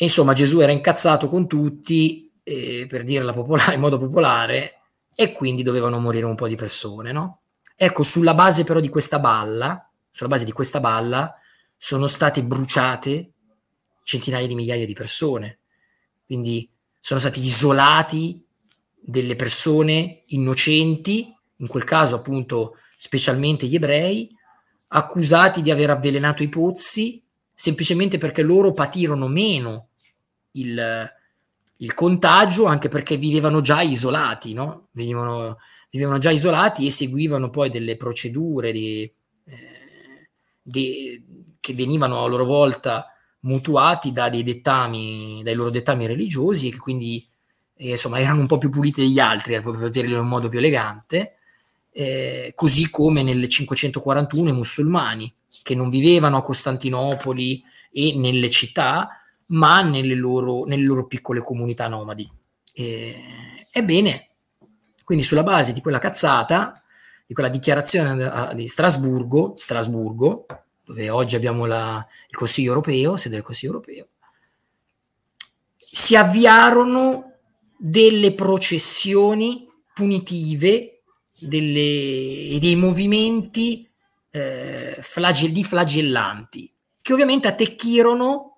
E, 0.00 0.04
insomma, 0.04 0.32
Gesù 0.32 0.60
era 0.60 0.72
incazzato 0.72 1.28
con 1.28 1.46
tutti, 1.46 2.32
eh, 2.42 2.86
per 2.88 3.02
dirla 3.02 3.32
popolare, 3.32 3.74
in 3.76 3.80
modo 3.80 3.98
popolare, 3.98 4.80
e 5.14 5.32
quindi 5.32 5.62
dovevano 5.62 5.98
morire 5.98 6.24
un 6.24 6.36
po' 6.36 6.46
di 6.46 6.54
persone, 6.54 7.12
no? 7.12 7.40
Ecco, 7.80 8.02
sulla 8.02 8.34
base 8.34 8.64
però 8.64 8.80
di 8.80 8.88
questa 8.88 9.20
balla, 9.20 9.88
sulla 10.10 10.28
base 10.28 10.44
di 10.44 10.50
questa 10.50 10.80
balla, 10.80 11.32
sono 11.76 12.08
state 12.08 12.42
bruciate 12.42 13.30
centinaia 14.02 14.48
di 14.48 14.56
migliaia 14.56 14.84
di 14.84 14.94
persone. 14.94 15.60
Quindi 16.26 16.68
sono 16.98 17.20
stati 17.20 17.38
isolati 17.38 18.44
delle 18.96 19.36
persone 19.36 20.24
innocenti, 20.26 21.32
in 21.58 21.68
quel 21.68 21.84
caso 21.84 22.16
appunto 22.16 22.78
specialmente 22.96 23.68
gli 23.68 23.76
ebrei, 23.76 24.28
accusati 24.88 25.62
di 25.62 25.70
aver 25.70 25.90
avvelenato 25.90 26.42
i 26.42 26.48
pozzi 26.48 27.22
semplicemente 27.54 28.18
perché 28.18 28.42
loro 28.42 28.72
patirono 28.72 29.28
meno 29.28 29.90
il, 30.52 31.12
il 31.78 31.94
contagio, 31.94 32.66
anche 32.66 32.88
perché 32.88 33.16
vivevano 33.16 33.60
già 33.60 33.82
isolati, 33.82 34.52
no? 34.52 34.88
Venivano, 34.92 35.58
vivevano 35.90 36.18
già 36.18 36.30
isolati 36.30 36.86
e 36.86 36.90
seguivano 36.90 37.50
poi 37.50 37.70
delle 37.70 37.96
procedure 37.96 38.72
di, 38.72 39.02
eh, 39.44 40.30
di, 40.62 41.22
che 41.60 41.74
venivano 41.74 42.24
a 42.24 42.28
loro 42.28 42.44
volta 42.44 43.06
mutuati 43.40 44.12
da 44.12 44.28
dettami, 44.28 45.42
dai 45.44 45.54
loro 45.54 45.70
dettami 45.70 46.06
religiosi 46.06 46.68
e 46.68 46.70
che 46.72 46.78
quindi 46.78 47.26
eh, 47.74 47.90
insomma 47.90 48.18
erano 48.18 48.40
un 48.40 48.46
po' 48.46 48.58
più 48.58 48.70
puliti 48.70 49.02
degli 49.02 49.20
altri, 49.20 49.54
eh, 49.54 49.60
per 49.60 49.90
dirlo 49.90 50.14
in 50.14 50.22
un 50.22 50.28
modo 50.28 50.48
più 50.48 50.58
elegante, 50.58 51.36
eh, 51.92 52.52
così 52.54 52.90
come 52.90 53.22
nel 53.22 53.48
541 53.48 54.48
i 54.48 54.52
musulmani 54.52 55.32
che 55.62 55.74
non 55.74 55.88
vivevano 55.90 56.38
a 56.38 56.42
Costantinopoli 56.42 57.62
e 57.90 58.14
nelle 58.16 58.50
città, 58.50 59.17
ma 59.48 59.82
nelle 59.82 60.14
loro, 60.14 60.64
nelle 60.64 60.84
loro 60.84 61.06
piccole 61.06 61.40
comunità 61.40 61.88
nomadi. 61.88 62.30
Eh, 62.72 63.22
ebbene, 63.70 64.28
quindi 65.04 65.24
sulla 65.24 65.42
base 65.42 65.72
di 65.72 65.80
quella 65.80 65.98
cazzata, 65.98 66.82
di 67.26 67.34
quella 67.34 67.48
dichiarazione 67.48 68.54
di 68.54 68.68
Strasburgo, 68.68 69.54
Strasburgo 69.56 70.46
dove 70.88 71.10
oggi 71.10 71.36
abbiamo 71.36 71.66
la, 71.66 72.04
il 72.28 72.36
Consiglio 72.36 72.68
europeo, 72.68 73.18
sede 73.18 73.34
del 73.36 73.44
Consiglio 73.44 73.72
europeo, 73.72 74.08
si 75.76 76.16
avviarono 76.16 77.32
delle 77.76 78.32
processioni 78.32 79.66
punitive 79.92 81.02
delle, 81.38 82.50
e 82.50 82.58
dei 82.58 82.74
movimenti 82.74 83.88
eh, 84.30 84.96
flagell- 85.00 85.52
di 85.52 85.62
flagellanti, 85.62 86.72
che 87.02 87.12
ovviamente 87.12 87.48
attecchirono 87.48 88.57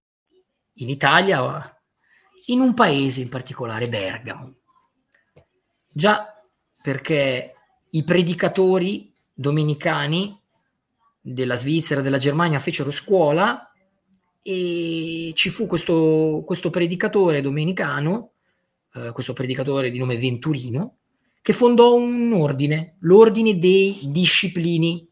In 0.81 0.89
Italia, 0.89 1.75
in 2.47 2.59
un 2.59 2.73
paese 2.73 3.21
in 3.21 3.29
particolare, 3.29 3.87
Bergamo. 3.87 4.55
Già 5.87 6.25
perché 6.81 7.53
i 7.89 8.03
predicatori 8.03 9.13
domenicani 9.33 10.39
della 11.19 11.55
Svizzera, 11.55 12.01
della 12.01 12.17
Germania 12.17 12.59
fecero 12.59 12.91
scuola 12.91 13.71
e 14.41 15.31
ci 15.35 15.49
fu 15.49 15.67
questo, 15.67 16.43
questo 16.45 16.69
predicatore 16.71 17.41
domenicano, 17.41 18.31
eh, 18.93 19.11
questo 19.11 19.33
predicatore 19.33 19.91
di 19.91 19.99
nome 19.99 20.17
Venturino, 20.17 20.97
che 21.41 21.53
fondò 21.53 21.93
un 21.95 22.33
ordine, 22.33 22.95
l'ordine 22.99 23.57
dei 23.57 23.99
disciplini, 24.05 25.07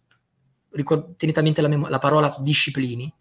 Ricord- 0.72 1.16
tenete 1.16 1.40
a 1.40 1.44
mente 1.44 1.62
la, 1.62 1.68
mem- 1.68 1.90
la 1.90 2.00
parola 2.00 2.36
disciplini, 2.40 3.12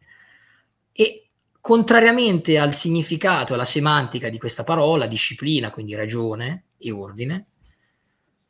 e 0.93 1.28
contrariamente 1.61 2.59
al 2.59 2.73
significato, 2.73 3.55
alla 3.55 3.65
semantica 3.65 4.29
di 4.29 4.39
questa 4.39 4.65
parola, 4.65 5.07
disciplina, 5.07 5.71
quindi 5.71 5.95
ragione 5.95 6.65
e 6.79 6.91
ordine, 6.91 7.47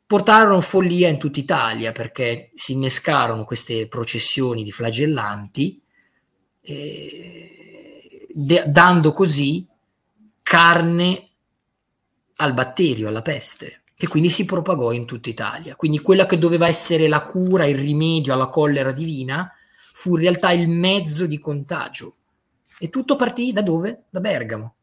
portarono 0.05 0.61
follia 0.61 1.07
in 1.07 1.19
tutta 1.19 1.39
Italia 1.39 1.91
perché 1.91 2.49
si 2.53 2.73
innescarono 2.73 3.43
queste 3.43 3.87
processioni 3.87 4.63
di 4.63 4.71
flagellanti, 4.71 5.81
eh, 6.61 8.27
de- 8.33 8.63
dando 8.67 9.11
così 9.11 9.67
carne 10.41 11.29
al 12.37 12.53
batterio, 12.53 13.07
alla 13.07 13.21
peste, 13.21 13.83
che 13.95 14.07
quindi 14.07 14.29
si 14.29 14.45
propagò 14.45 14.91
in 14.91 15.05
tutta 15.05 15.29
Italia. 15.29 15.75
Quindi 15.75 15.99
quella 15.99 16.25
che 16.25 16.37
doveva 16.37 16.67
essere 16.67 17.07
la 17.07 17.21
cura, 17.23 17.65
il 17.65 17.77
rimedio 17.77 18.33
alla 18.33 18.47
collera 18.47 18.91
divina, 18.91 19.51
fu 19.93 20.15
in 20.15 20.21
realtà 20.21 20.51
il 20.51 20.69
mezzo 20.69 21.25
di 21.25 21.37
contagio 21.37 22.18
e 22.79 22.89
tutto 22.89 23.15
partì 23.15 23.51
da 23.51 23.61
dove? 23.61 24.05
Da 24.09 24.19
Bergamo. 24.19 24.75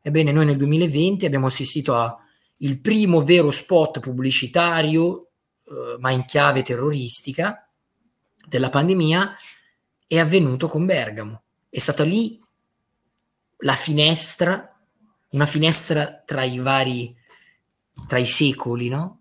Ebbene, 0.00 0.32
noi 0.32 0.46
nel 0.46 0.56
2020 0.56 1.26
abbiamo 1.26 1.46
assistito 1.46 1.94
al 1.94 2.78
primo 2.80 3.22
vero 3.22 3.50
spot 3.50 4.00
pubblicitario, 4.00 5.28
eh, 5.64 5.96
ma 5.98 6.10
in 6.10 6.24
chiave 6.24 6.62
terroristica, 6.62 7.68
della 8.48 8.70
pandemia, 8.70 9.34
è 10.06 10.18
avvenuto 10.18 10.68
con 10.68 10.86
Bergamo. 10.86 11.42
È 11.68 11.78
stata 11.78 12.04
lì 12.04 12.40
la 13.58 13.74
finestra, 13.74 14.68
una 15.30 15.46
finestra 15.46 16.22
tra 16.24 16.44
i 16.44 16.58
vari, 16.58 17.16
tra 18.06 18.18
i 18.18 18.26
secoli, 18.26 18.88
no? 18.88 19.20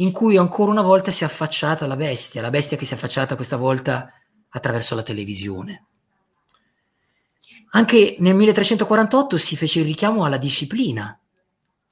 In 0.00 0.12
cui 0.12 0.36
ancora 0.36 0.70
una 0.70 0.82
volta 0.82 1.10
si 1.10 1.24
è 1.24 1.26
affacciata 1.26 1.86
la 1.86 1.96
bestia, 1.96 2.42
la 2.42 2.50
bestia 2.50 2.76
che 2.76 2.84
si 2.84 2.92
è 2.92 2.96
affacciata 2.96 3.36
questa 3.36 3.56
volta 3.56 4.12
attraverso 4.48 4.94
la 4.94 5.02
televisione. 5.02 5.86
Anche 7.72 8.16
nel 8.18 8.34
1348 8.34 9.36
si 9.36 9.56
fece 9.56 9.80
il 9.80 9.86
richiamo 9.86 10.24
alla 10.24 10.38
disciplina. 10.38 11.16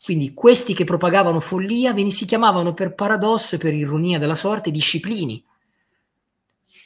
Quindi 0.02 0.32
questi 0.32 0.74
che 0.74 0.84
propagavano 0.84 1.38
follia 1.38 1.94
si 2.10 2.24
chiamavano 2.24 2.74
per 2.74 2.94
paradosso 2.94 3.54
e 3.54 3.58
per 3.58 3.74
ironia 3.74 4.18
della 4.18 4.34
sorte 4.34 4.70
disciplini. 4.70 5.44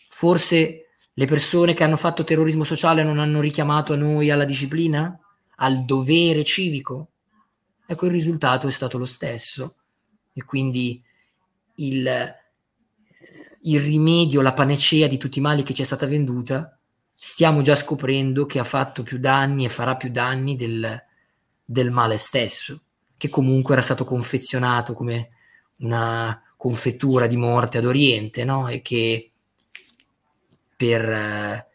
Forse 0.08 0.86
le 1.12 1.26
persone 1.26 1.74
che 1.74 1.84
hanno 1.84 1.96
fatto 1.96 2.24
terrorismo 2.24 2.64
sociale 2.64 3.02
non 3.02 3.18
hanno 3.18 3.40
richiamato 3.40 3.92
a 3.92 3.96
noi 3.96 4.30
alla 4.30 4.44
disciplina? 4.44 5.18
Al 5.56 5.84
dovere 5.84 6.44
civico? 6.44 7.10
Ecco, 7.86 8.06
il 8.06 8.12
risultato 8.12 8.66
è 8.66 8.70
stato 8.70 8.98
lo 8.98 9.04
stesso. 9.04 9.76
E 10.34 10.44
quindi 10.44 11.02
il, 11.76 12.34
il 13.62 13.80
rimedio, 13.80 14.40
la 14.42 14.52
panacea 14.52 15.06
di 15.06 15.18
tutti 15.18 15.38
i 15.38 15.42
mali 15.42 15.62
che 15.62 15.74
ci 15.74 15.82
è 15.82 15.84
stata 15.84 16.06
venduta 16.06 16.76
stiamo 17.24 17.62
già 17.62 17.76
scoprendo 17.76 18.46
che 18.46 18.58
ha 18.58 18.64
fatto 18.64 19.04
più 19.04 19.16
danni 19.16 19.64
e 19.64 19.68
farà 19.68 19.94
più 19.94 20.10
danni 20.10 20.56
del, 20.56 21.00
del 21.64 21.92
male 21.92 22.16
stesso, 22.16 22.82
che 23.16 23.28
comunque 23.28 23.74
era 23.74 23.82
stato 23.82 24.02
confezionato 24.02 24.92
come 24.92 25.28
una 25.76 26.42
confettura 26.56 27.28
di 27.28 27.36
morte 27.36 27.78
ad 27.78 27.84
Oriente, 27.84 28.42
no? 28.42 28.66
E 28.66 28.82
che 28.82 29.30
per 30.76 31.08
eh, 31.08 31.68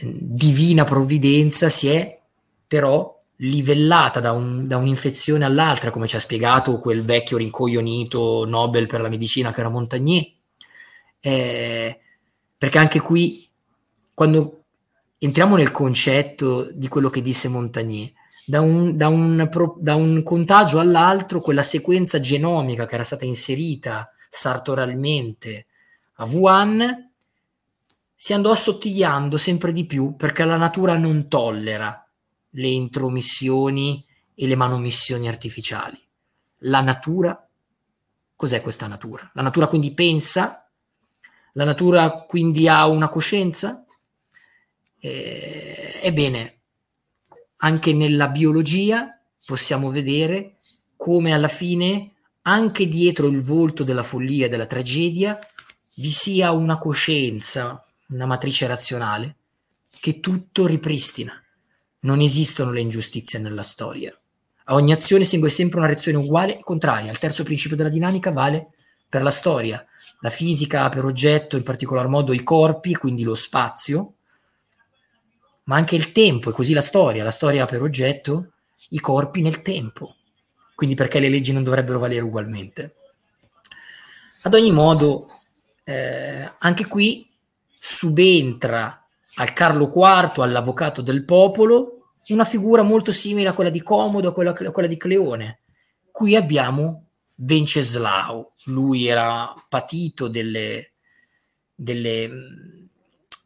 divina 0.00 0.84
provvidenza 0.84 1.68
si 1.68 1.88
è 1.88 2.20
però 2.64 3.20
livellata 3.38 4.20
da, 4.20 4.30
un, 4.30 4.68
da, 4.68 4.76
un'infezione 4.76 5.44
all'altra, 5.44 5.90
come 5.90 6.06
ci 6.06 6.14
ha 6.14 6.20
spiegato 6.20 6.78
quel 6.78 7.02
vecchio 7.02 7.36
rincoglionito 7.36 8.44
Nobel 8.46 8.86
per 8.86 9.00
la 9.00 9.08
medicina 9.08 9.52
che 9.52 9.58
era 9.58 9.68
Montagnier. 9.68 10.24
Eh, 11.18 12.00
perché 12.56 12.78
anche 12.78 13.00
qui 13.00 13.50
quando 14.14 14.64
entriamo 15.18 15.56
nel 15.56 15.70
concetto 15.70 16.70
di 16.72 16.88
quello 16.88 17.10
che 17.10 17.22
disse 17.22 17.48
Montagnier, 17.48 18.12
da 18.44 18.60
un, 18.60 18.96
da, 18.96 19.08
un, 19.08 19.48
da 19.78 19.94
un, 19.94 20.22
contagio 20.22 20.80
all'altro, 20.80 21.40
quella 21.40 21.62
sequenza 21.62 22.18
genomica 22.18 22.86
che 22.86 22.94
era 22.94 23.04
stata 23.04 23.24
inserita 23.24 24.10
sartoralmente 24.28 25.66
a 26.14 26.24
Wuhan 26.24 27.10
si 28.14 28.32
andò 28.32 28.50
assottigliando 28.52 29.36
sempre 29.36 29.72
di 29.72 29.84
più 29.84 30.16
perché 30.16 30.44
la 30.44 30.56
natura 30.56 30.96
non 30.96 31.28
tollera 31.28 32.06
le 32.50 32.68
intromissioni 32.68 34.04
e 34.34 34.46
le 34.46 34.54
manomissioni 34.54 35.26
artificiali. 35.26 36.00
La 36.64 36.80
natura, 36.80 37.48
cos'è 38.36 38.60
questa 38.60 38.86
natura? 38.86 39.28
La 39.34 39.42
natura 39.42 39.66
quindi 39.66 39.92
pensa, 39.92 40.68
la 41.54 41.64
natura 41.64 42.24
quindi 42.28 42.68
ha 42.68 42.86
una 42.86 43.08
coscienza, 43.08 43.84
eh, 45.04 45.98
ebbene, 46.00 46.60
anche 47.56 47.92
nella 47.92 48.28
biologia 48.28 49.20
possiamo 49.44 49.90
vedere 49.90 50.58
come 50.96 51.32
alla 51.32 51.48
fine, 51.48 52.12
anche 52.42 52.86
dietro 52.86 53.26
il 53.26 53.42
volto 53.42 53.82
della 53.82 54.04
follia 54.04 54.46
e 54.46 54.48
della 54.48 54.66
tragedia, 54.66 55.36
vi 55.96 56.10
sia 56.10 56.52
una 56.52 56.78
coscienza, 56.78 57.84
una 58.10 58.26
matrice 58.26 58.68
razionale 58.68 59.36
che 59.98 60.20
tutto 60.20 60.66
ripristina. 60.66 61.32
Non 62.00 62.20
esistono 62.20 62.70
le 62.70 62.80
ingiustizie 62.80 63.40
nella 63.40 63.62
storia. 63.64 64.16
A 64.66 64.74
ogni 64.74 64.92
azione 64.92 65.24
segue 65.24 65.50
sempre 65.50 65.78
una 65.78 65.88
reazione 65.88 66.18
uguale 66.18 66.58
e 66.58 66.62
contraria. 66.62 67.10
Il 67.10 67.18
terzo 67.18 67.42
principio 67.42 67.76
della 67.76 67.88
dinamica 67.88 68.30
vale 68.30 68.70
per 69.08 69.22
la 69.22 69.30
storia. 69.30 69.84
La 70.20 70.30
fisica 70.30 70.84
ha 70.84 70.88
per 70.88 71.04
oggetto 71.04 71.56
in 71.56 71.64
particolar 71.64 72.06
modo 72.06 72.32
i 72.32 72.44
corpi, 72.44 72.94
quindi 72.94 73.24
lo 73.24 73.34
spazio, 73.34 74.14
ma 75.64 75.76
anche 75.76 75.96
il 75.96 76.12
tempo, 76.12 76.50
e 76.50 76.52
così 76.52 76.72
la 76.72 76.80
storia. 76.80 77.24
La 77.24 77.30
storia 77.30 77.64
ha 77.64 77.66
per 77.66 77.82
oggetto 77.82 78.52
i 78.90 79.00
corpi 79.00 79.40
nel 79.40 79.62
tempo. 79.62 80.16
Quindi 80.74 80.94
perché 80.94 81.20
le 81.20 81.28
leggi 81.28 81.52
non 81.52 81.62
dovrebbero 81.62 81.98
valere 81.98 82.22
ugualmente? 82.22 82.94
Ad 84.42 84.54
ogni 84.54 84.72
modo, 84.72 85.28
eh, 85.84 86.50
anche 86.58 86.86
qui 86.86 87.28
subentra 87.78 89.06
al 89.36 89.52
Carlo 89.52 89.84
IV, 89.86 90.40
all'avvocato 90.40 91.02
del 91.02 91.24
popolo, 91.24 92.14
una 92.28 92.44
figura 92.44 92.82
molto 92.82 93.12
simile 93.12 93.48
a 93.48 93.52
quella 93.52 93.70
di 93.70 93.82
Comodo, 93.82 94.28
a 94.28 94.32
quella, 94.32 94.50
a 94.50 94.70
quella 94.70 94.88
di 94.88 94.96
Cleone. 94.96 95.60
Qui 96.10 96.36
abbiamo 96.36 97.06
Venceslao, 97.34 98.52
lui 98.64 99.06
era 99.06 99.52
patito 99.68 100.28
delle, 100.28 100.92
delle 101.74 102.81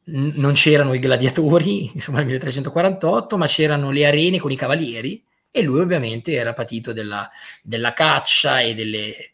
non 0.08 0.52
c'erano 0.52 0.94
i 0.94 0.98
gladiatori, 0.98 1.90
insomma 1.94 2.18
nel 2.18 2.26
1348, 2.26 3.36
ma 3.36 3.46
c'erano 3.46 3.90
le 3.90 4.06
arene 4.06 4.38
con 4.38 4.50
i 4.50 4.56
cavalieri 4.56 5.22
e 5.50 5.62
lui 5.62 5.80
ovviamente 5.80 6.32
era 6.32 6.52
patito 6.52 6.92
della, 6.92 7.28
della 7.62 7.92
caccia 7.92 8.60
e 8.60 8.74
delle, 8.74 9.32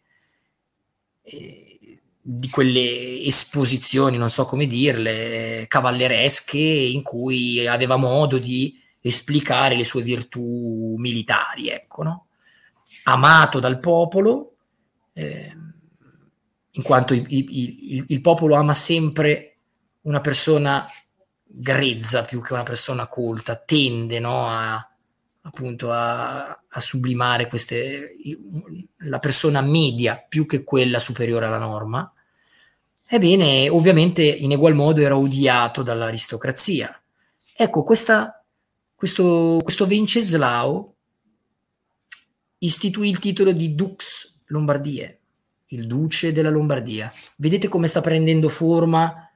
eh, 1.23 1.99
di 2.21 2.49
quelle 2.49 3.23
esposizioni, 3.23 4.17
non 4.17 4.31
so 4.31 4.45
come 4.45 4.67
dirle, 4.67 5.65
cavalleresche 5.67 6.59
in 6.59 7.03
cui 7.03 7.67
aveva 7.67 7.97
modo 7.97 8.39
di 8.39 8.81
esplicare 9.01 9.75
le 9.75 9.85
sue 9.85 10.03
virtù 10.03 10.95
militari, 10.97 11.69
ecco, 11.69 12.03
no? 12.05 12.27
amato 13.05 13.59
dal 13.59 13.81
popolo, 13.81 14.55
eh, 15.13 15.53
in 16.71 16.83
quanto 16.83 17.15
il, 17.15 17.27
il, 17.29 18.05
il 18.07 18.21
popolo 18.21 18.55
ama 18.55 18.75
sempre 18.75 19.52
una 20.03 20.21
persona 20.21 20.87
grezza 21.45 22.23
più 22.23 22.41
che 22.41 22.53
una 22.55 22.63
persona 22.63 23.07
colta, 23.07 23.57
tende 23.57 24.19
no, 24.19 24.49
a, 24.49 24.91
appunto 25.43 25.93
a, 25.93 26.49
a, 26.69 26.81
sublimare 26.81 27.47
queste, 27.47 28.17
la 28.99 29.19
persona 29.19 29.61
media 29.61 30.25
più 30.27 30.47
che 30.47 30.65
quella 30.65 30.99
superiore 30.99 31.47
alla 31.47 31.59
norma. 31.59 32.11
Ebbene, 33.07 33.69
ovviamente 33.69 34.23
in 34.23 34.53
egual 34.53 34.75
modo 34.75 35.03
era 35.03 35.17
odiato 35.17 35.83
dall'aristocrazia. 35.83 36.99
Ecco, 37.55 37.83
questa, 37.83 38.43
questo, 38.95 39.59
questo 39.63 39.87
Venceslao 39.87 40.95
istituì 42.59 43.09
il 43.09 43.19
titolo 43.19 43.53
di 43.53 43.75
Dux 43.75 44.33
Lombardie, 44.47 45.21
il 45.67 45.87
duce 45.87 46.33
della 46.33 46.49
Lombardia. 46.49 47.13
Vedete 47.37 47.69
come 47.69 47.89
sta 47.89 48.01
prendendo 48.01 48.49
forma 48.49 49.32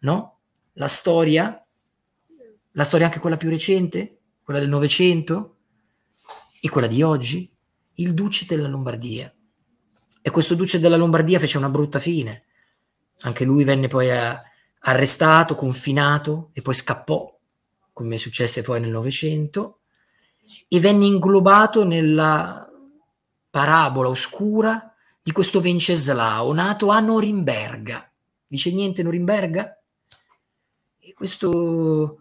no? 0.00 0.38
La 0.74 0.88
storia, 0.88 1.64
la 2.72 2.84
storia 2.84 3.06
anche 3.06 3.20
quella 3.20 3.36
più 3.36 3.48
recente, 3.48 4.18
quella 4.42 4.60
del 4.60 4.68
Novecento 4.68 5.56
e 6.60 6.68
quella 6.68 6.86
di 6.86 7.02
oggi, 7.02 7.50
il 7.94 8.14
duce 8.14 8.46
della 8.48 8.68
Lombardia. 8.68 9.32
E 10.22 10.30
questo 10.30 10.54
duce 10.54 10.78
della 10.78 10.96
Lombardia 10.96 11.38
fece 11.38 11.58
una 11.58 11.70
brutta 11.70 11.98
fine. 11.98 12.42
Anche 13.20 13.44
lui 13.44 13.64
venne 13.64 13.88
poi 13.88 14.10
a, 14.10 14.32
eh, 14.32 14.42
arrestato, 14.80 15.54
confinato 15.54 16.50
e 16.52 16.62
poi 16.62 16.74
scappò, 16.74 17.38
come 17.92 18.16
successe 18.18 18.62
poi 18.62 18.80
nel 18.80 18.90
Novecento, 18.90 19.80
e 20.68 20.80
venne 20.80 21.04
inglobato 21.04 21.84
nella 21.84 22.68
parabola 23.50 24.08
oscura 24.08 24.94
di 25.22 25.32
questo 25.32 25.60
Venceslao, 25.60 26.52
nato 26.52 26.90
a 26.90 27.00
Norimberga. 27.00 28.10
Dice 28.46 28.72
niente 28.72 29.02
Norimberga? 29.02 29.79
Questo, 31.20 32.20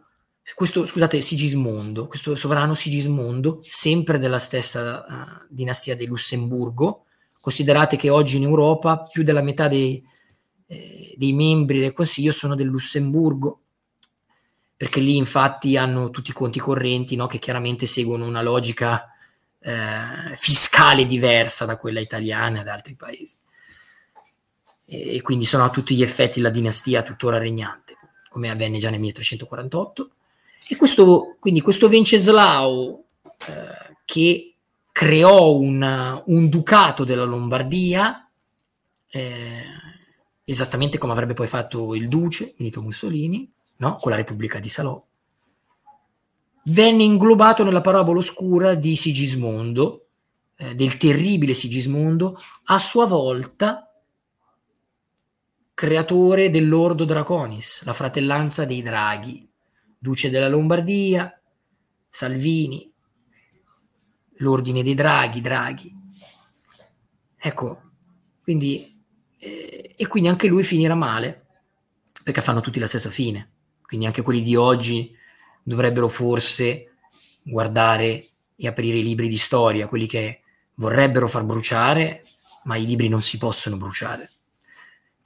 questo, 0.55 0.85
scusate, 0.85 1.21
Sigismondo, 1.21 2.05
questo 2.05 2.35
sovrano 2.35 2.73
Sigismondo, 2.73 3.61
sempre 3.63 4.19
della 4.19 4.39
stessa 4.39 5.05
uh, 5.07 5.45
dinastia 5.47 5.95
di 5.95 6.05
Lussemburgo, 6.05 7.05
considerate 7.39 7.95
che 7.95 8.09
oggi 8.09 8.35
in 8.35 8.43
Europa 8.43 9.03
più 9.03 9.23
della 9.23 9.41
metà 9.41 9.69
dei, 9.69 10.03
eh, 10.67 11.13
dei 11.15 11.31
membri 11.31 11.79
del 11.79 11.93
Consiglio 11.93 12.33
sono 12.33 12.55
del 12.55 12.67
Lussemburgo, 12.67 13.61
perché 14.75 14.99
lì 14.99 15.15
infatti 15.15 15.77
hanno 15.77 16.09
tutti 16.09 16.31
i 16.31 16.33
conti 16.33 16.59
correnti 16.59 17.15
no? 17.15 17.27
che 17.27 17.39
chiaramente 17.39 17.85
seguono 17.85 18.25
una 18.25 18.41
logica 18.41 19.13
eh, 19.59 20.35
fiscale 20.35 21.05
diversa 21.05 21.63
da 21.63 21.77
quella 21.77 22.01
italiana 22.01 22.59
e 22.59 22.63
da 22.63 22.73
altri 22.73 22.95
paesi. 22.95 23.37
E, 24.83 25.15
e 25.15 25.21
quindi 25.21 25.45
sono 25.45 25.63
a 25.63 25.69
tutti 25.69 25.95
gli 25.95 26.03
effetti 26.03 26.41
la 26.41 26.49
dinastia 26.49 27.01
tuttora 27.01 27.37
regnante 27.37 27.95
come 28.29 28.49
avvenne 28.49 28.77
già 28.77 28.89
nel 28.89 28.99
1348. 28.99 30.09
E 30.67 30.75
questo, 30.75 31.37
quindi 31.39 31.61
questo 31.61 31.89
Venceslao 31.89 33.03
eh, 33.47 33.95
che 34.05 34.55
creò 34.91 35.55
un, 35.55 36.21
un, 36.25 36.49
ducato 36.49 37.03
della 37.03 37.23
Lombardia, 37.23 38.29
eh, 39.09 39.63
esattamente 40.43 40.97
come 40.97 41.13
avrebbe 41.13 41.33
poi 41.33 41.47
fatto 41.47 41.95
il 41.95 42.07
duce 42.07 42.53
Benito 42.57 42.81
Mussolini, 42.81 43.49
no? 43.77 43.95
con 43.95 44.11
la 44.11 44.17
Repubblica 44.17 44.59
di 44.59 44.69
Salò, 44.69 45.01
venne 46.65 47.03
inglobato 47.03 47.63
nella 47.63 47.81
parabola 47.81 48.19
oscura 48.19 48.75
di 48.75 48.95
Sigismondo, 48.95 50.07
eh, 50.57 50.75
del 50.75 50.97
terribile 50.97 51.53
Sigismondo, 51.53 52.37
a 52.65 52.79
sua 52.79 53.05
volta 53.05 53.88
creatore 55.79 56.49
dell'Ordo 56.49 57.05
Draconis, 57.05 57.83
la 57.83 57.93
fratellanza 57.93 58.65
dei 58.65 58.81
draghi, 58.81 59.49
duce 59.97 60.29
della 60.29 60.49
Lombardia, 60.49 61.41
Salvini, 62.09 62.91
l'ordine 64.39 64.83
dei 64.83 64.93
draghi, 64.93 65.39
draghi. 65.39 65.95
Ecco, 67.37 67.81
quindi, 68.41 69.01
eh, 69.37 69.93
e 69.95 70.07
quindi 70.07 70.27
anche 70.27 70.47
lui 70.47 70.65
finirà 70.65 70.95
male, 70.95 71.45
perché 72.25 72.41
fanno 72.41 72.59
tutti 72.59 72.77
la 72.77 72.87
stessa 72.87 73.09
fine. 73.09 73.49
Quindi 73.81 74.05
anche 74.05 74.21
quelli 74.21 74.41
di 74.41 74.57
oggi 74.57 75.15
dovrebbero 75.63 76.09
forse 76.09 76.95
guardare 77.41 78.27
e 78.57 78.67
aprire 78.67 78.97
i 78.97 79.03
libri 79.03 79.29
di 79.29 79.37
storia, 79.37 79.87
quelli 79.87 80.07
che 80.07 80.41
vorrebbero 80.73 81.29
far 81.29 81.45
bruciare, 81.45 82.25
ma 82.65 82.75
i 82.75 82.85
libri 82.85 83.07
non 83.07 83.21
si 83.21 83.37
possono 83.37 83.77
bruciare 83.77 84.31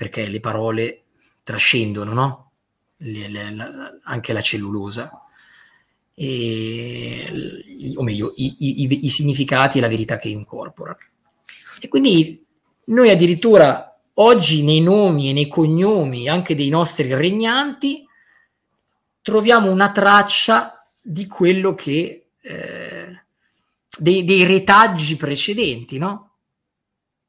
perché 0.03 0.27
le 0.27 0.41
parole 0.41 1.03
trascendono, 1.43 2.11
no? 2.11 2.51
Le, 2.97 3.29
le, 3.29 3.55
la, 3.55 3.71
anche 4.03 4.33
la 4.33 4.41
cellulosa, 4.41 5.23
e, 6.13 7.93
o 7.95 8.03
meglio, 8.03 8.33
i, 8.35 8.53
i, 8.59 9.05
i, 9.05 9.09
significati 9.09 9.77
e 9.77 9.81
la 9.81 9.87
verità 9.87 10.17
che 10.17 10.27
incorpora. 10.27 10.95
E 11.79 11.87
quindi 11.87 12.45
noi 12.85 13.09
addirittura 13.09 13.97
oggi 14.15 14.61
nei 14.63 14.81
nomi 14.81 15.29
e 15.29 15.33
nei 15.33 15.47
cognomi 15.47 16.27
anche 16.27 16.53
dei 16.53 16.69
nostri 16.69 17.13
regnanti 17.13 18.05
troviamo 19.21 19.71
una 19.71 19.91
traccia 19.91 20.85
di 21.01 21.27
quello 21.27 21.73
che 21.73 22.27
eh, 22.41 23.23
dei, 23.97 24.25
dei 24.25 24.43
retaggi 24.43 25.15
precedenti, 25.15 25.97
no? 25.97 26.31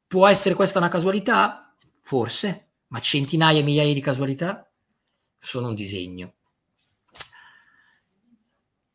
Può 0.07 0.27
essere 0.27 0.55
questa 0.55 0.79
una 0.79 0.89
casualità? 0.89 1.73
Forse, 2.01 2.64
ma 2.95 3.01
centinaia 3.01 3.59
e 3.59 3.63
migliaia 3.63 3.93
di 3.93 3.99
casualità 3.99 4.65
sono 5.37 5.67
un 5.67 5.75
disegno. 5.75 6.33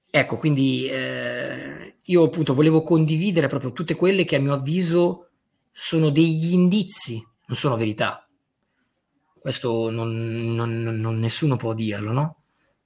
Ecco, 0.08 0.38
quindi 0.38 0.86
eh, 0.88 1.96
io 2.02 2.22
appunto 2.22 2.54
volevo 2.54 2.82
condividere 2.82 3.46
proprio 3.48 3.72
tutte 3.72 3.96
quelle 3.96 4.24
che 4.24 4.36
a 4.36 4.40
mio 4.40 4.54
avviso 4.54 5.28
sono 5.70 6.08
degli 6.08 6.54
indizi, 6.54 7.22
non 7.44 7.58
sono 7.58 7.76
verità. 7.76 8.26
Questo 9.38 9.90
non, 9.90 10.54
non, 10.54 10.82
non 10.82 11.18
nessuno 11.18 11.56
può 11.56 11.74
dirlo, 11.74 12.12
no? 12.12 12.36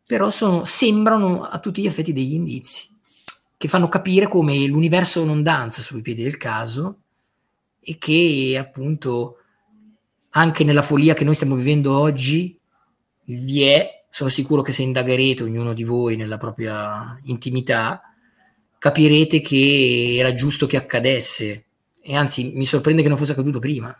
Però 0.05 0.31
sono, 0.31 0.65
sembrano 0.65 1.43
a 1.43 1.61
tutti 1.61 1.81
gli 1.81 1.87
effetti 1.87 2.13
degli 2.13 2.33
indizi 2.33 2.89
che 3.57 3.69
fanno 3.69 3.87
capire 3.89 4.27
come 4.27 4.67
l'universo 4.67 5.25
non 5.25 5.45
danza 5.45 5.81
sui 5.81 6.03
piedi 6.03 6.25
del 6.25 6.39
caso 6.39 7.03
e 7.79 7.99
che 7.99 8.57
appunto 8.59 9.39
anche 10.37 10.65
nella 10.65 10.83
follia 10.83 11.15
che 11.15 11.25
noi 11.25 11.35
stiamo 11.35 11.55
vivendo 11.55 11.97
oggi 11.99 12.59
vi 13.27 13.63
è, 13.63 14.05
sono 14.09 14.29
sicuro 14.29 14.63
che 14.63 14.73
se 14.73 14.83
indagherete 14.83 15.45
ognuno 15.45 15.73
di 15.73 15.85
voi 15.85 16.17
nella 16.17 16.37
propria 16.37 17.19
intimità, 17.25 18.03
capirete 18.79 19.41
che 19.41 20.17
era 20.17 20.33
giusto 20.35 20.67
che 20.67 20.77
accadesse 20.77 21.67
e 22.01 22.17
anzi 22.17 22.53
mi 22.55 22.65
sorprende 22.65 23.03
che 23.03 23.09
non 23.09 23.17
fosse 23.17 23.33
accaduto 23.33 23.59
prima. 23.61 23.97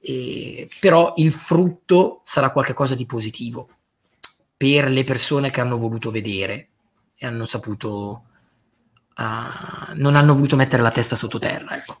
E, 0.00 0.68
però 0.80 1.12
il 1.16 1.30
frutto 1.30 2.22
sarà 2.24 2.50
qualcosa 2.50 2.94
di 2.94 3.06
positivo 3.06 3.68
per 4.56 4.90
le 4.90 5.04
persone 5.04 5.50
che 5.50 5.60
hanno 5.60 5.76
voluto 5.76 6.10
vedere 6.10 6.68
e 7.14 7.26
hanno 7.26 7.44
saputo, 7.44 8.24
uh, 9.16 9.94
non 9.94 10.16
hanno 10.16 10.34
voluto 10.34 10.56
mettere 10.56 10.82
la 10.82 10.90
testa 10.90 11.16
sottoterra. 11.16 11.76
Ecco. 11.76 11.98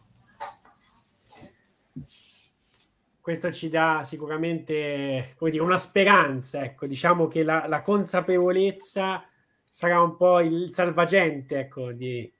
Questo 3.22 3.52
ci 3.52 3.68
dà 3.68 4.00
sicuramente 4.02 5.36
dire, 5.38 5.62
una 5.62 5.78
speranza, 5.78 6.64
ecco, 6.64 6.88
diciamo 6.88 7.28
che 7.28 7.44
la, 7.44 7.66
la 7.68 7.80
consapevolezza 7.80 9.24
sarà 9.68 10.02
un 10.02 10.16
po' 10.16 10.40
il 10.40 10.72
salvagente, 10.72 11.60
ecco, 11.60 11.92
di, 11.92 12.30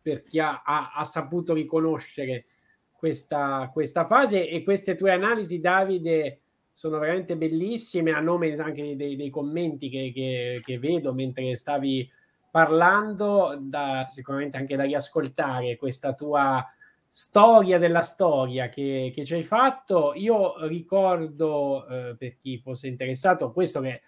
per 0.00 0.22
chi 0.22 0.40
ha, 0.40 0.62
ha, 0.64 0.92
ha 0.94 1.04
saputo 1.04 1.52
riconoscere 1.52 2.46
questa, 2.90 3.68
questa, 3.70 4.06
fase. 4.06 4.48
E 4.48 4.64
queste 4.64 4.96
tue 4.96 5.12
analisi, 5.12 5.60
Davide, 5.60 6.40
sono 6.70 6.98
veramente 6.98 7.36
bellissime, 7.36 8.12
a 8.12 8.20
nome 8.20 8.56
anche 8.56 8.96
dei, 8.96 9.16
dei 9.16 9.28
commenti 9.28 9.90
che, 9.90 10.12
che, 10.14 10.62
che, 10.64 10.78
vedo 10.78 11.12
mentre 11.12 11.54
stavi 11.56 12.10
parlando, 12.50 13.58
da, 13.60 14.06
sicuramente 14.08 14.56
anche 14.56 14.76
da 14.76 14.84
riascoltare 14.84 15.76
questa 15.76 16.14
tua 16.14 16.66
storia 17.14 17.76
della 17.78 18.00
storia 18.00 18.70
che, 18.70 19.12
che 19.14 19.24
ci 19.24 19.34
hai 19.34 19.42
fatto. 19.42 20.14
Io 20.14 20.66
ricordo, 20.66 21.86
eh, 21.86 22.16
per 22.16 22.38
chi 22.38 22.58
fosse 22.58 22.88
interessato, 22.88 23.52
questo 23.52 23.80
che 23.80 24.00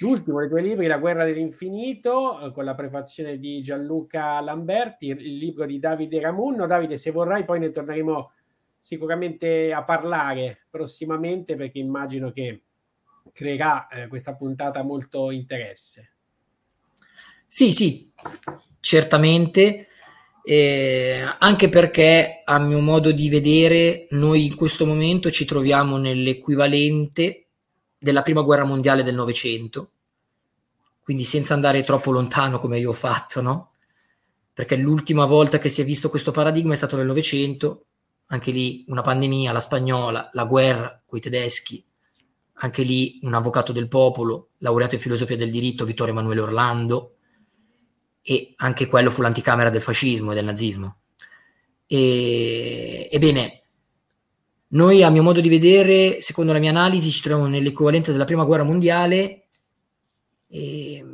L'ultimo 0.00 0.40
dei 0.40 0.48
tuoi 0.48 0.62
libri, 0.62 0.86
La 0.86 0.98
guerra 0.98 1.24
dell'infinito, 1.24 2.40
eh, 2.40 2.52
con 2.52 2.64
la 2.64 2.74
prefazione 2.74 3.38
di 3.38 3.62
Gianluca 3.62 4.40
Lamberti, 4.40 5.06
il 5.06 5.36
libro 5.36 5.66
di 5.66 5.78
Davide 5.78 6.20
Ramunno. 6.20 6.66
Davide, 6.66 6.98
se 6.98 7.10
vorrai, 7.10 7.44
poi 7.44 7.58
ne 7.58 7.70
torneremo 7.70 8.32
sicuramente 8.78 9.72
a 9.72 9.82
parlare 9.84 10.66
prossimamente 10.68 11.56
perché 11.56 11.78
immagino 11.78 12.30
che 12.32 12.62
creerà 13.32 13.88
eh, 13.88 14.08
questa 14.08 14.34
puntata 14.34 14.82
molto 14.82 15.30
interesse. 15.30 16.12
Sì, 17.46 17.72
sì, 17.72 18.12
certamente, 18.80 19.87
eh, 20.50 21.20
anche 21.40 21.68
perché 21.68 22.40
a 22.42 22.58
mio 22.58 22.80
modo 22.80 23.12
di 23.12 23.28
vedere 23.28 24.06
noi 24.12 24.46
in 24.46 24.54
questo 24.54 24.86
momento 24.86 25.30
ci 25.30 25.44
troviamo 25.44 25.98
nell'equivalente 25.98 27.48
della 27.98 28.22
prima 28.22 28.40
guerra 28.40 28.64
mondiale 28.64 29.02
del 29.02 29.14
Novecento, 29.14 29.90
quindi 31.02 31.24
senza 31.24 31.52
andare 31.52 31.84
troppo 31.84 32.10
lontano 32.10 32.58
come 32.58 32.78
io 32.78 32.90
ho 32.90 32.94
fatto, 32.94 33.42
no? 33.42 33.72
Perché 34.54 34.76
l'ultima 34.76 35.26
volta 35.26 35.58
che 35.58 35.68
si 35.68 35.82
è 35.82 35.84
visto 35.84 36.08
questo 36.08 36.30
paradigma 36.30 36.72
è 36.72 36.76
stato 36.76 36.96
nel 36.96 37.04
Novecento, 37.04 37.84
anche 38.28 38.50
lì 38.50 38.86
una 38.88 39.02
pandemia, 39.02 39.52
la 39.52 39.60
spagnola, 39.60 40.30
la 40.32 40.44
guerra 40.46 41.02
con 41.04 41.18
i 41.18 41.20
tedeschi, 41.20 41.84
anche 42.60 42.82
lì 42.84 43.18
un 43.20 43.34
avvocato 43.34 43.72
del 43.72 43.88
popolo, 43.88 44.52
laureato 44.60 44.94
in 44.94 45.02
filosofia 45.02 45.36
del 45.36 45.50
diritto, 45.50 45.84
Vittorio 45.84 46.14
Emanuele 46.14 46.40
Orlando, 46.40 47.17
e 48.22 48.54
anche 48.56 48.86
quello 48.86 49.10
fu 49.10 49.22
l'anticamera 49.22 49.70
del 49.70 49.82
fascismo 49.82 50.32
e 50.32 50.34
del 50.34 50.44
nazismo. 50.44 50.98
E, 51.86 53.08
ebbene, 53.10 53.62
noi, 54.68 55.02
a 55.02 55.10
mio 55.10 55.22
modo 55.22 55.40
di 55.40 55.48
vedere, 55.48 56.20
secondo 56.20 56.52
la 56.52 56.58
mia 56.58 56.70
analisi, 56.70 57.10
ci 57.10 57.22
troviamo 57.22 57.48
nell'equivalente 57.48 58.12
della 58.12 58.24
prima 58.26 58.44
guerra 58.44 58.64
mondiale. 58.64 59.46
E, 60.46 61.04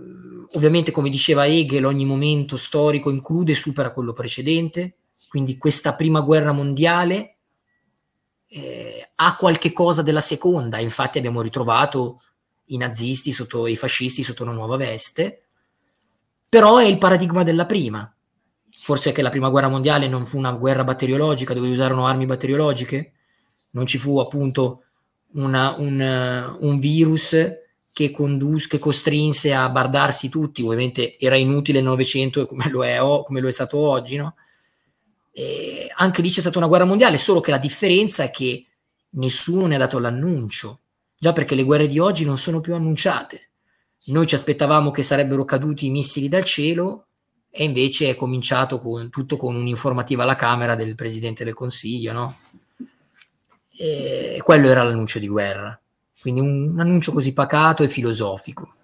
ovviamente, 0.52 0.90
come 0.90 1.08
diceva 1.08 1.46
Hegel, 1.46 1.84
ogni 1.84 2.04
momento 2.04 2.56
storico 2.56 3.10
include 3.10 3.52
e 3.52 3.56
supera 3.56 3.92
quello 3.92 4.12
precedente. 4.12 4.96
Quindi 5.28 5.56
questa 5.56 5.94
prima 5.94 6.20
guerra 6.20 6.52
mondiale 6.52 7.36
eh, 8.48 9.08
ha 9.14 9.36
qualche 9.36 9.72
cosa 9.72 10.02
della 10.02 10.20
seconda. 10.20 10.78
Infatti 10.78 11.18
abbiamo 11.18 11.40
ritrovato 11.40 12.20
i 12.66 12.76
nazisti 12.76 13.30
sotto 13.30 13.66
i 13.66 13.76
fascisti 13.76 14.22
sotto 14.22 14.42
una 14.42 14.52
nuova 14.52 14.76
veste. 14.76 15.43
Però 16.54 16.78
è 16.78 16.84
il 16.84 16.98
paradigma 16.98 17.42
della 17.42 17.66
prima. 17.66 18.14
Forse 18.70 19.10
che 19.10 19.22
la 19.22 19.28
prima 19.28 19.48
guerra 19.48 19.66
mondiale 19.66 20.06
non 20.06 20.24
fu 20.24 20.38
una 20.38 20.52
guerra 20.52 20.84
batteriologica 20.84 21.52
dove 21.52 21.68
usarono 21.68 22.06
armi 22.06 22.26
batteriologiche? 22.26 23.14
non 23.74 23.86
ci 23.86 23.98
fu 23.98 24.18
appunto 24.20 24.84
una, 25.32 25.74
un, 25.76 26.56
un, 26.60 26.78
virus 26.78 27.36
che, 27.92 28.10
condus- 28.12 28.68
che 28.68 28.78
costrinse 28.78 29.52
a 29.52 29.68
bardarsi 29.68 30.28
tutti, 30.28 30.62
ovviamente 30.62 31.18
era 31.18 31.36
inutile 31.36 31.78
il 31.78 31.84
Novecento 31.84 32.46
come 32.46 32.70
come 32.70 33.40
lo 33.40 33.48
è 33.48 33.52
stato 33.52 33.78
oggi, 33.78 34.14
no? 34.14 34.36
E 35.32 35.90
anche 35.96 36.22
lì 36.22 36.30
c'è 36.30 36.40
stata 36.40 36.58
una 36.58 36.68
guerra 36.68 36.84
mondiale, 36.84 37.18
solo 37.18 37.40
che 37.40 37.50
la 37.50 37.58
differenza 37.58 38.22
è 38.22 38.30
che 38.30 38.64
nessuno 39.10 39.66
ne 39.66 39.74
ha 39.74 39.78
dato 39.78 39.98
l'annuncio, 39.98 40.82
già 41.18 41.32
perché 41.32 41.56
le 41.56 41.64
guerre 41.64 41.88
di 41.88 41.98
oggi 41.98 42.24
non 42.24 42.38
sono 42.38 42.60
più 42.60 42.76
annunciate. 42.76 43.50
Noi 44.06 44.26
ci 44.26 44.34
aspettavamo 44.34 44.90
che 44.90 45.02
sarebbero 45.02 45.44
caduti 45.44 45.86
i 45.86 45.90
missili 45.90 46.28
dal 46.28 46.44
cielo 46.44 47.06
e 47.50 47.64
invece 47.64 48.10
è 48.10 48.16
cominciato 48.16 48.80
con, 48.80 49.08
tutto 49.10 49.36
con 49.36 49.54
un'informativa 49.54 50.24
alla 50.24 50.36
Camera 50.36 50.74
del 50.74 50.94
Presidente 50.94 51.44
del 51.44 51.54
Consiglio, 51.54 52.12
no? 52.12 52.38
E 53.76 54.40
quello 54.42 54.68
era 54.68 54.82
l'annuncio 54.82 55.18
di 55.18 55.28
guerra, 55.28 55.80
quindi 56.20 56.40
un, 56.40 56.72
un 56.72 56.80
annuncio 56.80 57.12
così 57.12 57.32
pacato 57.32 57.82
e 57.82 57.88
filosofico. 57.88 58.74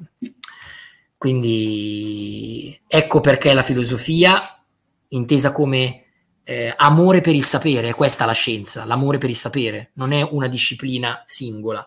Quindi 1.16 2.80
ecco 2.86 3.20
perché 3.20 3.52
la 3.52 3.62
filosofia, 3.62 4.64
intesa 5.08 5.52
come 5.52 6.04
eh, 6.44 6.72
amore 6.76 7.20
per 7.20 7.34
il 7.34 7.44
sapere, 7.44 7.88
è 7.88 7.94
questa 7.94 8.24
la 8.24 8.32
scienza, 8.32 8.84
l'amore 8.84 9.18
per 9.18 9.28
il 9.28 9.36
sapere, 9.36 9.90
non 9.94 10.12
è 10.12 10.22
una 10.22 10.48
disciplina 10.48 11.22
singola, 11.26 11.86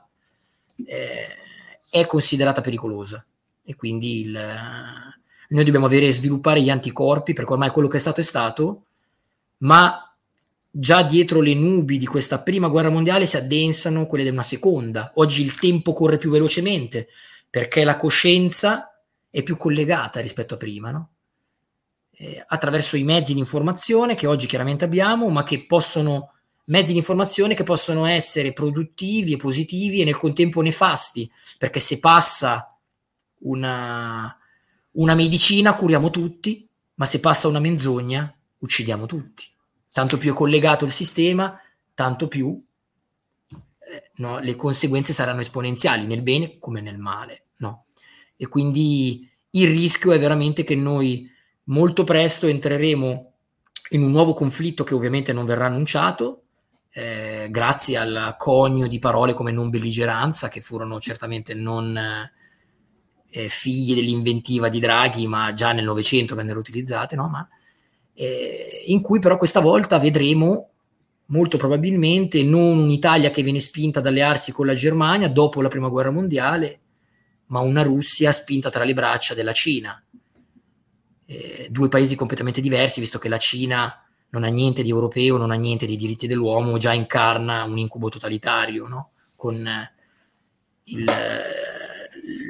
eh, 0.86 1.28
è 1.94 2.08
considerata 2.08 2.62
pericolosa 2.62 3.24
e 3.64 3.76
quindi 3.76 4.22
il, 4.22 4.32
noi 5.50 5.64
dobbiamo 5.64 5.86
avere 5.86 6.12
sviluppare 6.12 6.60
gli 6.60 6.72
anticorpi 6.72 7.34
perché 7.34 7.54
ormai 7.54 7.70
quello 7.70 7.88
che 7.88 7.98
è 7.98 8.00
stato 8.00 8.20
è 8.20 8.24
stato, 8.24 8.82
ma 9.60 10.12
già 10.72 11.04
dietro 11.04 11.40
le 11.40 11.54
nubi 11.54 12.00
di 12.00 12.08
questa 12.08 12.42
prima 12.42 12.68
guerra 12.68 12.90
mondiale 12.90 13.28
si 13.28 13.38
addensano 13.38 14.08
quelle 14.08 14.24
di 14.24 14.32
una 14.32 14.42
seconda. 14.42 15.12
Oggi 15.16 15.44
il 15.44 15.54
tempo 15.60 15.94
corre 15.94 16.18
più 16.18 16.32
velocemente 16.32 17.10
perché 17.48 17.84
la 17.84 17.96
coscienza 17.96 19.00
è 19.30 19.44
più 19.44 19.56
collegata 19.56 20.20
rispetto 20.20 20.56
a 20.56 20.58
prima, 20.58 20.90
no? 20.90 21.10
eh, 22.16 22.44
attraverso 22.48 22.98
i 22.98 23.04
mezzi 23.04 23.34
di 23.34 23.40
informazione 23.40 24.16
che 24.16 24.26
oggi 24.26 24.48
chiaramente 24.48 24.86
abbiamo, 24.86 25.30
ma 25.30 25.44
che 25.44 25.66
possono 25.68 26.33
mezzi 26.66 26.92
di 26.92 26.98
informazione 26.98 27.56
che 27.56 27.64
possono 27.64 28.06
essere 28.06 28.54
produttivi 28.54 29.34
e 29.34 29.38
positivi 29.38 30.02
e 30.02 30.06
nel 30.06 30.18
contempo 30.18 30.62
nefasti, 30.62 31.30
perché 31.58 31.80
se 31.80 32.00
passa 32.00 32.78
una, 33.40 34.38
una 34.92 35.16
medicina 35.16 35.76
curiamo 35.76 36.10
tutti, 36.10 36.68
ma 36.96 37.06
se 37.06 37.20
passa 37.20 37.48
una 37.48 37.60
menzogna 37.60 38.34
uccidiamo 38.60 39.06
tutti 39.06 39.52
tanto 39.94 40.18
più 40.18 40.34
è 40.34 40.36
collegato 40.36 40.84
il 40.84 40.92
sistema, 40.92 41.58
tanto 41.94 42.28
più 42.28 42.62
eh, 43.48 44.12
no, 44.16 44.40
le 44.40 44.56
conseguenze 44.56 45.14
saranno 45.14 45.42
esponenziali 45.42 46.06
nel 46.06 46.24
bene 46.24 46.58
come 46.58 46.82
nel 46.82 46.98
male. 46.98 47.46
No? 47.58 47.86
E 48.36 48.48
quindi 48.48 49.30
il 49.52 49.70
rischio 49.70 50.12
è 50.12 50.20
veramente 50.20 50.64
che 50.64 50.76
noi 50.76 51.30
molto 51.66 52.04
presto 52.04 52.48
entreremo 52.48 53.34
in 53.92 54.02
un 54.02 54.10
nuovo 54.10 54.34
conflitto 54.34 54.84
che 54.84 54.96
ovviamente 54.96 55.32
non 55.32 55.46
verrà 55.46 55.68
annunciato, 55.68 56.43
eh, 56.96 57.48
grazie 57.50 57.98
al 57.98 58.36
conio 58.38 58.88
di 58.88 59.00
parole 59.00 59.34
come 59.34 59.52
non 59.52 59.70
belligeranza, 59.70 60.48
che 60.48 60.62
furono 60.62 61.00
certamente 61.00 61.56
non 61.56 61.98
eh, 63.30 63.48
figlie 63.50 63.96
dell'inventiva 63.96 64.70
di 64.70 64.80
Draghi, 64.80 65.26
ma 65.26 65.54
già 65.54 65.72
nel 65.72 65.86
Novecento 65.86 66.36
vennero 66.36 66.60
utilizzate, 66.60 67.16
no? 67.16 67.28
ma 67.28 67.48
eh, 68.14 68.84
in 68.86 69.02
cui 69.02 69.18
però 69.18 69.38
questa 69.38 69.60
volta 69.60 69.98
vedremo 69.98 70.70
molto 71.28 71.58
probabilmente 71.58 72.44
non 72.44 72.78
un'Italia 72.78 73.32
che 73.32 73.42
viene 73.42 73.60
spinta 73.60 73.98
ad 73.98 74.06
allearsi 74.06 74.52
con 74.52 74.68
la 74.68 74.76
Germania 74.76 75.28
dopo 75.30 75.62
la 75.62 75.70
prima 75.70 75.90
guerra 75.90 76.12
mondiale, 76.12 76.80
ma 77.48 77.60
una 77.62 77.82
Russia 77.82 78.32
spinta 78.32 78.70
tra 78.70 78.84
le 78.84 78.94
braccia 78.94 79.34
della 79.34 79.54
Cina. 79.54 80.00
Eh, 81.26 81.68
due 81.72 81.90
paesi 81.90 82.16
completamente 82.16 82.62
diversi, 82.62 83.00
visto 83.00 83.18
che 83.18 83.30
la 83.30 83.40
Cina 83.40 83.98
non 84.34 84.44
ha 84.44 84.48
niente 84.48 84.82
di 84.82 84.90
europeo, 84.90 85.38
non 85.38 85.52
ha 85.52 85.56
niente 85.56 85.86
di 85.86 85.96
diritti 85.96 86.28
dell'uomo, 86.28 86.78
già 86.78 86.92
incarna 86.92 87.64
un 87.64 87.78
incubo 87.78 88.10
totalitario, 88.10 88.88
no? 88.88 89.12
con 89.36 89.68
il, 90.86 91.12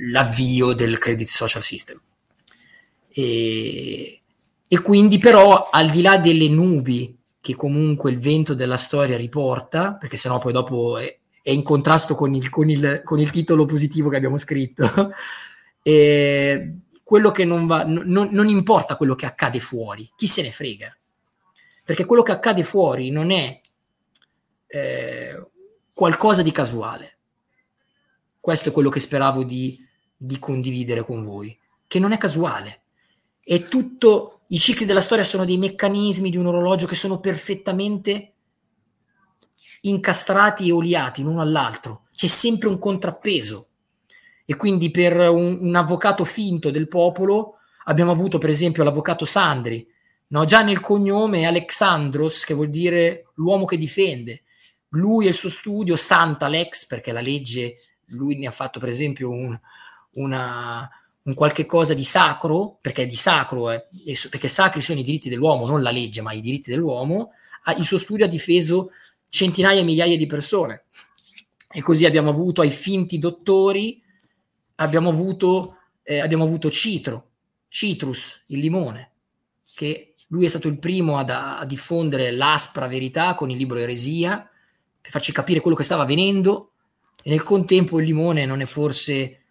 l'avvio 0.09 0.73
del 0.73 0.97
credit 0.97 1.27
social 1.27 1.61
system. 1.61 1.99
E, 3.09 4.21
e 4.67 4.81
quindi 4.81 5.17
però 5.19 5.69
al 5.69 5.89
di 5.89 6.01
là 6.01 6.17
delle 6.17 6.47
nubi 6.47 7.15
che 7.39 7.55
comunque 7.55 8.11
il 8.11 8.19
vento 8.19 8.53
della 8.53 8.77
storia 8.77 9.17
riporta, 9.17 9.93
perché 9.93 10.15
sennò 10.15 10.39
poi 10.39 10.53
dopo 10.53 10.97
è, 10.97 11.19
è 11.41 11.51
in 11.51 11.63
contrasto 11.63 12.15
con 12.15 12.33
il, 12.33 12.49
con, 12.49 12.69
il, 12.69 13.01
con 13.03 13.19
il, 13.19 13.29
titolo 13.29 13.65
positivo 13.65 14.07
che 14.07 14.15
abbiamo 14.15 14.37
scritto, 14.37 15.13
e 15.83 16.75
quello 17.03 17.31
che 17.31 17.43
non 17.43 17.67
va, 17.67 17.83
non, 17.83 18.29
non 18.31 18.47
importa 18.47 18.95
quello 18.95 19.15
che 19.15 19.25
accade 19.25 19.59
fuori, 19.59 20.09
chi 20.15 20.27
se 20.27 20.41
ne 20.43 20.51
frega, 20.51 20.97
perché 21.83 22.05
quello 22.05 22.23
che 22.23 22.31
accade 22.31 22.63
fuori 22.63 23.09
non 23.09 23.31
è 23.31 23.59
eh, 24.67 25.47
qualcosa 25.93 26.41
di 26.41 26.51
casuale. 26.51 27.17
Questo 28.39 28.69
è 28.69 28.71
quello 28.71 28.89
che 28.89 28.99
speravo 28.99 29.43
di, 29.43 29.79
di 30.15 30.39
condividere 30.39 31.03
con 31.03 31.23
voi, 31.23 31.57
che 31.87 31.99
non 31.99 32.11
è 32.11 32.17
casuale 32.17 32.83
è 33.43 33.65
tutto, 33.65 34.43
i 34.47 34.57
cicli 34.57 34.85
della 34.85 35.01
storia 35.01 35.25
sono 35.25 35.43
dei 35.43 35.57
meccanismi 35.57 36.29
di 36.29 36.37
un 36.37 36.45
orologio 36.45 36.87
che 36.87 36.95
sono 36.95 37.19
perfettamente 37.19 38.31
incastrati 39.81 40.69
e 40.69 40.71
oliati 40.71 41.23
l'uno 41.23 41.41
all'altro, 41.41 42.03
c'è 42.15 42.27
sempre 42.27 42.69
un 42.69 42.79
contrappeso. 42.79 43.67
E 44.45 44.55
quindi 44.55 44.91
per 44.91 45.17
un, 45.17 45.59
un 45.61 45.75
avvocato 45.75 46.23
finto 46.23 46.71
del 46.71 46.87
popolo 46.87 47.55
abbiamo 47.85 48.11
avuto 48.11 48.37
per 48.37 48.49
esempio 48.49 48.83
l'avvocato 48.83 49.25
Sandri, 49.25 49.85
no? 50.33 50.45
già 50.45 50.61
nel 50.61 50.79
cognome 50.79 51.45
Alexandros, 51.45 52.43
che 52.43 52.53
vuol 52.53 52.69
dire 52.69 53.27
l'uomo 53.35 53.65
che 53.65 53.77
difende. 53.77 54.41
Lui 54.89 55.25
e 55.25 55.29
il 55.29 55.35
suo 55.35 55.49
studio, 55.49 55.95
Santa 55.95 56.47
Lex, 56.47 56.85
perché 56.85 57.11
la 57.11 57.21
legge, 57.21 57.77
lui 58.07 58.37
ne 58.37 58.47
ha 58.47 58.51
fatto 58.51 58.79
per 58.79 58.89
esempio 58.89 59.29
un, 59.29 59.57
una, 60.13 60.89
un 61.23 61.33
qualche 61.33 61.65
cosa 61.65 61.93
di 61.93 62.03
sacro, 62.03 62.77
perché 62.81 63.05
di 63.05 63.15
sacro, 63.15 63.71
eh, 63.71 63.87
perché 64.29 64.47
sacri 64.47 64.81
sono 64.81 64.99
i 64.99 65.03
diritti 65.03 65.29
dell'uomo, 65.29 65.65
non 65.65 65.81
la 65.81 65.91
legge, 65.91 66.21
ma 66.21 66.33
i 66.33 66.41
diritti 66.41 66.69
dell'uomo, 66.69 67.31
il 67.77 67.85
suo 67.85 67.97
studio 67.97 68.25
ha 68.25 68.27
difeso 68.27 68.91
centinaia 69.29 69.79
e 69.79 69.83
migliaia 69.83 70.17
di 70.17 70.25
persone. 70.25 70.85
E 71.75 71.81
così 71.81 72.05
abbiamo 72.05 72.29
avuto 72.29 72.61
ai 72.61 72.69
finti 72.69 73.17
dottori, 73.17 73.99
abbiamo 74.75 75.09
avuto, 75.09 75.77
eh, 76.03 76.19
abbiamo 76.19 76.43
avuto 76.43 76.69
Citro, 76.69 77.29
Citrus, 77.67 78.43
il 78.47 78.59
limone, 78.59 79.11
che 79.73 80.12
lui 80.33 80.45
è 80.45 80.47
stato 80.47 80.67
il 80.67 80.79
primo 80.79 81.19
ad, 81.19 81.29
a 81.29 81.63
diffondere 81.63 82.31
l'aspra 82.31 82.87
verità 82.87 83.35
con 83.35 83.51
il 83.51 83.57
libro 83.57 83.77
Eresia, 83.77 84.49
per 84.99 85.11
farci 85.11 85.31
capire 85.31 85.59
quello 85.59 85.77
che 85.77 85.83
stava 85.83 86.01
avvenendo, 86.03 86.71
e 87.21 87.29
nel 87.29 87.43
contempo 87.43 87.99
il 87.99 88.05
limone 88.07 88.43
non 88.47 88.59
è 88.59 88.65
forse 88.65 89.41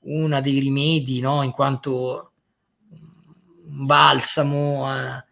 uno 0.00 0.40
dei 0.40 0.58
rimedi, 0.58 1.20
no? 1.20 1.44
in 1.44 1.52
quanto 1.52 2.32
un 2.90 3.86
balsamo 3.86 4.92
eh, 4.92 5.24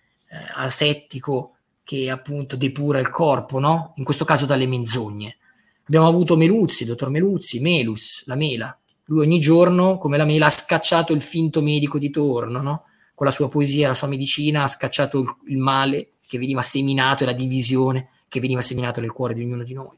asettico 0.54 1.56
che 1.82 2.08
appunto 2.08 2.54
depura 2.54 3.00
il 3.00 3.08
corpo, 3.08 3.58
no? 3.58 3.94
in 3.96 4.04
questo 4.04 4.24
caso 4.24 4.46
dalle 4.46 4.68
menzogne. 4.68 5.38
Abbiamo 5.86 6.06
avuto 6.06 6.36
Meluzzi, 6.36 6.84
dottor 6.84 7.10
Meluzzi, 7.10 7.58
Melus, 7.58 8.22
la 8.26 8.36
mela. 8.36 8.78
Lui 9.06 9.26
ogni 9.26 9.40
giorno, 9.40 9.98
come 9.98 10.16
la 10.16 10.24
mela, 10.24 10.46
ha 10.46 10.50
scacciato 10.50 11.12
il 11.12 11.20
finto 11.20 11.62
medico 11.62 11.98
di 11.98 12.10
torno, 12.10 12.62
no? 12.62 12.84
Con 13.20 13.28
la 13.28 13.34
sua 13.34 13.50
poesia, 13.50 13.88
la 13.88 13.94
sua 13.94 14.08
medicina, 14.08 14.62
ha 14.62 14.66
scacciato 14.66 15.20
il, 15.20 15.36
il 15.48 15.58
male 15.58 16.12
che 16.26 16.38
veniva 16.38 16.62
seminato 16.62 17.22
e 17.22 17.26
la 17.26 17.34
divisione 17.34 18.08
che 18.28 18.40
veniva 18.40 18.62
seminato 18.62 18.98
nel 18.98 19.12
cuore 19.12 19.34
di 19.34 19.42
ognuno 19.42 19.62
di 19.62 19.74
noi. 19.74 19.94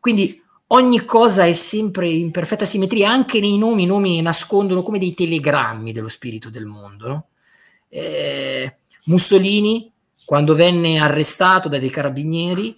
Quindi 0.00 0.42
ogni 0.66 1.04
cosa 1.04 1.46
è 1.46 1.52
sempre 1.52 2.08
in 2.08 2.32
perfetta 2.32 2.64
simmetria, 2.64 3.12
anche 3.12 3.38
nei 3.38 3.58
nomi, 3.58 3.84
i 3.84 3.86
nomi 3.86 4.20
nascondono 4.20 4.82
come 4.82 4.98
dei 4.98 5.14
telegrammi 5.14 5.92
dello 5.92 6.08
spirito 6.08 6.50
del 6.50 6.64
mondo. 6.66 7.06
No? 7.06 7.28
Eh, 7.88 8.78
Mussolini, 9.04 9.92
quando 10.24 10.56
venne 10.56 10.98
arrestato 10.98 11.68
dai 11.68 11.90
carabinieri, 11.90 12.76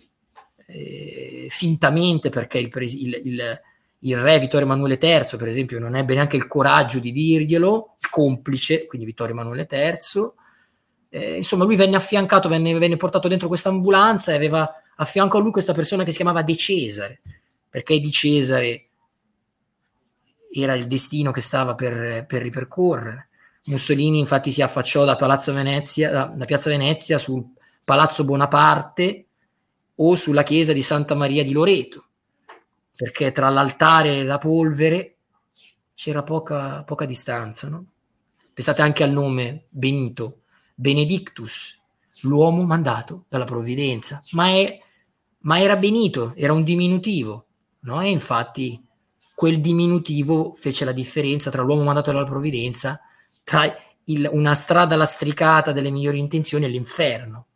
eh, 0.67 1.47
fintamente 1.49 2.29
perché 2.29 2.59
il, 2.59 2.69
pres- 2.69 3.01
il, 3.01 3.19
il, 3.25 3.61
il, 4.05 4.17
re 4.19 4.39
Vittorio 4.39 4.67
Emanuele 4.67 4.99
III, 5.01 5.37
per 5.37 5.49
esempio, 5.49 5.79
non 5.79 5.95
ebbe 5.97 6.15
neanche 6.15 6.37
il 6.37 6.47
coraggio 6.47 6.99
di 6.99 7.13
dirglielo, 7.13 7.97
complice, 8.11 8.87
quindi 8.87 9.07
Vittorio 9.07 9.35
Emanuele 9.35 9.67
III, 9.71 10.33
eh, 11.11 11.37
insomma 11.37 11.65
lui 11.65 11.77
venne 11.77 11.97
affiancato, 11.97 12.49
venne, 12.49 12.77
venne 12.79 12.97
portato 12.97 13.29
dentro 13.29 13.49
questa 13.49 13.69
ambulanza 13.69 14.33
e 14.33 14.37
aveva 14.37 14.69
a 14.97 15.05
fianco 15.05 15.39
a 15.39 15.41
lui 15.41 15.53
questa 15.53 15.73
persona 15.73 16.05
che 16.05 16.11
si 16.11 16.17
chiamava 16.17 16.43
De 16.43 16.57
Cesare, 16.57 17.21
perché 17.69 17.99
di 17.99 18.11
Cesare 18.11 18.89
era 20.53 20.75
il 20.75 20.87
destino 20.87 21.33
che 21.33 21.41
stava 21.41 21.75
per, 21.75 22.27
per 22.27 22.43
ripercorrere. 22.43 23.29
Mussolini 23.67 24.19
infatti 24.19 24.53
si 24.53 24.61
affacciò 24.61 25.05
da, 25.05 25.17
Venezia, 25.17 26.11
da, 26.11 26.25
da 26.25 26.45
Piazza 26.45 26.69
Venezia 26.69 27.17
sul 27.17 27.45
Palazzo 27.83 28.25
Bonaparte 28.25 29.27
o 29.97 30.15
sulla 30.15 30.43
chiesa 30.43 30.73
di 30.73 30.83
Santa 30.83 31.15
Maria 31.15 31.43
di 31.43 31.53
Loreto, 31.53 32.09
perché 32.95 33.33
tra 33.33 33.49
l'altare 33.49 34.19
e 34.19 34.25
la 34.25 34.39
polvere 34.39 35.17
c'era 35.95 36.23
poca, 36.23 36.83
poca 36.85 37.05
distanza. 37.05 37.69
No? 37.69 37.87
Pensate 38.53 38.83
anche 38.83 39.03
al 39.03 39.11
nome 39.11 39.67
Benito, 39.69 40.43
Benedictus, 40.75 41.81
l'uomo 42.23 42.63
mandato 42.63 43.25
dalla 43.29 43.45
provvidenza, 43.45 44.23
ma, 44.33 44.49
è, 44.49 44.79
ma 45.41 45.61
era 45.61 45.77
Benito, 45.77 46.33
era 46.37 46.53
un 46.53 46.63
diminutivo, 46.63 47.47
no? 47.81 48.01
E 48.01 48.09
infatti 48.09 48.83
quel 49.35 49.61
diminutivo 49.61 50.55
fece 50.55 50.85
la 50.85 50.93
differenza 50.93 51.51
tra 51.51 51.63
l'uomo 51.63 51.83
mandato 51.83 52.13
dalla 52.13 52.25
provvidenza, 52.25 53.01
tra 53.43 53.65
il, 54.05 54.29
una 54.31 54.55
strada 54.55 54.97
lastricata 54.97 55.73
delle 55.73 55.91
migliori 55.91 56.19
intenzioni 56.19 56.65
e 56.65 56.69
l'inferno, 56.69 57.47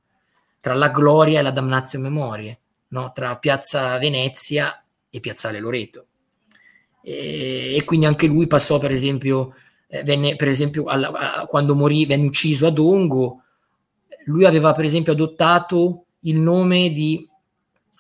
tra 0.60 0.74
la 0.74 0.88
gloria 0.88 1.38
e 1.38 1.42
la 1.42 1.50
damnazio 1.50 2.00
memorie, 2.00 2.58
no? 2.88 3.12
tra 3.12 3.36
Piazza 3.36 3.96
Venezia 3.98 4.82
e 5.10 5.20
Piazzale 5.20 5.60
Loreto. 5.60 6.06
E, 7.02 7.76
e 7.76 7.84
quindi 7.84 8.06
anche 8.06 8.26
lui 8.26 8.46
passò, 8.46 8.78
per 8.78 8.90
esempio, 8.90 9.54
eh, 9.86 10.02
venne, 10.02 10.36
per 10.36 10.48
esempio 10.48 10.84
alla, 10.84 11.10
a, 11.10 11.46
quando 11.46 11.74
morì, 11.74 12.06
venne 12.06 12.26
ucciso 12.26 12.66
a 12.66 12.70
Dongo, 12.70 13.42
lui 14.26 14.44
aveva 14.44 14.72
per 14.72 14.84
esempio 14.84 15.12
adottato 15.12 16.04
il 16.20 16.38
nome 16.38 16.90
di 16.90 17.26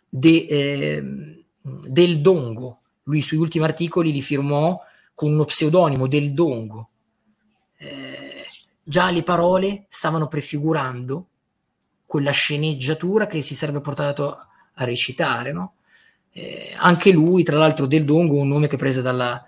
de, 0.08 0.46
eh, 0.48 1.44
del 1.62 2.20
Dongo. 2.20 2.80
Lui 3.04 3.22
sui 3.22 3.38
ultimi 3.38 3.64
articoli 3.64 4.12
li 4.12 4.22
firmò 4.22 4.78
con 5.14 5.32
uno 5.32 5.44
pseudonimo 5.44 6.06
del 6.06 6.34
Dongo. 6.34 6.90
Eh, 7.78 8.44
già 8.82 9.10
le 9.10 9.22
parole 9.22 9.86
stavano 9.88 10.28
prefigurando 10.28 11.28
quella 12.04 12.30
sceneggiatura 12.30 13.26
che 13.26 13.40
si 13.40 13.54
sarebbe 13.54 13.80
portato 13.80 14.36
a 14.74 14.84
recitare. 14.84 15.52
No? 15.52 15.74
Eh, 16.32 16.74
anche 16.76 17.10
lui, 17.10 17.42
tra 17.42 17.56
l'altro, 17.56 17.86
del 17.86 18.04
Dongo, 18.04 18.34
un 18.34 18.48
nome 18.48 18.68
che 18.68 18.76
prese 18.76 19.02
dalla, 19.02 19.44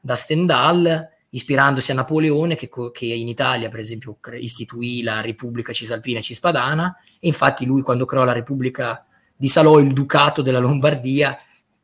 da 0.00 0.14
Stendhal, 0.14 1.08
ispirandosi 1.30 1.90
a 1.90 1.94
Napoleone, 1.94 2.56
che, 2.56 2.70
che, 2.92 3.06
in 3.06 3.28
Italia, 3.28 3.68
per 3.68 3.80
esempio, 3.80 4.18
istituì 4.38 5.02
la 5.02 5.20
Repubblica 5.20 5.72
Cisalpina 5.72 6.20
e 6.20 6.22
Cispadana, 6.22 6.96
e 7.20 7.26
infatti 7.28 7.66
lui, 7.66 7.82
quando 7.82 8.04
creò 8.04 8.24
la 8.24 8.32
Repubblica 8.32 9.04
di 9.36 9.48
Salò, 9.48 9.78
il 9.78 9.92
Ducato 9.92 10.42
della 10.42 10.58
Lombardia, 10.58 11.36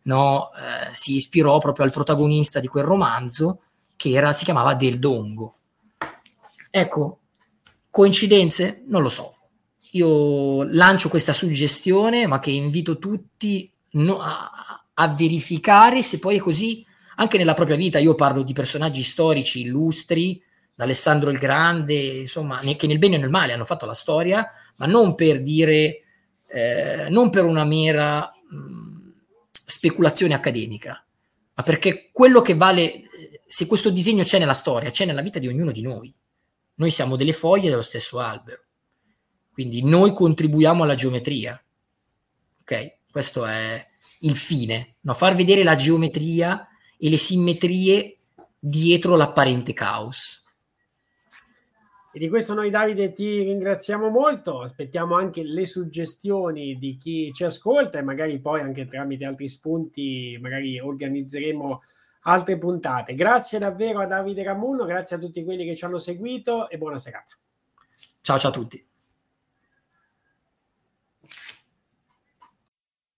no, 0.03 0.51
eh, 0.53 0.95
si 0.95 1.15
ispirò 1.15 1.59
proprio 1.59 1.85
al 1.85 1.93
protagonista 1.93 2.61
di 2.61 2.67
quel 2.67 2.85
romanzo 2.85 3.61
che 3.97 4.11
era, 4.11 4.33
si 4.33 4.45
chiamava 4.45 4.75
Del 4.75 4.99
Dongo. 4.99 5.59
Ecco, 6.71 7.21
coincidenze? 7.91 8.83
Non 8.87 9.03
lo 9.03 9.09
so. 9.09 9.37
Io 9.93 10.65
lancio 10.65 11.09
questa 11.09 11.33
suggestione, 11.33 12.27
ma 12.27 12.41
che 12.41 12.51
invito 12.51 12.99
tutti 12.99 13.71
no, 13.95 14.21
a, 14.21 14.85
a 14.93 15.09
verificare 15.09 16.03
se 16.03 16.19
poi 16.19 16.37
è 16.37 16.41
così 16.41 16.87
anche 17.17 17.39
nella 17.39 17.55
propria 17.55 17.77
vita. 17.77 17.99
Io 17.99 18.15
parlo 18.15 18.43
di 18.43 18.53
personaggi 18.53 19.03
storici 19.03 19.63
illustri, 19.63 20.43
da 20.75 20.85
Alessandro 20.85 21.31
il 21.31 21.39
Grande, 21.39 21.95
insomma, 21.95 22.59
che 22.59 22.87
nel 22.87 22.99
bene 22.99 23.17
e 23.17 23.19
nel 23.19 23.31
male 23.31 23.53
hanno 23.53 23.65
fatto 23.65 23.87
la 23.87 23.95
storia, 23.95 24.51
ma 24.77 24.87
non 24.87 25.15
per 25.15 25.43
dire, 25.43 26.03
eh, 26.49 27.07
non 27.11 27.31
per 27.31 27.45
una 27.45 27.65
mera 27.65 28.33
mh, 28.49 29.13
speculazione 29.67 30.35
accademica, 30.35 31.05
ma 31.55 31.63
perché 31.63 32.11
quello 32.13 32.43
che 32.43 32.57
vale, 32.57 33.03
se 33.47 33.67
questo 33.67 33.91
disegno 33.91 34.25
c'è 34.25 34.39
nella 34.39 34.53
storia, 34.53 34.91
c'è 34.91 35.05
nella 35.05 35.23
vita 35.23 35.39
di 35.39 35.47
ognuno 35.47 35.71
di 35.71 35.83
noi. 35.83 36.13
Noi 36.77 36.91
siamo 36.91 37.15
delle 37.15 37.33
foglie 37.33 37.71
dello 37.71 37.81
stesso 37.81 38.19
albero, 38.19 38.65
quindi 39.53 39.85
noi 39.85 40.13
contribuiamo 40.13 40.83
alla 40.83 40.97
geometria. 40.97 41.63
Ok? 42.63 42.95
Questo 43.15 43.47
è 43.47 43.87
il 44.23 44.35
fine, 44.35 44.97
no? 45.03 45.15
far 45.15 45.37
vedere 45.37 45.63
la 45.63 45.77
geometria 45.77 46.67
e 46.99 47.09
le 47.09 47.17
simmetrie 47.17 48.19
dietro 48.59 49.15
l'apparente 49.15 49.73
caos. 49.73 50.43
E 52.13 52.19
di 52.19 52.29
questo 52.29 52.55
noi 52.55 52.71
Davide 52.71 53.13
ti 53.13 53.45
ringraziamo 53.45 54.09
molto, 54.09 54.63
aspettiamo 54.63 55.15
anche 55.15 55.45
le 55.45 55.65
suggestioni 55.65 56.77
di 56.77 56.97
chi 56.97 57.31
ci 57.33 57.45
ascolta 57.45 58.01
e 58.01 58.03
magari 58.03 58.41
poi 58.41 58.63
anche 58.63 58.89
tramite 58.89 59.25
altri 59.27 59.49
spunti 59.49 60.37
magari 60.43 60.81
organizzeremo 60.81 61.83
altre 62.23 62.59
puntate. 62.59 63.15
Grazie 63.15 63.61
davvero 63.61 64.01
a 64.01 64.07
Davide 64.07 64.43
Ramuno, 64.43 64.87
grazie 64.87 65.15
a 65.15 65.19
tutti 65.21 65.45
quelli 65.45 65.65
che 65.65 65.77
ci 65.77 65.85
hanno 65.85 65.99
seguito 65.99 66.69
e 66.69 66.79
buona 66.79 66.99
serata. 66.99 67.37
Ciao 68.23 68.41
ciao 68.41 68.51
a 68.51 68.53
tutti. 68.53 68.85